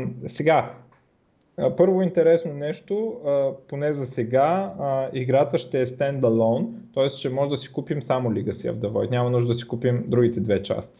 [1.76, 3.20] първо интересно нещо,
[3.68, 4.74] поне за сега,
[5.12, 7.08] играта ще е standalone, т.е.
[7.08, 10.04] ще може да си купим само Legacy of the Void, няма нужда да си купим
[10.06, 10.99] другите две части.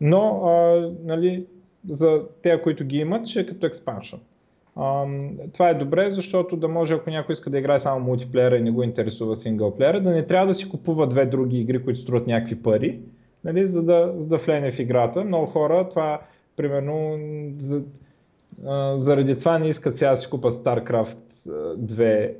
[0.00, 1.46] Но, а, нали,
[1.88, 4.16] за тези, които ги имат, ще е като експаншн.
[5.52, 8.70] това е добре, защото да може, ако някой иска да играе само мултиплеера и не
[8.70, 12.62] го интересува синглплеера, да не трябва да си купува две други игри, които струват някакви
[12.62, 12.98] пари,
[13.44, 15.24] нали, за, да, за да влене в играта.
[15.24, 16.20] Много хора, това,
[16.56, 17.18] примерно,
[17.60, 17.82] за,
[18.66, 21.16] а, заради това не искат сега да си купат StarCraft
[21.48, 22.34] 2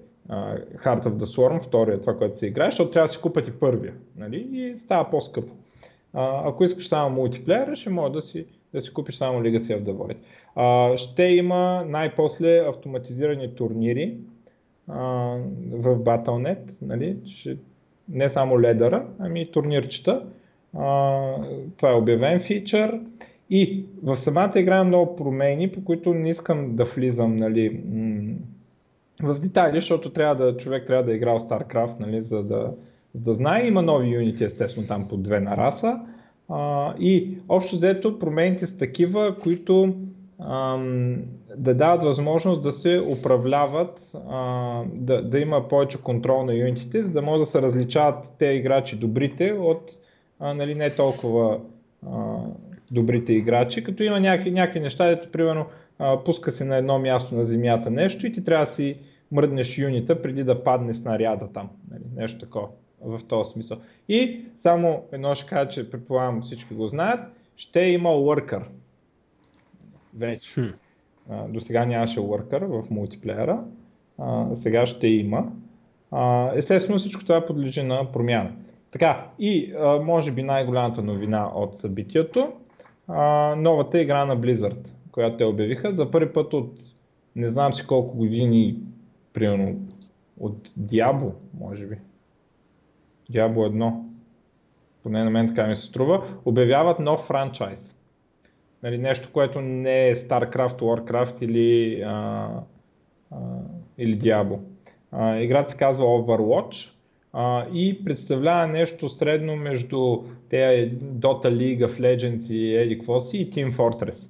[0.85, 3.53] Heart of the Swarm, втория, това, което се играе, защото трябва да си купат и
[3.53, 3.95] първия.
[4.17, 5.53] Нали, и става по-скъпо.
[6.15, 9.83] А, ако искаш само мултиплеера, ще може да си, да си купиш само Legacy of
[9.83, 10.17] the
[10.57, 10.97] Void.
[10.97, 14.17] Ще има най-после автоматизирани турнири
[14.89, 15.03] а,
[15.73, 17.17] в Battle.net, нали?
[17.27, 17.57] ще,
[18.09, 20.27] не само ледъра, ами и турнирчета.
[20.79, 21.35] А,
[21.77, 23.01] това е обявен фичър.
[23.51, 27.81] И в самата игра има много промени, по които не искам да влизам нали,
[29.23, 32.73] в детайли, защото трябва да, човек трябва да е играл StarCraft, нали, за да,
[33.15, 33.67] да знае.
[33.67, 36.01] Има нови юнити, естествено, там по две на раса.
[36.49, 39.95] А, и общо взето промените са такива, които
[40.41, 41.17] ам,
[41.57, 47.09] да дават възможност да се управляват, а, да, да има повече контрол на юнитите, за
[47.09, 49.91] да може да се различават те играчи добрите от
[50.41, 51.59] а, нали, не толкова
[52.07, 52.37] а,
[52.91, 55.67] добрите играчи, като има някакви, някакви неща, дето примерно
[55.99, 58.97] а, пуска се на едно място на земята нещо и ти трябва да си
[59.33, 61.69] мръднеш юнита преди да падне снаряда там.
[61.91, 62.69] Нали, нещо такова
[63.03, 63.79] в този смисъл.
[64.09, 67.21] И само едно ще кажа, че предполагам всички го знаят,
[67.57, 68.63] ще има worker.
[70.15, 70.61] Вече.
[70.61, 70.75] Hmm.
[71.49, 73.65] До сега нямаше worker в мултиплеера,
[74.19, 75.53] а, сега ще има.
[76.11, 78.53] А, естествено всичко това подлежи на промяна.
[78.91, 82.53] Така, и а, може би най-голямата новина от събитието,
[83.09, 86.73] а, новата игра на Blizzard, която те обявиха за първи път от
[87.37, 88.77] не знам си колко години,
[89.33, 89.77] примерно
[90.41, 91.97] от Diablo, може би.
[93.31, 93.93] Diablo 1,
[95.03, 97.95] поне на мен така ми се струва, обявяват нов франчайз.
[98.83, 102.49] Нали, нещо, което не е StarCraft, Warcraft или, а,
[103.31, 103.37] а,
[103.99, 104.59] или Diablo.
[105.13, 106.91] А, играта се казва Overwatch
[107.33, 110.19] а, и представлява нещо средно между
[110.51, 114.29] тези Dota League of Legends и Eddie Quossi и Team Fortress.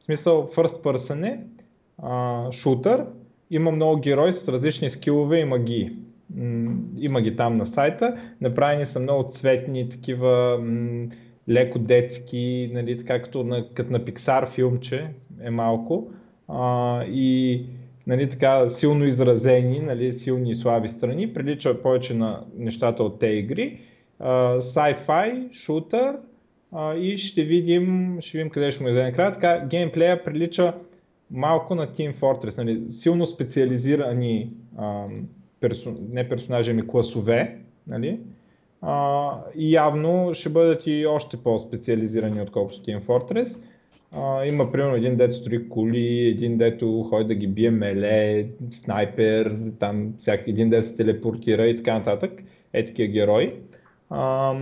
[0.00, 1.40] В смисъл, first person е,
[2.02, 3.04] а, шутър,
[3.50, 5.90] има много герои с различни скилове и магии
[6.98, 10.62] има ги там на сайта, направени са много цветни, такива
[11.48, 15.06] леко детски, нали, така като на, като на Pixar филмче
[15.42, 16.10] е малко
[16.48, 17.62] а, и
[18.06, 23.26] нали, така силно изразени, нали, силни и слаби страни, прилича повече на нещата от те
[23.26, 23.80] игри.
[24.18, 26.16] А, sci-fi, шутър
[26.72, 29.32] а, и ще видим, ще видим къде ще му издаде накрая.
[29.32, 30.74] Така, геймплея прилича
[31.30, 35.28] малко на Team Fortress, нали, силно специализирани ам,
[35.64, 38.20] персо, не персонажи, ами класове, нали?
[38.82, 43.58] А, и явно ще бъдат и още по-специализирани отколкото Team Fortress.
[44.12, 49.56] А, има примерно един дето строи коли, един дето ходи да ги бие меле, снайпер,
[49.80, 52.42] там всяк, един дето се телепортира и така нататък.
[52.72, 53.52] Е такива герои.
[54.10, 54.54] А,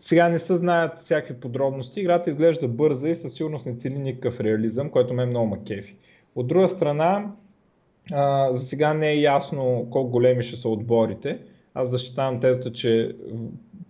[0.00, 2.00] сега не се знаят всякакви подробности.
[2.00, 5.96] Играта изглежда бърза и със сигурност не цели никакъв реализъм, който ме много макефи.
[6.34, 7.32] От друга страна,
[8.12, 11.38] а, за сега не е ясно колко големи ще са отборите.
[11.74, 13.16] Аз защитавам тезата, че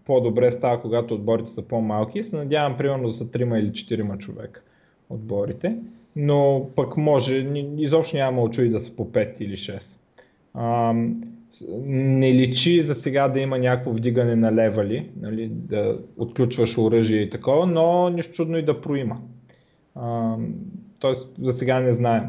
[0.04, 2.24] по-добре става, когато отборите са по-малки.
[2.24, 4.62] Се надявам, примерно, да са 3 или 4 човека
[5.10, 5.76] отборите.
[6.16, 7.34] Но пък може,
[7.78, 9.80] изобщо няма очуди да са по 5 или 6.
[10.54, 10.94] А,
[11.84, 17.30] не личи за сега да има някакво вдигане на левали, нали, да отключваш оръжие и
[17.30, 19.20] такова, но нищо чудно и да проима.
[19.94, 20.36] А,
[20.98, 22.22] тоест, за сега не знаем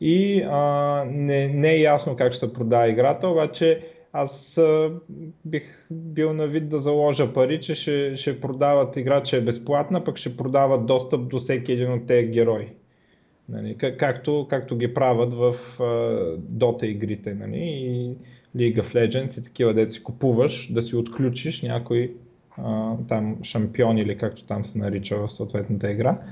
[0.00, 3.80] и а, не, не е ясно как ще се продава играта, обаче
[4.12, 4.90] аз а,
[5.44, 10.04] бих бил на вид да заложа пари, че ще, ще продават игра, че е безплатна,
[10.04, 12.68] пък ще продават достъп до всеки един от тези герои.
[13.48, 15.84] Нали, както, както ги правят в а,
[16.38, 18.16] Dota игрите нали, и
[18.56, 22.12] League of Legends и такива, де си купуваш, да си отключиш някой
[22.56, 26.24] а, там шампион или както там се нарича в съответната игра а,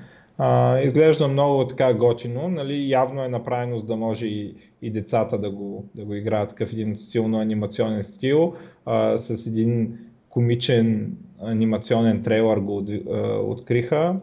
[0.84, 5.50] изглежда много така готино, нали, явно е направено за да може и, и децата да
[5.50, 8.54] го, да го играят такъв един силно анимационен стил,
[8.86, 9.98] а, с един
[10.28, 14.16] комичен анимационен трейлър го от, а, откриха.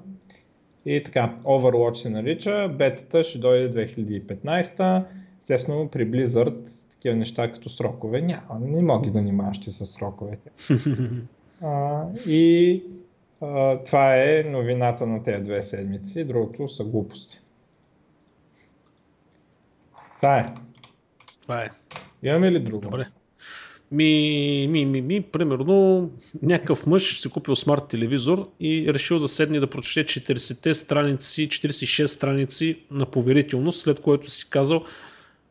[0.86, 5.04] И така, Overwatch се нарича, бетата ще дойде 2015,
[5.40, 6.56] естествено при Blizzard
[6.92, 10.50] такива неща като срокове няма, не мога да занимаваш с сроковете.
[11.62, 12.84] А, и
[13.86, 17.40] това е новината на тези две седмици, другото са глупости.
[20.16, 20.54] Това е.
[21.42, 21.70] Това е.
[22.24, 22.82] Имаме ли друго?
[22.82, 23.08] Добре.
[23.92, 26.10] Ми, ми, ми, ми, примерно,
[26.42, 32.06] някакъв мъж си купил смарт телевизор и решил да седне да прочете 40 страници, 46
[32.06, 34.84] страници на поверителност, след което си казал,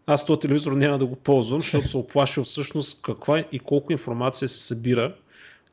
[0.07, 4.49] аз този телевизор няма да го ползвам, защото се оплашил всъщност каква и колко информация
[4.49, 5.15] се събира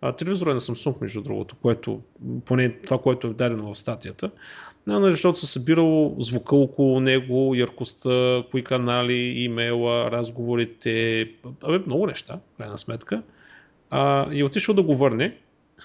[0.02, 2.02] а, телевизор е на Samsung, между другото, което,
[2.46, 4.32] поне това, което е дадено в статията,
[4.88, 9.14] защото се събирало звука около него, яркостта, кои канали,
[9.44, 11.22] имейла, разговорите,
[11.62, 13.24] абе, много неща, крайна сметка.
[13.90, 15.38] А, и е отишъл да го върне.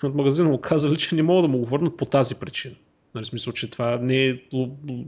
[0.03, 2.75] От магазина му казали, че не могат да му го върнат по тази причина.
[3.15, 4.41] Нали, смисъл, че това не е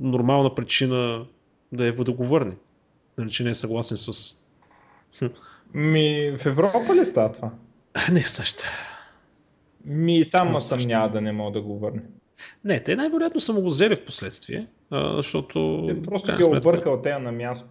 [0.01, 1.25] нормална причина
[1.73, 2.55] да, е, да го върне.
[3.19, 4.35] Нали, че не е съгласен с...
[5.75, 7.51] Ми, в Европа ли става това?
[8.13, 8.65] Не в САЩ.
[9.85, 12.03] Ми там съм няма да не мога да го върне.
[12.65, 15.85] Не, те най-вероятно са му го взели в последствие, защото...
[15.89, 16.69] Те просто ги сметка...
[16.69, 17.67] объркал тея на място.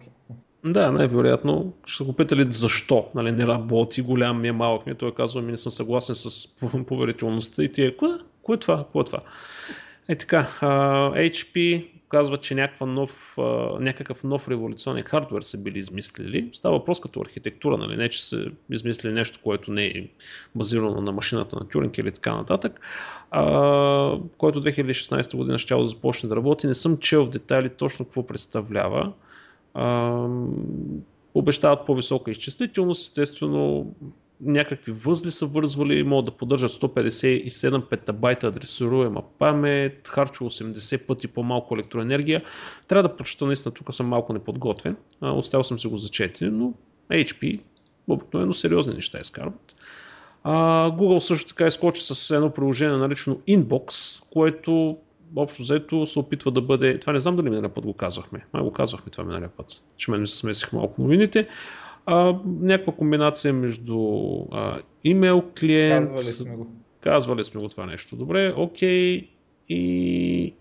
[0.64, 4.94] Да, най-вероятно ще го питали защо нали, не работи, голям ми е, малък ми е.
[4.94, 6.48] Той е казал, ми не съм съгласен с
[6.86, 8.10] поверителността и тия, кое,
[8.42, 9.20] кое е това, кое е това?
[10.08, 13.34] Е така, uh, HP казва, че нов,
[13.80, 16.50] някакъв нов революционен хардвер са били измислили.
[16.52, 17.96] Става въпрос като архитектура, нали?
[17.96, 20.08] не че са измислили нещо, което не е
[20.54, 22.80] базирано на машината на Тюринг или така нататък,
[23.34, 26.66] uh, който 2016 година ще да започне да работи.
[26.66, 29.12] Не съм чел в детайли точно какво представлява.
[29.74, 30.48] Uh,
[31.34, 33.94] обещават по-висока изчислителност, естествено
[34.40, 41.74] някакви възли са вързвали, могат да поддържат 157 петабайта адресируема памет, харчо 80 пъти по-малко
[41.74, 42.42] електроенергия.
[42.88, 46.74] Трябва да прочета, наистина тук съм малко неподготвен, оставил съм се го за 4, но
[47.10, 47.60] HP
[48.08, 49.74] обикновено сериозни неща изкарват.
[50.42, 54.96] А, Google също така изкочи с едно приложение наречено Inbox, което
[55.36, 58.62] общо взето се опитва да бъде, това не знам дали миналия път го казвахме, май
[58.62, 61.48] го казвахме това миналия път, че мен ми се смесих малко новините,
[62.10, 63.98] а, някаква комбинация между
[64.52, 66.10] а, имейл клиент.
[66.10, 66.66] Казвали сме го.
[67.00, 68.16] Казвали сме го това нещо.
[68.16, 69.28] Добре, окей.
[69.68, 70.54] И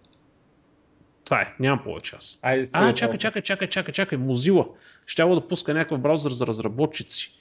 [1.26, 2.40] това е, нямам повече аз.
[2.42, 4.68] Айде, а, чакай, чакай, чакай, чакай, чакай, Mozilla.
[5.06, 7.34] Щяло да пуска някакъв браузър за разработчици.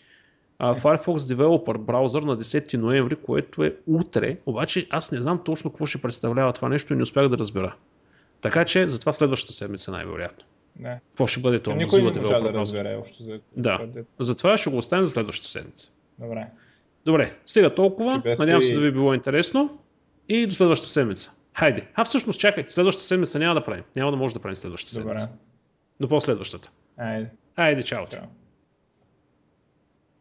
[0.61, 5.71] Uh, Firefox Developer браузър на 10 ноември, което е утре, обаче аз не знам точно
[5.71, 7.75] какво ще представлява това нещо и не успях да разбера.
[8.41, 10.45] Така че затова следващата седмица най-вероятно.
[10.79, 11.01] Не.
[11.11, 11.77] Какво ще бъде това?
[11.77, 13.25] Никой не може да разбере още.
[13.25, 13.41] За...
[13.57, 13.81] Да.
[14.19, 15.91] Затова ще го оставим за следващата седмица.
[16.19, 16.47] Добре.
[17.05, 18.23] Добре, стига толкова.
[18.39, 19.79] Надявам се да ви е било интересно.
[20.29, 21.33] И до следващата седмица.
[21.55, 21.87] Хайде.
[21.95, 23.85] А всъщност чакай, следващата седмица няма да правим.
[23.97, 25.27] Няма да може да правим следващата седмица.
[25.27, 25.39] Добре.
[26.01, 26.71] До последващата.
[26.97, 27.31] Айде.
[27.57, 28.07] Айде, чао.
[28.07, 28.23] чао.